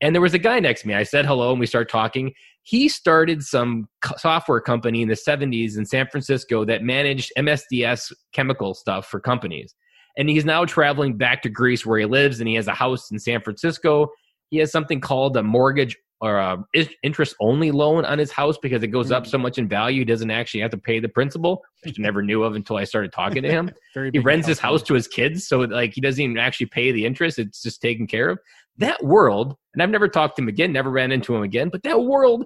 and 0.00 0.14
there 0.14 0.22
was 0.22 0.34
a 0.34 0.38
guy 0.38 0.60
next 0.60 0.82
to 0.82 0.88
me. 0.88 0.94
I 0.94 1.02
said 1.02 1.26
hello 1.26 1.50
and 1.50 1.58
we 1.58 1.66
started 1.66 1.90
talking. 1.90 2.32
He 2.62 2.88
started 2.88 3.42
some 3.42 3.88
software 4.16 4.60
company 4.60 5.02
in 5.02 5.08
the 5.08 5.14
70s 5.14 5.76
in 5.76 5.84
San 5.84 6.06
Francisco 6.06 6.64
that 6.64 6.82
managed 6.82 7.32
MSDS 7.36 8.12
chemical 8.32 8.74
stuff 8.74 9.06
for 9.06 9.18
companies. 9.18 9.74
And 10.16 10.28
he's 10.28 10.44
now 10.44 10.64
traveling 10.64 11.16
back 11.16 11.42
to 11.42 11.48
Greece 11.48 11.84
where 11.84 11.98
he 11.98 12.06
lives 12.06 12.40
and 12.40 12.48
he 12.48 12.54
has 12.54 12.68
a 12.68 12.74
house 12.74 13.10
in 13.10 13.18
San 13.18 13.40
Francisco. 13.40 14.08
He 14.50 14.58
has 14.58 14.70
something 14.70 15.00
called 15.00 15.36
a 15.36 15.42
mortgage 15.42 15.96
or 16.20 16.36
a 16.36 16.64
interest 17.02 17.34
only 17.40 17.70
loan 17.70 18.04
on 18.04 18.18
his 18.18 18.30
house 18.30 18.58
because 18.58 18.82
it 18.82 18.88
goes 18.88 19.10
up 19.10 19.24
mm. 19.24 19.28
so 19.28 19.38
much 19.38 19.56
in 19.56 19.68
value. 19.68 20.00
He 20.00 20.04
doesn't 20.04 20.30
actually 20.30 20.60
have 20.60 20.70
to 20.72 20.78
pay 20.78 21.00
the 21.00 21.08
principal, 21.08 21.62
which 21.82 21.98
I 21.98 22.02
never 22.02 22.22
knew 22.22 22.42
of 22.42 22.54
until 22.54 22.76
I 22.76 22.84
started 22.84 23.12
talking 23.12 23.42
to 23.42 23.48
him. 23.48 23.70
he 24.12 24.18
rents 24.18 24.46
his 24.46 24.58
house 24.58 24.82
to 24.84 24.94
his 24.94 25.08
kids, 25.08 25.48
so 25.48 25.60
like 25.60 25.94
he 25.94 26.00
doesn't 26.00 26.22
even 26.22 26.38
actually 26.38 26.66
pay 26.66 26.92
the 26.92 27.06
interest; 27.06 27.38
it's 27.38 27.62
just 27.62 27.80
taken 27.80 28.06
care 28.06 28.28
of. 28.30 28.38
That 28.76 29.02
world, 29.02 29.56
and 29.74 29.82
I've 29.82 29.90
never 29.90 30.08
talked 30.08 30.36
to 30.36 30.42
him 30.42 30.48
again, 30.48 30.72
never 30.72 30.90
ran 30.90 31.12
into 31.12 31.34
him 31.34 31.42
again. 31.42 31.70
But 31.70 31.82
that 31.84 32.02
world, 32.02 32.44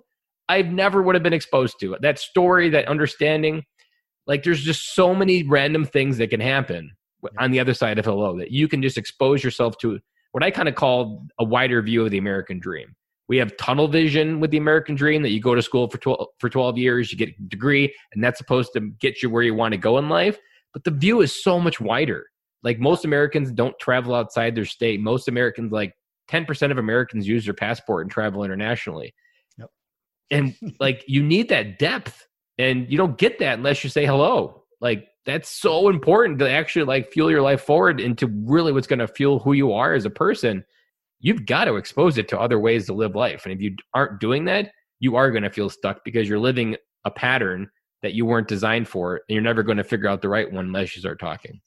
I've 0.49 0.69
never 0.69 1.03
would 1.03 1.15
have 1.17 1.23
been 1.23 1.33
exposed 1.33 1.81
to. 1.81 1.97
That 2.01 2.19
story, 2.19 2.69
that 2.71 2.89
understanding, 2.89 3.65
like 4.27 4.45
there's 4.45 4.63
just 4.63 4.95
so 4.95 5.15
many 5.15 5.43
random 5.43 5.85
things 5.85 6.19
that 6.19 6.31
can 6.31 6.41
happen 6.41 6.93
on 7.39 7.51
the 7.51 7.61
other 7.61 7.75
side 7.75 7.99
of 7.99 8.05
hello 8.05 8.39
that 8.39 8.51
you 8.51 8.69
can 8.69 8.83
just 8.83 8.99
expose 8.99 9.43
yourself 9.43 9.79
to 9.79 9.99
what 10.33 10.45
I 10.45 10.51
kind 10.51 10.69
of 10.69 10.75
call 10.75 11.27
a 11.39 11.45
wider 11.45 11.81
view 11.83 12.05
of 12.05 12.11
the 12.11 12.19
American 12.19 12.59
dream. 12.59 12.95
We 13.29 13.39
have 13.39 13.57
tunnel 13.57 13.89
vision 13.89 14.41
with 14.41 14.51
the 14.51 14.59
American 14.59 14.95
dream 14.95 15.23
that 15.23 15.31
you 15.31 15.41
go 15.41 15.55
to 15.55 15.63
school 15.63 15.89
for 15.89 15.99
12, 15.99 16.27
for 16.39 16.51
12 16.51 16.77
years, 16.77 17.11
you 17.11 17.17
get 17.17 17.31
a 17.31 17.43
degree, 17.49 17.95
and 18.13 18.23
that's 18.23 18.39
supposed 18.39 18.73
to 18.75 18.81
get 19.01 19.23
you 19.23 19.31
where 19.31 19.43
you 19.43 19.55
want 19.55 19.73
to 19.73 19.79
go 19.79 19.99
in 19.99 20.09
life. 20.09 20.39
But 20.73 20.85
the 20.85 20.91
view 20.91 21.21
is 21.23 21.43
so 21.43 21.59
much 21.59 21.81
wider. 21.81 22.27
Like 22.63 22.79
most 22.79 23.05
Americans 23.05 23.51
don't 23.53 23.79
travel 23.79 24.15
outside 24.15 24.55
their 24.55 24.65
state. 24.65 25.01
Most 25.01 25.29
Americans, 25.29 25.73
like 25.73 25.95
10% 26.31 26.71
of 26.71 26.79
Americans 26.79 27.27
use 27.27 27.45
their 27.45 27.55
passport 27.55 28.05
and 28.05 28.11
travel 28.11 28.45
internationally. 28.45 29.15
Yep. 29.59 29.71
And 30.31 30.55
like 30.81 31.05
you 31.07 31.23
need 31.23 31.49
that 31.49 31.79
depth, 31.79 32.27
and 32.59 32.91
you 32.91 32.99
don't 32.99 33.19
get 33.19 33.39
that 33.39 33.59
unless 33.59 33.83
you 33.85 33.91
say 33.91 34.05
hello. 34.05 34.65
Like 34.81 35.09
that's 35.27 35.49
so 35.49 35.89
important 35.89 36.39
to 36.41 36.51
actually 36.51 36.85
like 36.85 37.11
fuel 37.11 37.31
your 37.31 37.43
life 37.43 37.63
forward 37.63 38.01
into 38.01 38.27
really 38.45 38.73
what's 38.73 38.87
going 38.87 38.99
to 38.99 39.09
fuel 39.09 39.39
who 39.39 39.55
you 39.55 39.73
are 39.73 39.95
as 39.95 40.05
a 40.05 40.11
person 40.11 40.65
you've 41.25 41.47
got 41.47 41.65
to 41.65 41.77
expose 41.77 42.19
it 42.19 42.29
to 42.29 42.39
other 42.39 42.59
ways 42.59 42.87
to 42.87 42.93
live 42.93 43.15
life 43.15 43.45
and 43.45 43.55
if 43.55 43.61
you 43.61 43.75
aren't 43.95 44.21
doing 44.21 44.45
that 44.45 44.71
you 45.01 45.17
are 45.17 45.31
going 45.31 45.43
to 45.43 45.51
feel 45.51 45.71
stuck 45.71 46.05
because 46.05 46.29
you're 46.29 46.39
living 46.39 46.77
a 47.05 47.11
pattern 47.11 47.69
that 48.03 48.15
you 48.15 48.27
weren't 48.27 48.49
designed 48.49 48.87
for 48.87 49.17
and 49.17 49.35
you're 49.35 49.43
never 49.43 49.63
going 49.63 49.79
to 49.79 49.85
figure 49.85 50.09
out 50.09 50.23
the 50.23 50.29
right 50.29 50.53
one 50.53 50.67
unless 50.67 50.95
you 50.95 51.01
start 51.01 51.19
talking 51.19 51.61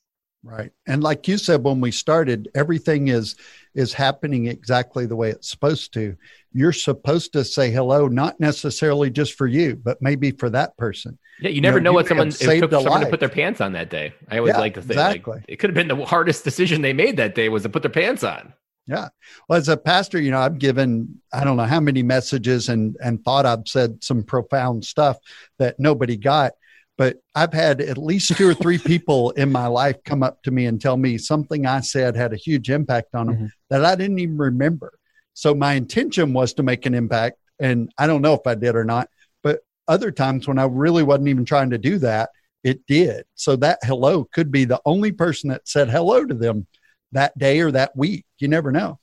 Right. 0.43 0.71
And 0.87 1.03
like 1.03 1.27
you 1.27 1.37
said 1.37 1.63
when 1.63 1.81
we 1.81 1.91
started, 1.91 2.47
everything 2.55 3.09
is 3.09 3.35
is 3.75 3.91
happening 3.91 4.47
exactly 4.47 5.05
the 5.05 5.15
way 5.15 5.29
it's 5.29 5.49
supposed 5.49 5.93
to. 5.95 6.15
You're 6.53 6.71
supposed 6.71 7.33
to 7.33 7.43
say 7.43 7.69
hello 7.69 8.07
not 8.07 8.39
necessarily 8.39 9.09
just 9.09 9.33
for 9.33 9.45
you, 9.45 9.75
but 9.75 10.01
maybe 10.01 10.31
for 10.31 10.49
that 10.51 10.77
person. 10.77 11.17
Yeah, 11.41 11.49
you 11.49 11.59
never 11.59 11.77
you 11.77 11.83
know, 11.83 11.91
know 11.91 11.95
what 11.95 12.07
someone 12.07 12.29
it 12.29 12.59
took 12.59 12.71
someone 12.71 13.01
to 13.01 13.07
put 13.07 13.19
their 13.19 13.29
pants 13.29 13.61
on 13.61 13.73
that 13.73 13.89
day. 13.89 14.13
I 14.29 14.37
always 14.37 14.53
yeah, 14.53 14.59
like 14.59 14.73
to 14.75 14.81
think 14.81 14.91
exactly. 14.91 15.33
like, 15.33 15.45
it 15.47 15.57
could 15.57 15.69
have 15.69 15.75
been 15.75 15.89
the 15.89 16.05
hardest 16.05 16.43
decision 16.43 16.81
they 16.81 16.93
made 16.93 17.17
that 17.17 17.35
day 17.35 17.49
was 17.49 17.63
to 17.63 17.69
put 17.69 17.81
their 17.81 17.91
pants 17.91 18.23
on. 18.23 18.53
Yeah. 18.87 19.09
Well, 19.49 19.59
as 19.59 19.67
a 19.67 19.75
pastor, 19.75 20.19
you 20.21 20.31
know, 20.31 20.39
I've 20.39 20.59
given 20.59 21.21
I 21.33 21.43
don't 21.43 21.57
know 21.57 21.63
how 21.65 21.79
many 21.79 22.03
messages 22.03 22.69
and 22.69 22.95
and 23.03 23.23
thought 23.23 23.45
I've 23.45 23.67
said 23.67 24.03
some 24.03 24.23
profound 24.23 24.85
stuff 24.85 25.17
that 25.59 25.79
nobody 25.79 26.15
got 26.15 26.53
but 26.97 27.17
I've 27.35 27.53
had 27.53 27.79
at 27.79 27.97
least 27.97 28.35
two 28.35 28.49
or 28.49 28.53
three 28.53 28.77
people 28.85 29.31
in 29.31 29.51
my 29.51 29.67
life 29.67 29.97
come 30.03 30.23
up 30.23 30.41
to 30.43 30.51
me 30.51 30.65
and 30.65 30.81
tell 30.81 30.97
me 30.97 31.17
something 31.17 31.65
I 31.65 31.81
said 31.81 32.15
had 32.15 32.33
a 32.33 32.37
huge 32.37 32.69
impact 32.69 33.13
on 33.13 33.27
them 33.27 33.35
mm-hmm. 33.35 33.45
that 33.69 33.85
I 33.85 33.95
didn't 33.95 34.19
even 34.19 34.37
remember. 34.37 34.93
So 35.33 35.53
my 35.53 35.73
intention 35.73 36.33
was 36.33 36.53
to 36.55 36.63
make 36.63 36.85
an 36.85 36.95
impact. 36.95 37.37
And 37.59 37.91
I 37.97 38.07
don't 38.07 38.21
know 38.21 38.33
if 38.33 38.45
I 38.45 38.55
did 38.55 38.75
or 38.75 38.83
not, 38.83 39.09
but 39.43 39.59
other 39.87 40.11
times 40.11 40.47
when 40.47 40.59
I 40.59 40.65
really 40.65 41.03
wasn't 41.03 41.29
even 41.29 41.45
trying 41.45 41.69
to 41.69 41.77
do 41.77 41.99
that, 41.99 42.29
it 42.63 42.85
did. 42.87 43.25
So 43.35 43.55
that 43.57 43.79
hello 43.83 44.25
could 44.33 44.51
be 44.51 44.65
the 44.65 44.81
only 44.85 45.11
person 45.11 45.51
that 45.51 45.67
said 45.67 45.89
hello 45.89 46.25
to 46.25 46.33
them 46.33 46.65
that 47.11 47.37
day 47.37 47.59
or 47.59 47.71
that 47.71 47.95
week. 47.95 48.25
You 48.39 48.47
never 48.47 48.71
know. 48.71 48.99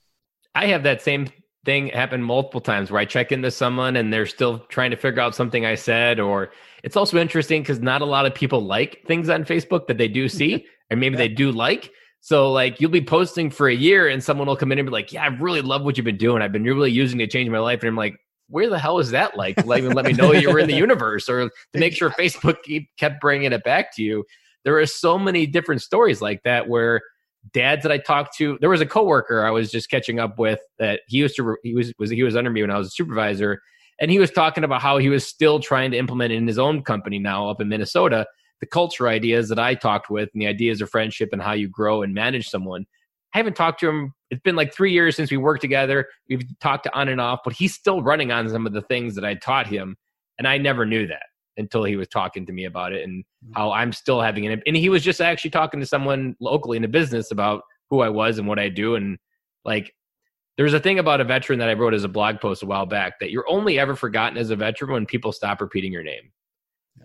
I 0.53 0.67
have 0.67 0.83
that 0.83 1.01
same 1.01 1.27
thing 1.65 1.87
happen 1.87 2.21
multiple 2.21 2.61
times 2.61 2.91
where 2.91 3.01
I 3.01 3.05
check 3.05 3.31
into 3.31 3.51
someone 3.51 3.95
and 3.95 4.13
they're 4.13 4.27
still 4.27 4.59
trying 4.69 4.91
to 4.91 4.97
figure 4.97 5.21
out 5.21 5.35
something 5.35 5.65
I 5.65 5.75
said. 5.75 6.19
Or 6.19 6.51
it's 6.83 6.95
also 6.95 7.17
interesting 7.17 7.61
because 7.61 7.79
not 7.79 8.01
a 8.01 8.05
lot 8.05 8.25
of 8.25 8.33
people 8.33 8.61
like 8.61 9.03
things 9.05 9.27
on 9.29 9.43
Facebook 9.43 9.87
that 9.87 9.97
they 9.97 10.07
do 10.07 10.29
see, 10.29 10.65
and 10.89 10.99
maybe 10.99 11.17
they 11.17 11.27
do 11.27 11.51
like. 11.51 11.91
So 12.21 12.51
like 12.51 12.79
you'll 12.79 12.91
be 12.91 13.03
posting 13.03 13.51
for 13.51 13.67
a 13.67 13.75
year 13.75 14.07
and 14.07 14.23
someone 14.23 14.47
will 14.47 14.55
come 14.55 14.71
in 14.71 14.79
and 14.79 14.87
be 14.87 14.91
like, 14.91 15.11
"Yeah, 15.11 15.23
I 15.23 15.27
really 15.27 15.61
love 15.61 15.83
what 15.83 15.97
you've 15.97 16.05
been 16.05 16.17
doing. 16.17 16.41
I've 16.41 16.51
been 16.51 16.63
really 16.63 16.91
using 16.91 17.19
it 17.19 17.25
to 17.25 17.31
change 17.31 17.49
my 17.49 17.59
life." 17.59 17.81
And 17.81 17.89
I'm 17.89 17.95
like, 17.95 18.15
"Where 18.47 18.69
the 18.69 18.79
hell 18.79 18.99
is 18.99 19.11
that 19.11 19.35
like? 19.35 19.63
Let 19.65 19.83
me 19.83 19.89
let 19.89 20.05
me 20.05 20.13
know 20.13 20.31
you 20.31 20.51
were 20.51 20.59
in 20.59 20.67
the 20.67 20.75
universe, 20.87 21.27
or 21.29 21.49
to 21.49 21.79
make 21.79 21.93
sure 21.93 22.09
Facebook 22.11 22.57
keep, 22.63 22.89
kept 22.97 23.21
bringing 23.21 23.51
it 23.51 23.63
back 23.63 23.95
to 23.95 24.03
you." 24.03 24.23
There 24.63 24.79
are 24.79 24.87
so 24.87 25.19
many 25.19 25.45
different 25.45 25.83
stories 25.83 26.21
like 26.21 26.41
that 26.43 26.67
where 26.67 27.01
dads 27.53 27.83
that 27.83 27.91
I 27.91 27.97
talked 27.97 28.35
to. 28.37 28.57
There 28.59 28.69
was 28.69 28.81
a 28.81 28.85
coworker 28.85 29.45
I 29.45 29.51
was 29.51 29.71
just 29.71 29.89
catching 29.89 30.19
up 30.19 30.39
with 30.39 30.59
that 30.79 31.01
he 31.07 31.17
used 31.17 31.35
to 31.37 31.57
he 31.63 31.73
was 31.73 31.93
was 31.99 32.09
he 32.09 32.23
was 32.23 32.35
under 32.35 32.49
me 32.49 32.61
when 32.61 32.71
I 32.71 32.77
was 32.77 32.87
a 32.87 32.91
supervisor, 32.91 33.61
and 33.99 34.11
he 34.11 34.19
was 34.19 34.31
talking 34.31 34.63
about 34.63 34.81
how 34.81 34.97
he 34.97 35.09
was 35.09 35.25
still 35.25 35.59
trying 35.59 35.91
to 35.91 35.97
implement 35.97 36.33
in 36.33 36.47
his 36.47 36.59
own 36.59 36.83
company 36.83 37.19
now 37.19 37.49
up 37.49 37.61
in 37.61 37.69
Minnesota 37.69 38.25
the 38.61 38.65
culture 38.65 39.07
ideas 39.09 39.49
that 39.49 39.59
I 39.59 39.75
talked 39.75 40.09
with 40.09 40.29
and 40.33 40.41
the 40.41 40.47
ideas 40.47 40.81
of 40.81 40.89
friendship 40.89 41.29
and 41.33 41.41
how 41.41 41.51
you 41.51 41.67
grow 41.67 42.03
and 42.03 42.13
manage 42.13 42.47
someone. 42.47 42.85
I 43.33 43.37
haven't 43.37 43.57
talked 43.57 43.81
to 43.81 43.89
him. 43.89 44.13
It's 44.31 44.41
been 44.41 44.55
like 44.55 44.73
three 44.73 44.93
years 44.93 45.17
since 45.17 45.29
we 45.29 45.35
worked 45.35 45.59
together. 45.59 46.07
We've 46.29 46.41
talked 46.61 46.87
on 46.93 47.09
and 47.09 47.19
off, 47.19 47.41
but 47.43 47.53
he's 47.53 47.73
still 47.73 48.01
running 48.01 48.31
on 48.31 48.47
some 48.47 48.65
of 48.65 48.71
the 48.71 48.81
things 48.81 49.13
that 49.15 49.25
I 49.25 49.33
taught 49.35 49.67
him, 49.67 49.97
and 50.39 50.47
I 50.47 50.57
never 50.57 50.85
knew 50.85 51.05
that 51.07 51.23
until 51.57 51.83
he 51.83 51.95
was 51.95 52.07
talking 52.07 52.45
to 52.45 52.53
me 52.53 52.65
about 52.65 52.93
it 52.93 53.03
and 53.03 53.23
mm-hmm. 53.23 53.53
how 53.53 53.71
I'm 53.71 53.93
still 53.93 54.21
having 54.21 54.45
an 54.47 54.61
and 54.65 54.75
he 54.75 54.89
was 54.89 55.03
just 55.03 55.21
actually 55.21 55.51
talking 55.51 55.79
to 55.79 55.85
someone 55.85 56.35
locally 56.39 56.77
in 56.77 56.83
a 56.83 56.89
business 56.89 57.31
about 57.31 57.63
who 57.89 58.01
I 58.01 58.09
was 58.09 58.37
and 58.37 58.47
what 58.47 58.59
I 58.59 58.69
do 58.69 58.95
and 58.95 59.17
like 59.63 59.93
there's 60.57 60.73
a 60.73 60.79
thing 60.79 60.99
about 60.99 61.21
a 61.21 61.25
veteran 61.25 61.59
that 61.59 61.69
I 61.69 61.73
wrote 61.73 61.93
as 61.93 62.03
a 62.03 62.09
blog 62.09 62.39
post 62.39 62.63
a 62.63 62.65
while 62.65 62.85
back 62.85 63.19
that 63.19 63.31
you're 63.31 63.49
only 63.49 63.77
ever 63.77 63.95
forgotten 63.95 64.37
as 64.37 64.49
a 64.49 64.55
veteran 64.55 64.91
when 64.91 65.05
people 65.05 65.31
stop 65.31 65.59
repeating 65.59 65.91
your 65.91 66.03
name. 66.03 66.31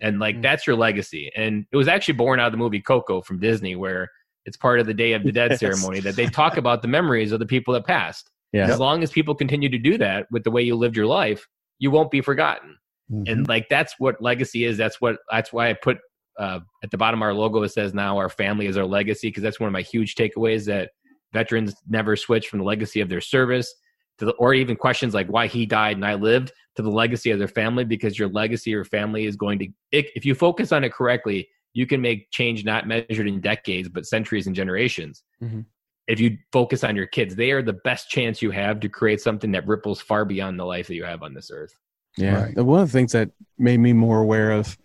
And 0.01 0.19
like 0.19 0.35
mm-hmm. 0.35 0.43
that's 0.43 0.65
your 0.65 0.77
legacy. 0.77 1.31
And 1.35 1.65
it 1.71 1.77
was 1.77 1.89
actually 1.89 2.13
born 2.13 2.39
out 2.39 2.47
of 2.47 2.53
the 2.53 2.57
movie 2.57 2.79
Coco 2.79 3.21
from 3.21 3.39
Disney 3.39 3.75
where 3.75 4.09
it's 4.45 4.57
part 4.57 4.79
of 4.79 4.87
the 4.87 4.93
Day 4.93 5.13
of 5.13 5.23
the 5.23 5.31
Dead 5.31 5.51
yes. 5.51 5.59
ceremony 5.59 5.99
that 5.99 6.15
they 6.15 6.27
talk 6.27 6.57
about 6.57 6.81
the 6.81 6.87
memories 6.87 7.31
of 7.31 7.39
the 7.39 7.45
people 7.45 7.73
that 7.73 7.85
passed. 7.85 8.31
Yeah. 8.53 8.67
As 8.67 8.79
long 8.79 9.03
as 9.03 9.11
people 9.11 9.35
continue 9.35 9.69
to 9.69 9.77
do 9.77 9.97
that 9.97 10.27
with 10.31 10.43
the 10.43 10.51
way 10.51 10.61
you 10.61 10.75
lived 10.75 10.95
your 10.95 11.05
life, 11.05 11.45
you 11.79 11.91
won't 11.91 12.11
be 12.11 12.21
forgotten. 12.21 12.77
Mm-hmm. 13.11 13.23
And 13.27 13.47
like 13.47 13.67
that's 13.69 13.95
what 13.99 14.21
legacy 14.21 14.65
is. 14.65 14.77
That's 14.77 15.01
what 15.01 15.17
that's 15.29 15.51
why 15.51 15.69
I 15.69 15.73
put 15.73 15.97
uh, 16.39 16.59
at 16.83 16.91
the 16.91 16.97
bottom 16.97 17.21
of 17.21 17.23
our 17.23 17.33
logo 17.33 17.61
it 17.63 17.69
says 17.69 17.93
now 17.93 18.17
our 18.17 18.29
family 18.29 18.65
is 18.65 18.77
our 18.77 18.85
legacy 18.85 19.27
because 19.27 19.43
that's 19.43 19.59
one 19.59 19.67
of 19.67 19.73
my 19.73 19.81
huge 19.81 20.15
takeaways 20.15 20.65
that 20.65 20.91
veterans 21.33 21.75
never 21.87 22.15
switch 22.15 22.47
from 22.47 22.59
the 22.59 22.65
legacy 22.65 23.01
of 23.01 23.09
their 23.09 23.21
service 23.21 23.73
to 24.17 24.25
the, 24.25 24.31
or 24.33 24.53
even 24.53 24.75
questions 24.75 25.13
like 25.13 25.27
why 25.27 25.47
he 25.47 25.65
died 25.65 25.97
and 25.97 26.05
I 26.05 26.15
lived 26.15 26.51
to 26.75 26.81
the 26.81 26.89
legacy 26.89 27.31
of 27.31 27.39
their 27.39 27.47
family 27.47 27.83
because 27.83 28.17
your 28.17 28.29
legacy 28.29 28.73
or 28.73 28.85
family 28.85 29.25
is 29.25 29.35
going 29.35 29.59
to 29.59 29.67
if 29.91 30.25
you 30.25 30.33
focus 30.33 30.71
on 30.71 30.83
it 30.83 30.93
correctly 30.93 31.47
you 31.73 31.85
can 31.85 32.01
make 32.01 32.31
change 32.31 32.65
not 32.65 32.87
measured 32.87 33.27
in 33.27 33.41
decades 33.41 33.89
but 33.89 34.05
centuries 34.05 34.47
and 34.47 34.55
generations 34.55 35.23
mm-hmm. 35.43 35.61
if 36.07 36.19
you 36.19 36.37
focus 36.51 36.83
on 36.83 36.95
your 36.95 37.07
kids 37.07 37.35
they 37.35 37.51
are 37.51 37.61
the 37.61 37.79
best 37.83 38.09
chance 38.09 38.41
you 38.41 38.51
have 38.51 38.79
to 38.79 38.89
create 38.89 39.21
something 39.21 39.51
that 39.51 39.67
ripples 39.67 40.01
far 40.01 40.23
beyond 40.25 40.59
the 40.59 40.65
life 40.65 40.87
that 40.87 40.95
you 40.95 41.03
have 41.03 41.23
on 41.23 41.33
this 41.33 41.51
earth 41.53 41.73
yeah. 42.17 42.43
Right. 42.43 42.57
One 42.57 42.81
of 42.81 42.91
the 42.91 42.97
things 42.97 43.11
that 43.13 43.31
made 43.57 43.79
me 43.79 43.93
more 43.93 44.19
aware 44.19 44.51
of 44.51 44.77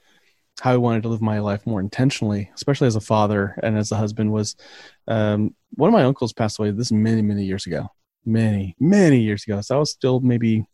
how 0.60 0.72
I 0.72 0.76
wanted 0.76 1.02
to 1.02 1.08
live 1.08 1.20
my 1.20 1.38
life 1.40 1.66
more 1.66 1.80
intentionally, 1.80 2.50
especially 2.54 2.86
as 2.86 2.96
a 2.96 3.00
father 3.00 3.58
and 3.62 3.76
as 3.76 3.92
a 3.92 3.96
husband, 3.96 4.32
was 4.32 4.56
um, 5.06 5.54
one 5.74 5.88
of 5.88 5.92
my 5.92 6.04
uncles 6.04 6.32
passed 6.32 6.58
away 6.58 6.70
this 6.70 6.92
many, 6.92 7.22
many 7.22 7.44
years 7.44 7.66
ago. 7.66 7.88
Many, 8.24 8.74
many 8.80 9.20
years 9.20 9.44
ago. 9.44 9.60
So 9.60 9.76
I 9.76 9.78
was 9.78 9.90
still 9.90 10.20
maybe 10.20 10.66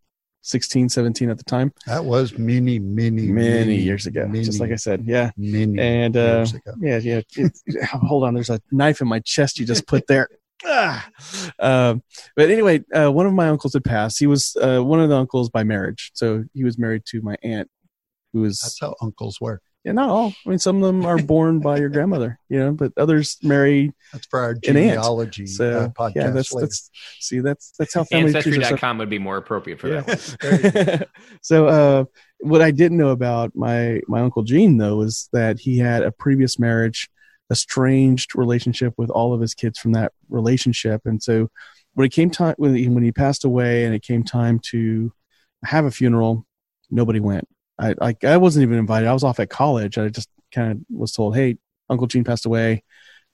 16, 0.43 0.89
17 0.89 1.31
at 1.31 1.39
the 1.39 1.45
time. 1.45 1.73
That 1.87 2.05
was 2.05 2.39
many, 2.39 2.79
many, 2.79 3.27
many, 3.27 3.33
many 3.33 3.77
years 3.77 4.07
ago. 4.07 4.27
Many, 4.27 4.45
just 4.45 4.61
like 4.61 4.73
I 4.73 4.77
said. 4.77 5.05
Yeah. 5.05 5.31
Many 5.37 5.79
and, 5.79 6.17
uh, 6.17 6.47
yeah, 6.81 6.99
yeah. 6.99 7.21
It, 7.37 7.53
hold 7.85 8.25
on. 8.25 8.35
There's 8.35 8.51
a 8.51 8.61
knife 8.71 9.01
in 9.01 9.09
my 9.09 9.21
chest 9.21 9.59
you 9.59 9.67
just 9.67 9.87
put 9.87 10.07
there. 10.07 10.29
Ah. 10.65 11.09
Uh, 11.59 11.97
but 12.37 12.51
anyway, 12.51 12.83
uh, 12.95 13.11
one 13.11 13.27
of 13.27 13.33
my 13.33 13.49
uncles 13.49 13.75
had 13.75 13.85
passed. 13.85 14.19
He 14.19 14.27
was 14.27 14.57
uh, 14.61 14.81
one 14.81 15.01
of 15.01 15.09
the 15.09 15.17
uncles 15.17 15.51
by 15.51 15.65
marriage, 15.65 16.11
so 16.15 16.45
he 16.55 16.65
was 16.65 16.79
married 16.79 17.05
to 17.07 17.21
my 17.23 17.37
aunt, 17.43 17.69
who 18.33 18.41
was 18.41 18.61
that's 18.61 18.81
how 18.81 18.95
uncles 19.01 19.41
work. 19.41 19.63
Yeah, 19.85 19.93
not 19.93 20.11
all. 20.11 20.33
I 20.47 20.49
mean, 20.49 20.61
some 20.61 20.77
of 20.77 20.83
them 20.83 21.05
are 21.05 21.19
born 21.19 21.59
by 21.59 21.79
your 21.79 21.89
grandmother, 21.89 22.39
you 22.49 22.59
know, 22.61 22.71
but 22.71 22.93
others 22.97 23.37
marry. 23.43 23.93
That's 24.13 24.27
for 24.27 24.39
our 24.39 24.55
genealogy 24.55 25.47
so, 25.47 25.71
uh, 25.71 25.89
podcast. 25.89 26.15
Yeah, 26.15 26.31
that's, 26.31 26.53
later. 26.53 26.67
that's 26.67 26.91
see, 27.19 27.41
that's 27.41 27.73
that's 27.77 27.93
how 27.93 28.05
family 28.11 28.33
ancestry.com 28.33 28.99
would 28.99 29.11
be 29.11 29.19
more 29.19 29.39
appropriate 29.39 29.81
for 29.81 29.89
yeah. 29.89 30.03
that. 30.03 31.09
so, 31.43 31.67
uh, 31.67 32.05
what 32.39 32.63
I 32.63 32.71
didn't 32.71 32.99
know 32.99 33.11
about 33.11 33.57
my 33.57 34.01
my 34.07 34.21
uncle 34.21 34.45
Gene 34.45 34.77
though 34.77 34.97
was 34.97 35.29
that 35.33 35.59
he 35.59 35.79
had 35.79 36.05
a 36.05 36.13
previous 36.13 36.61
marriage, 36.61 37.09
a 37.12 37.12
estranged 37.53 38.35
relationship 38.35 38.95
with 38.97 39.11
all 39.11 39.33
of 39.33 39.41
his 39.41 39.55
kids 39.55 39.79
from 39.79 39.93
that 39.93 40.13
relationship, 40.29 41.03
and 41.05 41.23
so 41.23 41.49
when 41.95 42.07
it 42.07 42.13
came 42.13 42.31
time 42.31 42.55
when 42.59 42.75
he, 42.75 42.89
when 42.89 43.05
he 43.05 43.13
passed 43.13 43.45
away 43.45 43.85
and 43.85 43.95
it 43.95 44.03
came 44.03 44.25
time 44.25 44.59
to 44.71 45.13
have 45.65 45.85
a 45.85 45.91
funeral, 45.91 46.47
nobody 46.91 47.21
went. 47.21 47.47
I 47.79 47.95
like 47.99 48.25
I 48.25 48.37
wasn't 48.37 48.65
even 48.65 48.79
invited. 48.79 49.09
I 49.09 49.13
was 49.13 49.25
off 49.25 49.41
at 49.41 49.51
college. 49.51 49.99
I 49.99 50.09
just 50.09 50.29
kind 50.53 50.73
of 50.73 50.79
was 50.91 51.13
told, 51.13 51.37
"Hey, 51.37 51.57
Uncle 51.89 52.07
Gene 52.07 52.25
passed 52.25 52.47
away. 52.47 52.83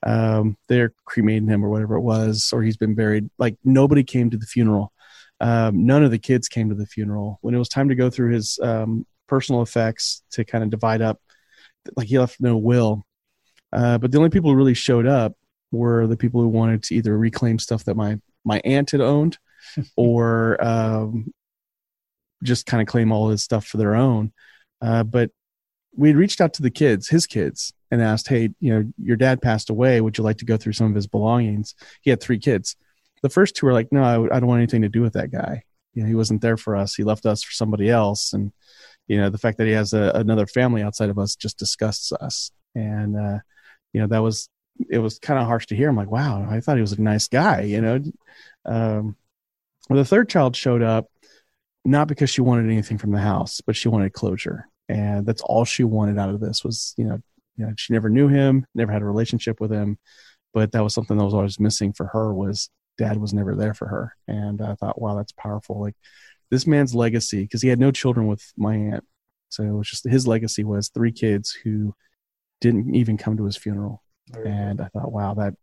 Um, 0.04 0.56
they're 0.68 0.92
cremating 1.04 1.48
him 1.48 1.64
or 1.64 1.70
whatever 1.70 1.96
it 1.96 2.02
was, 2.02 2.50
or 2.52 2.62
he's 2.62 2.76
been 2.76 2.94
buried." 2.94 3.30
Like 3.38 3.56
nobody 3.64 4.04
came 4.04 4.30
to 4.30 4.36
the 4.36 4.46
funeral. 4.46 4.92
Um, 5.40 5.86
none 5.86 6.04
of 6.04 6.10
the 6.10 6.18
kids 6.18 6.48
came 6.48 6.68
to 6.68 6.74
the 6.74 6.86
funeral. 6.86 7.38
When 7.42 7.54
it 7.54 7.58
was 7.58 7.68
time 7.68 7.88
to 7.90 7.94
go 7.94 8.10
through 8.10 8.32
his 8.32 8.58
um, 8.62 9.06
personal 9.28 9.62
effects 9.62 10.22
to 10.32 10.44
kind 10.44 10.64
of 10.64 10.70
divide 10.70 11.02
up, 11.02 11.20
like 11.96 12.08
he 12.08 12.18
left 12.18 12.40
no 12.40 12.56
will. 12.56 13.04
Uh, 13.72 13.98
but 13.98 14.10
the 14.12 14.18
only 14.18 14.30
people 14.30 14.50
who 14.50 14.56
really 14.56 14.74
showed 14.74 15.06
up 15.06 15.34
were 15.70 16.06
the 16.06 16.16
people 16.16 16.40
who 16.40 16.48
wanted 16.48 16.82
to 16.82 16.94
either 16.94 17.16
reclaim 17.16 17.58
stuff 17.58 17.84
that 17.84 17.96
my 17.96 18.18
my 18.44 18.60
aunt 18.64 18.90
had 18.90 19.00
owned, 19.00 19.38
or 19.96 20.62
um, 20.64 21.32
just 22.42 22.66
kind 22.66 22.80
of 22.80 22.88
claim 22.88 23.12
all 23.12 23.28
his 23.28 23.42
stuff 23.42 23.66
for 23.66 23.76
their 23.76 23.94
own. 23.94 24.32
Uh, 24.80 25.02
but 25.02 25.30
we 25.96 26.08
had 26.08 26.16
reached 26.16 26.40
out 26.40 26.54
to 26.54 26.62
the 26.62 26.70
kids, 26.70 27.08
his 27.08 27.26
kids, 27.26 27.72
and 27.90 28.00
asked, 28.00 28.28
"Hey, 28.28 28.50
you 28.60 28.72
know, 28.72 28.92
your 29.02 29.16
dad 29.16 29.42
passed 29.42 29.70
away. 29.70 30.00
Would 30.00 30.18
you 30.18 30.24
like 30.24 30.38
to 30.38 30.44
go 30.44 30.56
through 30.56 30.74
some 30.74 30.88
of 30.88 30.94
his 30.94 31.06
belongings?" 31.06 31.74
He 32.02 32.10
had 32.10 32.20
three 32.20 32.38
kids. 32.38 32.76
The 33.22 33.28
first 33.30 33.56
two 33.56 33.66
were 33.66 33.72
like, 33.72 33.92
"No, 33.92 34.02
I, 34.02 34.36
I 34.36 34.40
don't 34.40 34.48
want 34.48 34.60
anything 34.60 34.82
to 34.82 34.88
do 34.88 35.02
with 35.02 35.14
that 35.14 35.30
guy. 35.30 35.64
You 35.94 36.02
know, 36.02 36.08
he 36.08 36.14
wasn't 36.14 36.40
there 36.40 36.56
for 36.56 36.76
us. 36.76 36.94
He 36.94 37.04
left 37.04 37.26
us 37.26 37.42
for 37.42 37.52
somebody 37.52 37.90
else." 37.90 38.32
And 38.32 38.52
you 39.08 39.18
know, 39.18 39.30
the 39.30 39.38
fact 39.38 39.58
that 39.58 39.66
he 39.66 39.72
has 39.72 39.92
a, 39.92 40.12
another 40.14 40.46
family 40.46 40.82
outside 40.82 41.10
of 41.10 41.18
us 41.18 41.34
just 41.34 41.58
disgusts 41.58 42.12
us. 42.12 42.50
And 42.74 43.16
uh, 43.16 43.38
you 43.92 44.00
know, 44.00 44.06
that 44.08 44.22
was 44.22 44.48
it 44.90 44.98
was 44.98 45.18
kind 45.18 45.40
of 45.40 45.46
harsh 45.46 45.66
to 45.66 45.76
hear. 45.76 45.88
I'm 45.88 45.96
like, 45.96 46.10
"Wow, 46.10 46.46
I 46.48 46.60
thought 46.60 46.76
he 46.76 46.82
was 46.82 46.92
a 46.92 47.00
nice 47.00 47.28
guy." 47.28 47.62
You 47.62 47.80
know. 47.80 48.02
Um, 48.64 49.16
the 49.88 50.04
third 50.04 50.28
child 50.28 50.54
showed 50.54 50.82
up, 50.82 51.06
not 51.84 52.08
because 52.08 52.30
she 52.30 52.42
wanted 52.42 52.70
anything 52.70 52.98
from 52.98 53.12
the 53.12 53.20
house, 53.20 53.60
but 53.60 53.76
she 53.76 53.88
wanted 53.88 54.12
closure. 54.12 54.68
And 54.88 55.26
that's 55.26 55.42
all 55.42 55.64
she 55.64 55.84
wanted 55.84 56.18
out 56.18 56.30
of 56.30 56.40
this 56.40 56.64
was, 56.64 56.94
you 56.96 57.04
know, 57.04 57.18
you 57.56 57.66
know, 57.66 57.72
she 57.76 57.92
never 57.92 58.08
knew 58.08 58.28
him, 58.28 58.66
never 58.74 58.92
had 58.92 59.02
a 59.02 59.06
relationship 59.06 59.60
with 59.60 59.72
him, 59.72 59.98
but 60.54 60.72
that 60.72 60.82
was 60.82 60.94
something 60.94 61.16
that 61.16 61.24
was 61.24 61.34
always 61.34 61.60
missing 61.60 61.92
for 61.92 62.06
her 62.06 62.32
was 62.32 62.70
dad 62.98 63.18
was 63.18 63.32
never 63.32 63.54
there 63.54 63.74
for 63.74 63.86
her. 63.86 64.14
And 64.26 64.60
I 64.60 64.74
thought, 64.74 65.00
wow, 65.00 65.16
that's 65.16 65.32
powerful. 65.32 65.80
Like 65.80 65.94
this 66.50 66.66
man's 66.66 66.94
legacy, 66.94 67.42
because 67.42 67.62
he 67.62 67.68
had 67.68 67.78
no 67.78 67.90
children 67.90 68.26
with 68.26 68.42
my 68.56 68.74
aunt. 68.74 69.04
So 69.50 69.62
it 69.62 69.70
was 69.70 69.88
just 69.88 70.04
his 70.08 70.26
legacy 70.26 70.64
was 70.64 70.88
three 70.88 71.12
kids 71.12 71.52
who 71.52 71.94
didn't 72.60 72.94
even 72.94 73.16
come 73.16 73.36
to 73.36 73.44
his 73.44 73.56
funeral. 73.56 74.02
And 74.34 74.80
I 74.80 74.88
thought, 74.88 75.12
wow, 75.12 75.34
that 75.34 75.54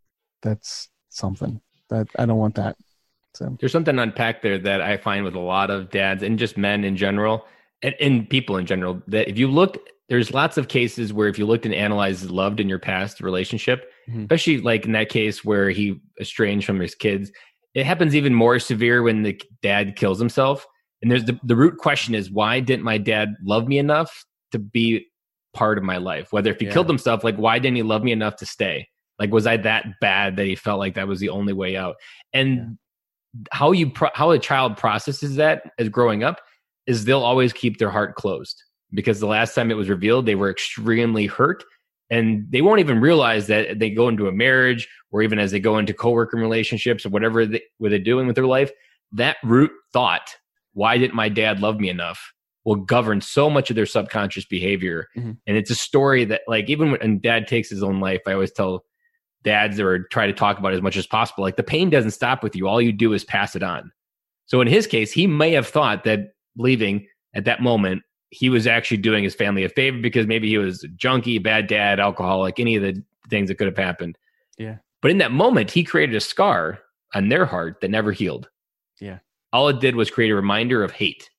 that's 0.42 0.88
something 1.08 1.60
that 1.88 2.08
I 2.18 2.26
don't 2.26 2.38
want 2.38 2.56
that. 2.56 2.76
So 3.34 3.56
there's 3.60 3.72
something 3.72 3.98
unpacked 3.98 4.42
there 4.42 4.58
that 4.58 4.80
I 4.80 4.96
find 4.96 5.24
with 5.24 5.34
a 5.34 5.40
lot 5.40 5.70
of 5.70 5.90
dads 5.90 6.22
and 6.22 6.38
just 6.38 6.56
men 6.56 6.84
in 6.84 6.96
general 6.96 7.44
and, 7.82 7.94
and 8.00 8.30
people 8.30 8.56
in 8.56 8.66
general 8.66 9.02
that 9.08 9.28
if 9.28 9.38
you 9.38 9.48
look, 9.48 9.78
there's 10.08 10.32
lots 10.32 10.56
of 10.56 10.68
cases 10.68 11.12
where 11.12 11.28
if 11.28 11.38
you 11.38 11.46
looked 11.46 11.66
and 11.66 11.74
analyzed 11.74 12.30
loved 12.30 12.60
in 12.60 12.68
your 12.68 12.78
past 12.78 13.20
relationship, 13.20 13.90
mm-hmm. 14.08 14.22
especially 14.22 14.58
like 14.58 14.86
in 14.86 14.92
that 14.92 15.08
case 15.08 15.44
where 15.44 15.68
he 15.70 16.00
estranged 16.20 16.66
from 16.66 16.80
his 16.80 16.94
kids, 16.94 17.30
it 17.74 17.84
happens 17.84 18.16
even 18.16 18.32
more 18.32 18.58
severe 18.58 19.02
when 19.02 19.22
the 19.22 19.40
dad 19.62 19.96
kills 19.96 20.18
himself. 20.18 20.66
And 21.02 21.10
there's 21.10 21.24
the, 21.24 21.38
the 21.44 21.56
root 21.56 21.76
question 21.76 22.14
is 22.14 22.30
why 22.30 22.60
didn't 22.60 22.84
my 22.84 22.96
dad 22.98 23.34
love 23.44 23.68
me 23.68 23.78
enough 23.78 24.24
to 24.52 24.58
be 24.58 25.06
part 25.56 25.78
of 25.78 25.84
my 25.84 25.96
life? 25.96 26.32
Whether 26.32 26.50
if 26.50 26.60
he 26.60 26.66
yeah. 26.66 26.72
killed 26.72 26.88
himself, 26.88 27.24
like 27.24 27.36
why 27.36 27.58
didn't 27.58 27.76
he 27.76 27.82
love 27.82 28.04
me 28.04 28.12
enough 28.12 28.36
to 28.36 28.46
stay? 28.46 28.88
Like 29.18 29.32
was 29.32 29.46
I 29.46 29.56
that 29.58 29.86
bad 30.00 30.36
that 30.36 30.46
he 30.46 30.54
felt 30.54 30.78
like 30.78 30.94
that 30.94 31.08
was 31.08 31.20
the 31.20 31.30
only 31.30 31.52
way 31.52 31.76
out? 31.76 31.96
And 32.32 32.56
yeah 32.56 32.64
how 33.52 33.72
you 33.72 33.90
pro- 33.90 34.10
how 34.14 34.30
a 34.30 34.38
child 34.38 34.76
processes 34.76 35.36
that 35.36 35.70
as 35.78 35.88
growing 35.88 36.24
up 36.24 36.40
is 36.86 37.04
they'll 37.04 37.22
always 37.22 37.52
keep 37.52 37.78
their 37.78 37.90
heart 37.90 38.14
closed 38.14 38.62
because 38.92 39.20
the 39.20 39.26
last 39.26 39.54
time 39.54 39.70
it 39.70 39.76
was 39.76 39.88
revealed 39.88 40.26
they 40.26 40.34
were 40.34 40.50
extremely 40.50 41.26
hurt 41.26 41.64
and 42.08 42.46
they 42.50 42.62
won't 42.62 42.80
even 42.80 43.00
realize 43.00 43.48
that 43.48 43.78
they 43.78 43.90
go 43.90 44.08
into 44.08 44.28
a 44.28 44.32
marriage 44.32 44.88
or 45.10 45.22
even 45.22 45.38
as 45.38 45.50
they 45.50 45.60
go 45.60 45.78
into 45.78 45.92
co-working 45.92 46.40
relationships 46.40 47.04
or 47.04 47.08
whatever 47.08 47.44
they, 47.44 47.60
what 47.78 47.90
they're 47.90 47.98
doing 47.98 48.26
with 48.26 48.36
their 48.36 48.46
life 48.46 48.70
that 49.12 49.36
root 49.42 49.70
thought 49.92 50.34
why 50.72 50.96
didn't 50.98 51.14
my 51.14 51.28
dad 51.28 51.60
love 51.60 51.80
me 51.80 51.88
enough 51.88 52.32
will 52.66 52.76
govern 52.76 53.22
so 53.22 53.48
much 53.48 53.70
of 53.70 53.76
their 53.76 53.86
subconscious 53.86 54.44
behavior 54.44 55.08
mm-hmm. 55.16 55.32
and 55.46 55.56
it's 55.56 55.70
a 55.70 55.74
story 55.74 56.26
that 56.26 56.42
like 56.46 56.68
even 56.68 56.90
when 56.90 57.18
dad 57.20 57.46
takes 57.46 57.70
his 57.70 57.82
own 57.82 58.00
life 58.00 58.20
i 58.26 58.32
always 58.32 58.52
tell 58.52 58.84
dads 59.46 59.78
or 59.78 60.00
try 60.08 60.26
to 60.26 60.32
talk 60.32 60.58
about 60.58 60.74
as 60.74 60.82
much 60.82 60.96
as 60.96 61.06
possible. 61.06 61.42
Like 61.42 61.56
the 61.56 61.62
pain 61.62 61.88
doesn't 61.88 62.10
stop 62.10 62.42
with 62.42 62.56
you. 62.56 62.68
All 62.68 62.82
you 62.82 62.92
do 62.92 63.12
is 63.14 63.24
pass 63.24 63.54
it 63.54 63.62
on. 63.62 63.92
So 64.46 64.60
in 64.60 64.66
his 64.66 64.86
case, 64.86 65.12
he 65.12 65.26
may 65.26 65.52
have 65.52 65.68
thought 65.68 66.04
that 66.04 66.32
leaving 66.56 67.06
at 67.34 67.44
that 67.44 67.62
moment, 67.62 68.02
he 68.30 68.48
was 68.50 68.66
actually 68.66 68.96
doing 68.96 69.22
his 69.22 69.36
family 69.36 69.62
a 69.62 69.68
favor 69.68 69.98
because 69.98 70.26
maybe 70.26 70.48
he 70.48 70.58
was 70.58 70.82
a 70.82 70.88
junkie, 70.88 71.38
bad 71.38 71.68
dad, 71.68 72.00
alcoholic, 72.00 72.58
any 72.58 72.74
of 72.74 72.82
the 72.82 73.02
things 73.30 73.48
that 73.48 73.54
could 73.54 73.68
have 73.68 73.76
happened. 73.76 74.18
Yeah. 74.58 74.78
But 75.00 75.12
in 75.12 75.18
that 75.18 75.30
moment, 75.30 75.70
he 75.70 75.84
created 75.84 76.16
a 76.16 76.20
scar 76.20 76.80
on 77.14 77.28
their 77.28 77.46
heart 77.46 77.80
that 77.80 77.90
never 77.90 78.10
healed. 78.10 78.50
Yeah. 79.00 79.20
All 79.52 79.68
it 79.68 79.80
did 79.80 79.94
was 79.94 80.10
create 80.10 80.32
a 80.32 80.36
reminder 80.36 80.82
of 80.82 80.90
hate 80.90 81.30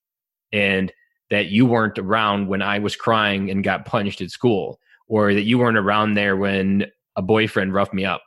and 0.54 0.94
that 1.30 1.48
you 1.48 1.66
weren't 1.66 2.00
around 2.00 2.48
when 2.48 2.62
I 2.62 2.80
was 2.80 2.96
crying 2.96 3.50
and 3.50 3.64
got 3.64 3.86
punched 3.86 4.22
at 4.22 4.32
school, 4.32 4.80
or 5.08 5.34
that 5.34 5.44
you 5.44 5.58
weren't 5.58 5.78
around 5.78 6.14
there 6.14 6.36
when 6.38 6.86
a 7.16 7.22
boyfriend 7.22 7.74
roughed 7.74 7.94
me 7.94 8.06
up. 8.06 8.22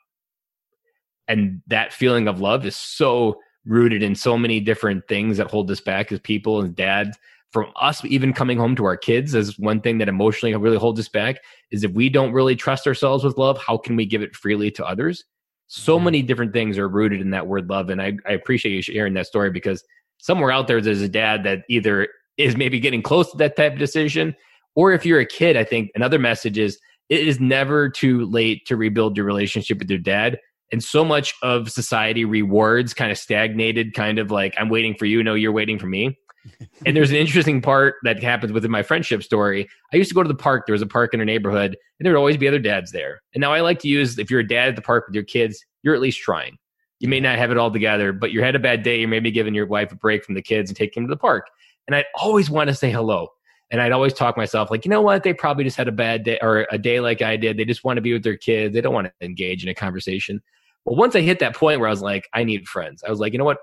And 1.28 1.62
that 1.68 1.92
feeling 1.92 2.26
of 2.26 2.40
love 2.40 2.66
is 2.66 2.76
so 2.76 3.38
rooted 3.64 4.02
in 4.02 4.14
so 4.14 4.36
many 4.36 4.58
different 4.58 5.06
things 5.06 5.36
that 5.36 5.50
hold 5.50 5.70
us 5.70 5.80
back 5.80 6.10
as 6.10 6.18
people 6.20 6.60
and 6.60 6.74
dads. 6.74 7.16
From 7.52 7.66
us 7.80 8.04
even 8.04 8.32
coming 8.32 8.58
home 8.58 8.76
to 8.76 8.84
our 8.84 8.96
kids 8.96 9.34
as 9.34 9.58
one 9.58 9.80
thing 9.80 9.98
that 9.98 10.08
emotionally 10.08 10.54
really 10.54 10.76
holds 10.76 11.00
us 11.00 11.08
back 11.08 11.36
is 11.70 11.82
if 11.82 11.90
we 11.92 12.08
don't 12.08 12.32
really 12.32 12.54
trust 12.54 12.86
ourselves 12.86 13.24
with 13.24 13.38
love, 13.38 13.58
how 13.58 13.76
can 13.76 13.96
we 13.96 14.06
give 14.06 14.22
it 14.22 14.36
freely 14.36 14.70
to 14.72 14.84
others? 14.84 15.24
So 15.66 15.98
yeah. 15.98 16.04
many 16.04 16.22
different 16.22 16.52
things 16.52 16.78
are 16.78 16.88
rooted 16.88 17.20
in 17.20 17.30
that 17.30 17.46
word 17.46 17.68
love. 17.68 17.90
And 17.90 18.00
I, 18.00 18.12
I 18.26 18.32
appreciate 18.32 18.72
you 18.72 18.82
sharing 18.82 19.14
that 19.14 19.26
story 19.26 19.50
because 19.50 19.84
somewhere 20.18 20.52
out 20.52 20.68
there 20.68 20.80
there's 20.80 21.00
a 21.00 21.08
dad 21.08 21.42
that 21.44 21.62
either 21.68 22.08
is 22.40 22.56
maybe 22.56 22.80
getting 22.80 23.02
close 23.02 23.30
to 23.30 23.36
that 23.38 23.56
type 23.56 23.74
of 23.74 23.78
decision, 23.78 24.34
or 24.74 24.92
if 24.92 25.04
you're 25.04 25.20
a 25.20 25.26
kid, 25.26 25.56
I 25.56 25.64
think 25.64 25.90
another 25.94 26.18
message 26.18 26.58
is 26.58 26.78
it 27.08 27.26
is 27.26 27.40
never 27.40 27.88
too 27.88 28.24
late 28.26 28.66
to 28.66 28.76
rebuild 28.76 29.16
your 29.16 29.26
relationship 29.26 29.78
with 29.78 29.90
your 29.90 29.98
dad. 29.98 30.38
And 30.72 30.82
so 30.82 31.04
much 31.04 31.34
of 31.42 31.70
society 31.70 32.24
rewards 32.24 32.94
kind 32.94 33.10
of 33.10 33.18
stagnated, 33.18 33.94
kind 33.94 34.20
of 34.20 34.30
like, 34.30 34.54
I'm 34.56 34.68
waiting 34.68 34.94
for 34.94 35.06
you. 35.06 35.22
No, 35.22 35.34
you're 35.34 35.50
waiting 35.50 35.78
for 35.78 35.86
me. 35.86 36.16
and 36.86 36.96
there's 36.96 37.10
an 37.10 37.16
interesting 37.16 37.60
part 37.60 37.96
that 38.04 38.22
happens 38.22 38.52
within 38.52 38.70
my 38.70 38.82
friendship 38.82 39.22
story. 39.22 39.68
I 39.92 39.96
used 39.96 40.08
to 40.10 40.14
go 40.14 40.22
to 40.22 40.28
the 40.28 40.34
park. 40.34 40.66
There 40.66 40.72
was 40.72 40.82
a 40.82 40.86
park 40.86 41.12
in 41.12 41.20
our 41.20 41.26
neighborhood, 41.26 41.76
and 41.98 42.06
there 42.06 42.12
would 42.12 42.18
always 42.18 42.36
be 42.36 42.48
other 42.48 42.58
dads 42.58 42.92
there. 42.92 43.20
And 43.34 43.40
now 43.40 43.52
I 43.52 43.60
like 43.60 43.80
to 43.80 43.88
use 43.88 44.18
if 44.18 44.30
you're 44.30 44.40
a 44.40 44.46
dad 44.46 44.68
at 44.68 44.76
the 44.76 44.82
park 44.82 45.06
with 45.06 45.14
your 45.14 45.24
kids, 45.24 45.62
you're 45.82 45.94
at 45.94 46.00
least 46.00 46.20
trying. 46.20 46.56
You 47.00 47.08
may 47.08 47.20
not 47.20 47.38
have 47.38 47.50
it 47.50 47.58
all 47.58 47.70
together, 47.70 48.12
but 48.12 48.30
you 48.30 48.42
had 48.42 48.54
a 48.54 48.60
bad 48.60 48.82
day. 48.82 49.00
You're 49.00 49.08
maybe 49.08 49.30
giving 49.30 49.54
your 49.54 49.66
wife 49.66 49.90
a 49.90 49.96
break 49.96 50.24
from 50.24 50.34
the 50.34 50.42
kids 50.42 50.70
and 50.70 50.76
taking 50.76 51.02
them 51.02 51.08
to 51.08 51.14
the 51.14 51.20
park. 51.20 51.46
And 51.90 51.96
I'd 51.96 52.06
always 52.14 52.48
want 52.48 52.68
to 52.68 52.74
say 52.74 52.88
hello. 52.92 53.26
And 53.72 53.82
I'd 53.82 53.90
always 53.90 54.12
talk 54.12 54.36
myself 54.36 54.70
like, 54.70 54.84
you 54.84 54.90
know 54.92 55.02
what? 55.02 55.24
They 55.24 55.34
probably 55.34 55.64
just 55.64 55.76
had 55.76 55.88
a 55.88 55.92
bad 55.92 56.22
day 56.22 56.38
or 56.40 56.68
a 56.70 56.78
day 56.78 57.00
like 57.00 57.20
I 57.20 57.36
did. 57.36 57.56
They 57.56 57.64
just 57.64 57.82
want 57.82 57.96
to 57.96 58.00
be 58.00 58.12
with 58.12 58.22
their 58.22 58.36
kids. 58.36 58.74
They 58.74 58.80
don't 58.80 58.94
want 58.94 59.08
to 59.08 59.26
engage 59.26 59.64
in 59.64 59.68
a 59.68 59.74
conversation. 59.74 60.40
Well, 60.84 60.94
once 60.94 61.16
I 61.16 61.20
hit 61.20 61.40
that 61.40 61.56
point 61.56 61.80
where 61.80 61.88
I 61.88 61.90
was 61.90 62.00
like, 62.00 62.28
I 62.32 62.44
need 62.44 62.68
friends, 62.68 63.02
I 63.02 63.10
was 63.10 63.18
like, 63.18 63.32
you 63.32 63.40
know 63.40 63.44
what? 63.44 63.58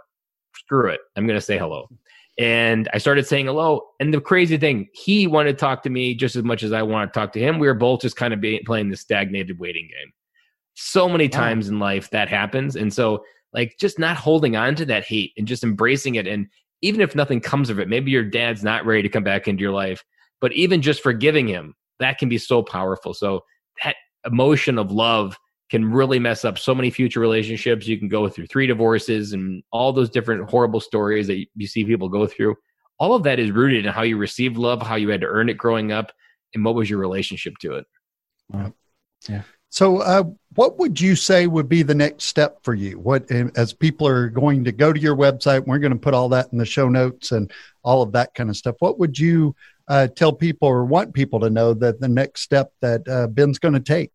Screw 0.57 0.89
it. 0.89 0.99
I'm 1.15 1.25
going 1.25 1.39
to 1.39 1.45
say 1.45 1.57
hello. 1.57 1.87
And 2.37 2.89
I 2.93 2.97
started 2.97 3.25
saying 3.25 3.45
hello. 3.45 3.81
And 4.01 4.13
the 4.13 4.19
crazy 4.19 4.57
thing, 4.57 4.89
he 4.91 5.25
wanted 5.25 5.53
to 5.53 5.57
talk 5.57 5.83
to 5.83 5.89
me 5.89 6.13
just 6.13 6.35
as 6.35 6.43
much 6.43 6.63
as 6.63 6.73
I 6.73 6.81
want 6.83 7.13
to 7.13 7.17
talk 7.17 7.31
to 7.31 7.39
him. 7.39 7.59
We 7.59 7.67
were 7.67 7.73
both 7.73 8.01
just 8.01 8.17
kind 8.17 8.33
of 8.33 8.41
being, 8.41 8.59
playing 8.65 8.89
the 8.89 8.97
stagnated 8.97 9.57
waiting 9.57 9.87
game. 9.87 10.11
So 10.73 11.07
many 11.07 11.29
times 11.29 11.69
in 11.69 11.79
life 11.79 12.09
that 12.09 12.27
happens. 12.27 12.75
And 12.75 12.93
so, 12.93 13.23
like, 13.53 13.77
just 13.79 13.97
not 13.99 14.17
holding 14.17 14.57
on 14.57 14.75
to 14.75 14.85
that 14.87 15.05
hate 15.05 15.31
and 15.37 15.47
just 15.47 15.63
embracing 15.63 16.15
it 16.15 16.27
and 16.27 16.47
even 16.81 17.01
if 17.01 17.15
nothing 17.15 17.39
comes 17.39 17.69
of 17.69 17.79
it, 17.79 17.89
maybe 17.89 18.11
your 18.11 18.23
dad's 18.23 18.63
not 18.63 18.85
ready 18.85 19.01
to 19.01 19.09
come 19.09 19.23
back 19.23 19.47
into 19.47 19.61
your 19.61 19.71
life, 19.71 20.03
but 20.41 20.53
even 20.53 20.81
just 20.81 21.01
forgiving 21.01 21.47
him, 21.47 21.73
that 21.99 22.17
can 22.17 22.29
be 22.29 22.37
so 22.37 22.61
powerful. 22.61 23.13
So 23.13 23.41
that 23.83 23.95
emotion 24.25 24.77
of 24.77 24.91
love 24.91 25.37
can 25.69 25.91
really 25.91 26.19
mess 26.19 26.45
up 26.45 26.57
so 26.57 26.73
many 26.73 26.89
future 26.89 27.19
relationships. 27.19 27.87
You 27.87 27.97
can 27.97 28.07
go 28.07 28.29
through 28.29 28.47
three 28.47 28.67
divorces 28.67 29.33
and 29.33 29.63
all 29.71 29.91
those 29.91 30.09
different 30.09 30.49
horrible 30.49 30.79
stories 30.79 31.27
that 31.27 31.43
you 31.55 31.67
see 31.67 31.83
people 31.83 32.09
go 32.09 32.25
through. 32.25 32.55
All 32.99 33.13
of 33.13 33.23
that 33.23 33.39
is 33.39 33.51
rooted 33.51 33.85
in 33.85 33.91
how 33.91 34.03
you 34.03 34.17
received 34.17 34.57
love, 34.57 34.81
how 34.81 34.95
you 34.95 35.09
had 35.09 35.21
to 35.21 35.27
earn 35.27 35.49
it 35.49 35.57
growing 35.57 35.91
up. 35.91 36.11
and 36.53 36.63
what 36.63 36.75
was 36.75 36.89
your 36.89 36.99
relationship 36.99 37.53
to 37.59 37.73
it? 37.73 37.85
Wow. 38.49 38.73
Yeah. 39.27 39.41
So, 39.69 39.97
uh, 39.97 40.23
what 40.55 40.79
would 40.79 40.99
you 40.99 41.15
say 41.15 41.45
would 41.45 41.69
be 41.69 41.83
the 41.83 41.93
next 41.93 42.23
step 42.25 42.63
for 42.63 42.73
you? 42.73 42.97
What, 42.99 43.29
as 43.31 43.73
people 43.73 44.07
are 44.07 44.29
going 44.29 44.63
to 44.63 44.71
go 44.71 44.91
to 44.91 44.99
your 44.99 45.15
website, 45.15 45.67
we're 45.67 45.77
going 45.77 45.93
to 45.93 45.99
put 45.99 46.13
all 46.13 46.29
that 46.29 46.47
in 46.51 46.57
the 46.57 46.65
show 46.65 46.89
notes 46.89 47.31
and 47.31 47.51
all 47.83 48.01
of 48.01 48.11
that 48.13 48.33
kind 48.33 48.49
of 48.49 48.57
stuff. 48.57 48.75
What 48.79 48.97
would 48.97 49.19
you 49.19 49.55
uh, 49.87 50.07
tell 50.07 50.33
people 50.33 50.67
or 50.67 50.85
want 50.85 51.13
people 51.13 51.39
to 51.41 51.49
know 51.49 51.73
that 51.75 51.99
the 51.99 52.07
next 52.07 52.41
step 52.41 52.71
that 52.81 53.07
uh, 53.07 53.27
Ben's 53.27 53.59
going 53.59 53.75
to 53.75 53.79
take? 53.79 54.11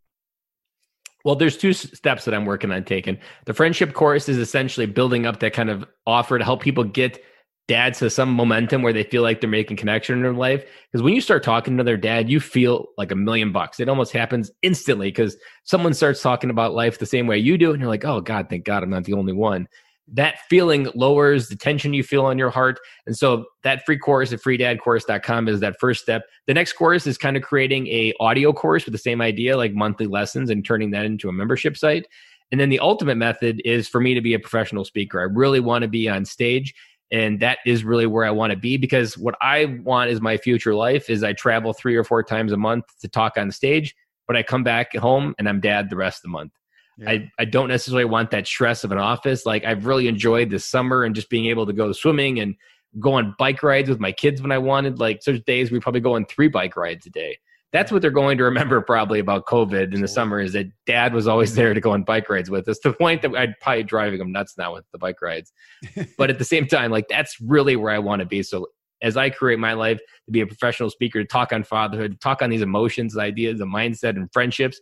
Well, 1.25 1.37
there's 1.37 1.57
two 1.57 1.73
steps 1.73 2.25
that 2.25 2.35
I'm 2.35 2.45
working 2.45 2.73
on 2.73 2.83
taking. 2.83 3.19
The 3.45 3.55
friendship 3.55 3.93
course 3.93 4.29
is 4.29 4.39
essentially 4.39 4.87
building 4.87 5.27
up 5.27 5.39
that 5.41 5.53
kind 5.53 5.71
of 5.71 5.85
offer 6.07 6.39
to 6.39 6.45
help 6.45 6.63
people 6.63 6.83
get 6.83 7.23
dads 7.69 8.01
to 8.01 8.11
some 8.11 8.31
momentum 8.31 8.83
where 8.83 8.93
they 8.93 9.05
feel 9.05 9.23
like 9.23 9.41
they're 9.41 9.49
making 9.49 9.77
connection 9.77 10.17
in 10.17 10.23
their 10.23 10.33
life. 10.33 10.65
Because 10.91 11.03
when 11.03 11.15
you 11.15 11.21
start 11.21 11.43
talking 11.43 11.77
to 11.77 11.85
their 11.85 11.97
dad, 11.97 12.29
you 12.29 12.41
feel 12.41 12.89
like 12.99 13.13
a 13.13 13.17
million 13.17 13.53
bucks. 13.53 13.81
It 13.81 13.89
almost 13.89 14.13
happens 14.13 14.51
instantly 14.63 15.09
because 15.09 15.37
someone 15.65 15.95
starts 15.95 16.21
talking 16.21 16.51
about 16.51 16.75
life 16.75 16.99
the 16.99 17.07
same 17.07 17.27
way 17.27 17.39
you 17.39 17.57
do, 17.57 17.71
and 17.73 17.81
you're 17.81 17.89
like, 17.89 18.05
oh 18.05 18.21
God, 18.21 18.49
thank 18.51 18.65
God 18.65 18.83
I'm 18.83 18.91
not 18.91 19.05
the 19.05 19.15
only 19.15 19.33
one 19.33 19.69
that 20.09 20.41
feeling 20.49 20.89
lowers 20.95 21.49
the 21.49 21.57
tension 21.57 21.95
you 21.95 22.03
feel 22.03 22.25
on 22.25 22.39
your 22.39 22.51
heart. 22.51 22.79
And 23.07 23.17
so 23.17 23.47
that 23.63 23.85
free 23.87 23.99
course 23.99 24.33
at 24.33 24.41
freedadcourse.com 24.41 25.49
is 25.49 25.61
that 25.61 25.77
first 25.81 26.03
step. 26.03 26.23
The 26.47 26.55
next 26.55 26.75
course 26.75 27.07
is 27.07 27.17
kind 27.17 27.37
of 27.37 27.43
creating 27.43 27.87
a 27.89 28.13
audio 28.21 28.53
course 28.53 28.85
with 28.85 28.93
the 28.93 28.99
same 28.99 29.21
idea, 29.21 29.57
like 29.57 29.75
monthly 29.75 30.07
lessons 30.07 30.51
and 30.51 30.65
turning 30.65 30.91
that 30.91 31.07
into 31.07 31.29
a 31.29 31.33
membership 31.33 31.77
site. 31.77 32.07
And 32.51 32.61
then 32.61 32.69
the 32.69 32.81
ultimate 32.81 33.17
method 33.17 33.63
is 33.65 33.89
for 33.89 34.01
me 34.01 34.13
to 34.13 34.21
be 34.21 34.35
a 34.35 34.39
professional 34.39 34.85
speaker. 34.85 35.21
I 35.21 35.25
really 35.25 35.61
want 35.61 35.83
to 35.83 35.89
be 35.89 36.09
on 36.09 36.25
stage 36.27 36.75
and 37.13 37.41
that 37.41 37.59
is 37.67 37.85
really 37.85 38.07
where 38.07 38.25
I 38.25 38.31
want 38.31 38.53
to 38.53 38.57
be 38.57 38.79
because 38.79 39.19
what 39.19 39.37
I 39.43 39.67
want 39.85 40.11
is 40.11 40.23
my 40.23 40.39
future 40.39 40.75
life 40.75 41.11
is 41.11 41.23
I 41.23 41.35
travel 41.35 41.75
3 41.75 41.95
or 41.95 42.05
4 42.05 42.23
times 42.23 42.53
a 42.53 42.57
month 42.57 42.87
to 43.03 43.09
talk 43.09 43.37
on 43.37 43.51
stage, 43.53 43.95
but 44.27 44.35
I 44.35 44.43
come 44.43 44.65
back 44.65 44.97
home 44.97 45.35
and 45.39 45.47
I'm 45.47 45.61
dad 45.61 45.91
the 45.91 45.97
rest 45.97 46.19
of 46.19 46.23
the 46.23 46.29
month. 46.31 46.53
Yeah. 46.97 47.11
I, 47.11 47.31
I 47.39 47.45
don't 47.45 47.69
necessarily 47.69 48.07
want 48.07 48.31
that 48.31 48.47
stress 48.47 48.83
of 48.83 48.93
an 48.93 48.99
office. 48.99 49.45
Like 49.45 49.65
I've 49.65 49.85
really 49.85 50.09
enjoyed 50.09 50.49
this 50.49 50.65
summer 50.65 51.05
and 51.05 51.15
just 51.15 51.29
being 51.29 51.47
able 51.47 51.67
to 51.67 51.73
go 51.75 51.93
swimming 51.93 52.41
and 52.41 52.55
go 52.99 53.15
on 53.15 53.35
bike 53.39 53.63
rides 53.63 53.91
with 53.91 54.01
my 54.01 54.13
kids 54.13 54.41
when 54.41 54.53
I 54.53 54.59
wanted. 54.59 54.99
Like 54.99 55.21
there's 55.21 55.41
days 55.43 55.71
we 55.71 55.81
probably 55.81 56.01
go 56.01 56.17
on 56.17 56.25
three 56.25 56.49
bike 56.49 56.77
rides 56.77 57.07
a 57.07 57.11
day. 57.11 57.39
That's 57.73 57.91
what 57.91 58.03
they're 58.03 58.11
going 58.11 58.37
to 58.39 58.45
remember 58.45 58.81
probably 58.83 59.19
about 59.19 59.47
COVID 59.47 59.95
in 59.95 60.03
the 60.03 60.09
summer 60.09 60.41
is 60.41 60.53
that 60.53 60.67
dad 60.87 61.15
was 61.15 61.27
always 61.27 61.55
there 61.57 61.73
to 61.73 61.81
go 61.81 61.93
on 61.93 62.03
bike 62.03 62.29
rides 62.29 62.51
with 62.51 62.69
us 62.69 62.79
to 62.81 62.91
the 62.91 62.97
point 62.97 63.23
that 63.23 63.35
I'd 63.35 63.59
probably 63.61 63.83
driving 63.83 64.19
them 64.19 64.33
nuts 64.33 64.55
now 64.59 64.75
with 64.75 64.85
the 64.93 64.99
bike 64.99 65.23
rides. 65.23 65.53
but 66.19 66.31
at 66.31 66.39
the 66.39 66.45
same 66.45 66.67
time, 66.67 66.91
like 66.91 67.09
that's 67.09 67.41
really 67.41 67.77
where 67.77 67.93
I 67.93 67.99
want 67.99 68.21
to 68.21 68.27
be. 68.27 68.43
So 68.43 68.67
as 69.03 69.17
I 69.17 69.31
create 69.31 69.59
my 69.59 69.73
life 69.73 69.99
to 70.27 70.33
be 70.33 70.41
a 70.41 70.47
professional 70.47 70.91
speaker, 70.91 71.21
to 71.21 71.27
talk 71.27 71.53
on 71.53 71.65
fatherhood, 71.65 72.21
talk 72.21 72.41
on 72.41 72.51
these 72.51 72.63
emotions, 72.63 73.17
ideas, 73.17 73.59
the 73.59 73.65
mindset 73.65 74.17
and 74.17 74.33
friendships, 74.33 74.81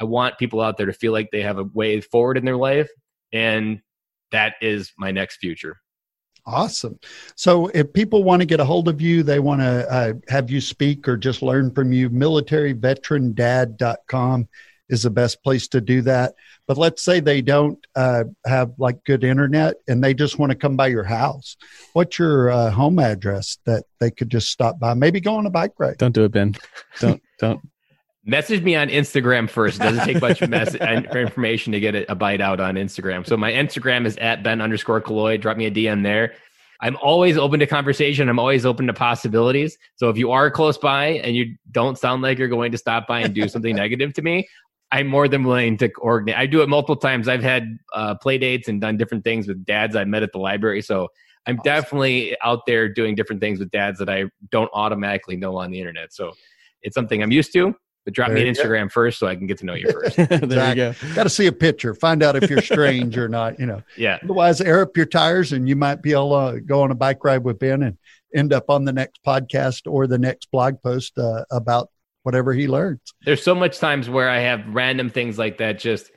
I 0.00 0.04
want 0.04 0.38
people 0.38 0.60
out 0.60 0.76
there 0.76 0.86
to 0.86 0.92
feel 0.92 1.12
like 1.12 1.28
they 1.32 1.42
have 1.42 1.58
a 1.58 1.64
way 1.74 2.00
forward 2.00 2.38
in 2.38 2.44
their 2.44 2.56
life. 2.56 2.88
And 3.32 3.80
that 4.30 4.54
is 4.60 4.92
my 4.96 5.10
next 5.10 5.36
future. 5.36 5.78
Awesome. 6.48 6.98
So 7.34 7.66
if 7.68 7.92
people 7.92 8.24
want 8.24 8.40
to 8.40 8.46
get 8.46 8.58
a 8.58 8.64
hold 8.64 8.88
of 8.88 9.02
you, 9.02 9.22
they 9.22 9.38
want 9.38 9.60
to 9.60 9.92
uh, 9.92 10.14
have 10.28 10.50
you 10.50 10.62
speak 10.62 11.06
or 11.06 11.18
just 11.18 11.42
learn 11.42 11.74
from 11.74 11.92
you, 11.92 12.08
militaryveterandad.com 12.08 14.48
is 14.88 15.02
the 15.02 15.10
best 15.10 15.42
place 15.42 15.68
to 15.68 15.82
do 15.82 16.00
that. 16.02 16.34
But 16.66 16.78
let's 16.78 17.04
say 17.04 17.20
they 17.20 17.42
don't 17.42 17.78
uh, 17.94 18.24
have 18.46 18.72
like 18.78 19.04
good 19.04 19.24
internet 19.24 19.74
and 19.88 20.02
they 20.02 20.14
just 20.14 20.38
want 20.38 20.50
to 20.50 20.56
come 20.56 20.74
by 20.74 20.86
your 20.86 21.04
house. 21.04 21.58
What's 21.92 22.18
your 22.18 22.50
uh, 22.50 22.70
home 22.70 22.98
address 22.98 23.58
that 23.66 23.84
they 24.00 24.10
could 24.10 24.30
just 24.30 24.48
stop 24.48 24.78
by? 24.78 24.94
Maybe 24.94 25.20
go 25.20 25.36
on 25.36 25.44
a 25.44 25.50
bike 25.50 25.74
ride. 25.78 25.98
Don't 25.98 26.14
do 26.14 26.24
it, 26.24 26.32
Ben. 26.32 26.54
Don't, 27.00 27.22
don't. 27.38 27.60
Message 28.28 28.62
me 28.62 28.76
on 28.76 28.88
Instagram 28.88 29.48
first. 29.48 29.80
It 29.80 29.84
doesn't 29.84 30.04
take 30.04 30.20
much 30.20 30.40
mess- 30.48 30.74
information 30.74 31.72
to 31.72 31.80
get 31.80 31.94
a, 31.94 32.12
a 32.12 32.14
bite 32.14 32.42
out 32.42 32.60
on 32.60 32.74
Instagram. 32.74 33.26
So 33.26 33.38
my 33.38 33.50
Instagram 33.50 34.04
is 34.04 34.18
at 34.18 34.42
Ben 34.42 34.60
underscore 34.60 35.00
Killoy. 35.00 35.40
Drop 35.40 35.56
me 35.56 35.64
a 35.64 35.70
DM 35.70 36.02
there. 36.02 36.34
I'm 36.82 36.98
always 37.02 37.38
open 37.38 37.58
to 37.60 37.66
conversation. 37.66 38.28
I'm 38.28 38.38
always 38.38 38.66
open 38.66 38.86
to 38.86 38.92
possibilities. 38.92 39.78
So 39.96 40.10
if 40.10 40.18
you 40.18 40.30
are 40.30 40.50
close 40.50 40.76
by 40.76 41.06
and 41.06 41.34
you 41.34 41.56
don't 41.70 41.96
sound 41.96 42.20
like 42.20 42.36
you're 42.36 42.48
going 42.48 42.70
to 42.70 42.76
stop 42.76 43.06
by 43.06 43.20
and 43.20 43.34
do 43.34 43.48
something 43.48 43.74
negative 43.74 44.12
to 44.12 44.20
me, 44.20 44.46
I'm 44.92 45.06
more 45.06 45.26
than 45.26 45.42
willing 45.42 45.78
to 45.78 45.88
coordinate. 45.88 46.36
I 46.36 46.44
do 46.44 46.60
it 46.60 46.68
multiple 46.68 46.96
times. 46.96 47.28
I've 47.28 47.42
had 47.42 47.78
uh, 47.94 48.14
play 48.16 48.36
dates 48.36 48.68
and 48.68 48.78
done 48.78 48.98
different 48.98 49.24
things 49.24 49.48
with 49.48 49.64
dads 49.64 49.96
I 49.96 50.04
met 50.04 50.22
at 50.22 50.32
the 50.32 50.38
library. 50.38 50.82
So 50.82 51.08
I'm 51.46 51.54
awesome. 51.60 51.64
definitely 51.64 52.36
out 52.44 52.66
there 52.66 52.90
doing 52.90 53.14
different 53.14 53.40
things 53.40 53.58
with 53.58 53.70
dads 53.70 53.98
that 54.00 54.10
I 54.10 54.24
don't 54.50 54.70
automatically 54.74 55.36
know 55.36 55.56
on 55.56 55.70
the 55.70 55.78
internet. 55.80 56.12
So 56.12 56.34
it's 56.82 56.94
something 56.94 57.22
I'm 57.22 57.32
used 57.32 57.54
to 57.54 57.74
but 58.08 58.14
drop 58.14 58.28
there 58.28 58.36
me 58.36 58.48
an 58.48 58.54
Instagram 58.54 58.84
go. 58.84 58.88
first 58.88 59.18
so 59.18 59.26
I 59.26 59.36
can 59.36 59.46
get 59.46 59.58
to 59.58 59.66
know 59.66 59.74
you 59.74 59.92
first. 59.92 60.16
there 60.16 60.26
exactly. 60.32 60.82
you 60.82 60.92
go. 61.10 61.14
Got 61.14 61.24
to 61.24 61.28
see 61.28 61.46
a 61.46 61.52
picture, 61.52 61.92
find 61.92 62.22
out 62.22 62.42
if 62.42 62.48
you're 62.48 62.62
strange 62.62 63.18
or 63.18 63.28
not. 63.28 63.60
You 63.60 63.66
know. 63.66 63.82
Yeah. 63.98 64.18
Otherwise, 64.22 64.62
air 64.62 64.80
up 64.80 64.96
your 64.96 65.04
tires, 65.04 65.52
and 65.52 65.68
you 65.68 65.76
might 65.76 66.00
be 66.00 66.12
able 66.12 66.52
to 66.52 66.60
go 66.62 66.80
on 66.80 66.90
a 66.90 66.94
bike 66.94 67.22
ride 67.22 67.44
with 67.44 67.58
Ben 67.58 67.82
and 67.82 67.98
end 68.34 68.54
up 68.54 68.70
on 68.70 68.86
the 68.86 68.94
next 68.94 69.20
podcast 69.26 69.82
or 69.86 70.06
the 70.06 70.16
next 70.16 70.50
blog 70.50 70.80
post 70.80 71.18
uh, 71.18 71.44
about 71.50 71.90
whatever 72.22 72.54
he 72.54 72.66
learns. 72.66 73.00
There's 73.26 73.42
so 73.42 73.54
much 73.54 73.78
times 73.78 74.08
where 74.08 74.30
I 74.30 74.38
have 74.38 74.66
random 74.68 75.10
things 75.10 75.36
like 75.38 75.58
that 75.58 75.78
just 75.78 76.10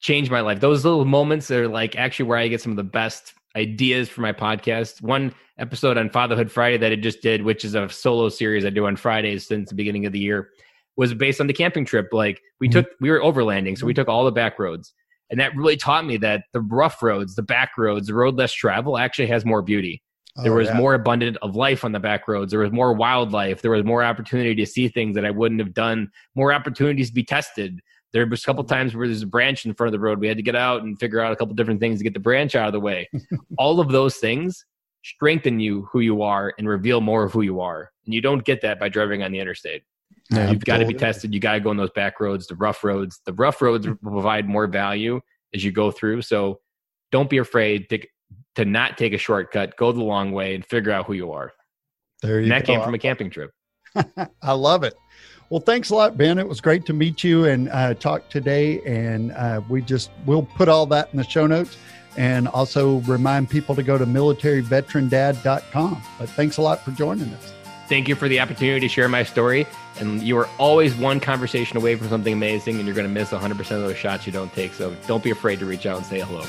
change 0.00 0.30
my 0.30 0.40
life. 0.40 0.60
Those 0.60 0.84
little 0.84 1.04
moments 1.04 1.50
are 1.50 1.66
like 1.66 1.96
actually 1.96 2.26
where 2.26 2.38
I 2.38 2.46
get 2.46 2.60
some 2.60 2.70
of 2.70 2.76
the 2.76 2.84
best 2.84 3.34
ideas 3.56 4.08
for 4.08 4.20
my 4.20 4.32
podcast. 4.32 5.02
One 5.02 5.34
episode 5.58 5.98
on 5.98 6.10
Fatherhood 6.10 6.52
Friday 6.52 6.76
that 6.76 6.92
I 6.92 6.94
just 6.94 7.22
did, 7.22 7.42
which 7.42 7.64
is 7.64 7.74
a 7.74 7.88
solo 7.88 8.28
series 8.28 8.64
I 8.64 8.70
do 8.70 8.86
on 8.86 8.94
Fridays 8.94 9.48
since 9.48 9.68
the 9.68 9.74
beginning 9.74 10.06
of 10.06 10.12
the 10.12 10.20
year 10.20 10.50
was 10.96 11.14
based 11.14 11.40
on 11.40 11.46
the 11.46 11.52
camping 11.52 11.84
trip. 11.84 12.08
Like 12.12 12.40
we 12.60 12.68
mm-hmm. 12.68 12.80
took, 12.80 12.90
we 13.00 13.10
were 13.10 13.20
overlanding, 13.20 13.78
so 13.78 13.86
we 13.86 13.94
took 13.94 14.08
all 14.08 14.24
the 14.24 14.32
back 14.32 14.58
roads, 14.58 14.92
and 15.30 15.40
that 15.40 15.56
really 15.56 15.76
taught 15.76 16.04
me 16.04 16.16
that 16.18 16.44
the 16.52 16.60
rough 16.60 17.02
roads, 17.02 17.34
the 17.34 17.42
back 17.42 17.72
roads, 17.78 18.06
the 18.06 18.14
road 18.14 18.36
less 18.36 18.52
travel, 18.52 18.98
actually 18.98 19.28
has 19.28 19.44
more 19.44 19.62
beauty. 19.62 20.02
There 20.36 20.52
oh, 20.52 20.56
was 20.56 20.68
yeah. 20.68 20.76
more 20.76 20.94
abundant 20.94 21.36
of 21.42 21.56
life 21.56 21.84
on 21.84 21.92
the 21.92 22.00
back 22.00 22.26
roads. 22.26 22.50
There 22.50 22.60
was 22.60 22.72
more 22.72 22.94
wildlife. 22.94 23.60
There 23.60 23.70
was 23.70 23.84
more 23.84 24.02
opportunity 24.02 24.54
to 24.54 24.66
see 24.66 24.88
things 24.88 25.14
that 25.14 25.26
I 25.26 25.30
wouldn't 25.30 25.60
have 25.60 25.74
done. 25.74 26.10
More 26.34 26.54
opportunities 26.54 27.08
to 27.08 27.14
be 27.14 27.24
tested. 27.24 27.80
There 28.12 28.26
was 28.26 28.42
a 28.42 28.46
couple 28.46 28.64
times 28.64 28.94
where 28.94 29.06
there's 29.06 29.22
a 29.22 29.26
branch 29.26 29.66
in 29.66 29.74
front 29.74 29.88
of 29.88 29.92
the 29.92 30.04
road. 30.04 30.20
We 30.20 30.28
had 30.28 30.38
to 30.38 30.42
get 30.42 30.56
out 30.56 30.82
and 30.82 30.98
figure 30.98 31.20
out 31.20 31.32
a 31.32 31.36
couple 31.36 31.54
different 31.54 31.80
things 31.80 31.98
to 31.98 32.04
get 32.04 32.14
the 32.14 32.20
branch 32.20 32.54
out 32.54 32.66
of 32.66 32.72
the 32.72 32.80
way. 32.80 33.10
all 33.58 33.78
of 33.80 33.88
those 33.88 34.16
things 34.16 34.64
strengthen 35.04 35.60
you 35.60 35.88
who 35.92 36.00
you 36.00 36.22
are 36.22 36.54
and 36.58 36.68
reveal 36.68 37.00
more 37.00 37.24
of 37.24 37.32
who 37.32 37.42
you 37.42 37.60
are. 37.60 37.90
And 38.06 38.14
you 38.14 38.20
don't 38.20 38.44
get 38.44 38.62
that 38.62 38.78
by 38.78 38.88
driving 38.88 39.22
on 39.22 39.32
the 39.32 39.40
interstate. 39.40 39.82
Yeah, 40.32 40.50
You've 40.50 40.64
got 40.64 40.78
to 40.78 40.86
be 40.86 40.94
tested. 40.94 41.34
You 41.34 41.40
got 41.40 41.52
to 41.54 41.60
go 41.60 41.70
on 41.70 41.76
those 41.76 41.90
back 41.90 42.20
roads, 42.20 42.46
the 42.46 42.54
rough 42.54 42.82
roads. 42.82 43.20
The 43.26 43.32
rough 43.32 43.60
roads 43.60 43.86
will 43.86 43.96
provide 43.96 44.48
more 44.48 44.66
value 44.66 45.20
as 45.54 45.62
you 45.64 45.72
go 45.72 45.90
through. 45.90 46.22
So 46.22 46.60
don't 47.10 47.28
be 47.28 47.38
afraid 47.38 47.88
to, 47.90 47.98
to 48.56 48.64
not 48.64 48.96
take 48.96 49.12
a 49.12 49.18
shortcut. 49.18 49.76
Go 49.76 49.92
the 49.92 50.02
long 50.02 50.32
way 50.32 50.54
and 50.54 50.64
figure 50.64 50.92
out 50.92 51.06
who 51.06 51.12
you 51.12 51.32
are. 51.32 51.52
There 52.22 52.38
you 52.38 52.44
and 52.44 52.52
that 52.52 52.66
go. 52.66 52.74
came 52.74 52.82
from 52.82 52.94
a 52.94 52.98
camping 52.98 53.30
trip. 53.30 53.50
I 54.42 54.52
love 54.52 54.84
it. 54.84 54.94
Well, 55.50 55.60
thanks 55.60 55.90
a 55.90 55.94
lot, 55.94 56.16
Ben. 56.16 56.38
It 56.38 56.48
was 56.48 56.62
great 56.62 56.86
to 56.86 56.94
meet 56.94 57.22
you 57.22 57.44
and 57.44 57.68
uh, 57.68 57.92
talk 57.94 58.30
today. 58.30 58.80
And 58.86 59.32
uh, 59.32 59.60
we 59.68 59.82
just 59.82 60.10
we'll 60.24 60.44
put 60.44 60.70
all 60.70 60.86
that 60.86 61.10
in 61.12 61.18
the 61.18 61.24
show 61.24 61.46
notes 61.46 61.76
and 62.16 62.48
also 62.48 63.00
remind 63.00 63.50
people 63.50 63.74
to 63.74 63.82
go 63.82 63.98
to 63.98 64.06
militaryveterandad.com. 64.06 66.02
But 66.18 66.28
thanks 66.30 66.56
a 66.56 66.62
lot 66.62 66.82
for 66.82 66.92
joining 66.92 67.28
us. 67.34 67.51
Thank 67.92 68.08
you 68.08 68.14
for 68.14 68.26
the 68.26 68.40
opportunity 68.40 68.80
to 68.80 68.88
share 68.88 69.06
my 69.06 69.22
story. 69.22 69.66
And 70.00 70.22
you 70.22 70.38
are 70.38 70.48
always 70.56 70.94
one 70.94 71.20
conversation 71.20 71.76
away 71.76 71.94
from 71.94 72.08
something 72.08 72.32
amazing, 72.32 72.76
and 72.76 72.86
you're 72.86 72.94
going 72.94 73.06
to 73.06 73.12
miss 73.12 73.28
100% 73.28 73.60
of 73.60 73.66
those 73.82 73.98
shots 73.98 74.24
you 74.24 74.32
don't 74.32 74.50
take. 74.54 74.72
So 74.72 74.96
don't 75.06 75.22
be 75.22 75.30
afraid 75.30 75.58
to 75.58 75.66
reach 75.66 75.84
out 75.84 75.98
and 75.98 76.06
say 76.06 76.20
hello. 76.20 76.40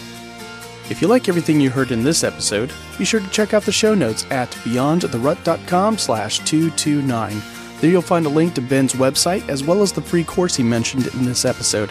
If 0.90 1.02
you 1.02 1.10
like 1.10 1.28
everything 1.28 1.60
you 1.60 1.70
heard 1.70 1.92
in 1.92 2.02
this 2.02 2.24
episode, 2.24 2.72
be 2.98 3.04
sure 3.04 3.20
to 3.20 3.30
check 3.30 3.54
out 3.54 3.64
the 3.64 3.74
show 3.74 3.94
notes 3.94 4.26
at 4.32 4.52
beyondtherut.com 4.52 5.98
slash 5.98 6.40
229. 6.46 7.42
There 7.82 7.92
you'll 7.92 8.02
find 8.02 8.26
a 8.26 8.30
link 8.30 8.54
to 8.54 8.62
Ben's 8.62 8.94
website 8.94 9.46
as 9.50 9.66
well 9.66 9.82
as 9.82 9.92
the 9.92 10.02
free 10.02 10.24
course 10.24 10.56
he 10.56 10.64
mentioned 10.64 11.08
in 11.08 11.26
this 11.26 11.44
episode. 11.44 11.90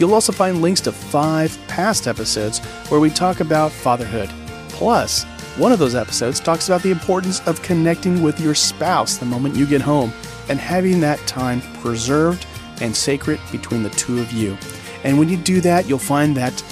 You'll 0.00 0.14
also 0.14 0.32
find 0.32 0.60
links 0.60 0.80
to 0.80 0.90
five 0.90 1.56
past 1.68 2.08
episodes 2.08 2.58
where 2.88 2.98
we 2.98 3.10
talk 3.10 3.38
about 3.38 3.70
fatherhood. 3.70 4.30
Plus, 4.70 5.24
one 5.60 5.72
of 5.72 5.78
those 5.78 5.94
episodes 5.94 6.40
talks 6.40 6.70
about 6.70 6.82
the 6.82 6.90
importance 6.90 7.46
of 7.46 7.60
connecting 7.60 8.22
with 8.22 8.40
your 8.40 8.54
spouse 8.54 9.18
the 9.18 9.26
moment 9.26 9.54
you 9.54 9.66
get 9.66 9.82
home 9.82 10.10
and 10.48 10.58
having 10.58 11.00
that 11.00 11.18
time 11.26 11.60
preserved 11.82 12.46
and 12.80 12.96
sacred 12.96 13.38
between 13.52 13.82
the 13.82 13.90
two 13.90 14.20
of 14.20 14.32
you. 14.32 14.56
And 15.04 15.18
when 15.18 15.28
you 15.28 15.36
do 15.36 15.60
that, 15.60 15.86
you'll 15.86 15.98
find 15.98 16.34
that 16.34 16.64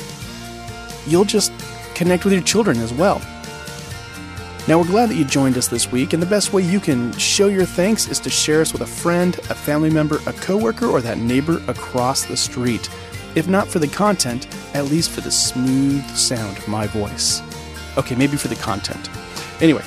you'll 1.06 1.26
just 1.26 1.52
connect 1.94 2.24
with 2.24 2.32
your 2.32 2.42
children 2.42 2.78
as 2.78 2.94
well. 2.94 3.20
Now, 4.66 4.78
we're 4.78 4.86
glad 4.86 5.10
that 5.10 5.16
you 5.16 5.24
joined 5.26 5.58
us 5.58 5.68
this 5.68 5.92
week, 5.92 6.14
and 6.14 6.22
the 6.22 6.26
best 6.26 6.54
way 6.54 6.62
you 6.62 6.80
can 6.80 7.12
show 7.18 7.48
your 7.48 7.66
thanks 7.66 8.08
is 8.08 8.18
to 8.20 8.30
share 8.30 8.62
us 8.62 8.72
with 8.72 8.80
a 8.80 8.86
friend, 8.86 9.38
a 9.50 9.54
family 9.54 9.90
member, 9.90 10.18
a 10.26 10.32
coworker, 10.32 10.86
or 10.86 11.02
that 11.02 11.18
neighbor 11.18 11.62
across 11.68 12.24
the 12.24 12.38
street. 12.38 12.88
If 13.34 13.48
not 13.48 13.68
for 13.68 13.80
the 13.80 13.88
content, 13.88 14.46
at 14.74 14.86
least 14.86 15.10
for 15.10 15.20
the 15.20 15.30
smooth 15.30 16.06
sound 16.16 16.56
of 16.56 16.68
my 16.68 16.86
voice. 16.86 17.42
Okay, 17.96 18.14
maybe 18.14 18.36
for 18.36 18.48
the 18.48 18.56
content. 18.56 19.08
Anyway, 19.60 19.84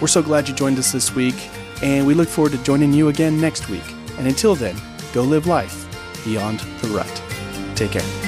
we're 0.00 0.08
so 0.08 0.22
glad 0.22 0.48
you 0.48 0.54
joined 0.54 0.78
us 0.78 0.92
this 0.92 1.14
week. 1.14 1.50
And 1.82 2.06
we 2.06 2.14
look 2.14 2.28
forward 2.28 2.52
to 2.52 2.62
joining 2.64 2.92
you 2.92 3.08
again 3.08 3.40
next 3.40 3.68
week. 3.68 3.84
And 4.18 4.26
until 4.26 4.54
then, 4.54 4.76
go 5.12 5.22
live 5.22 5.46
life 5.46 5.86
beyond 6.24 6.60
the 6.80 6.88
rut. 6.88 7.22
Take 7.76 7.92
care. 7.92 8.27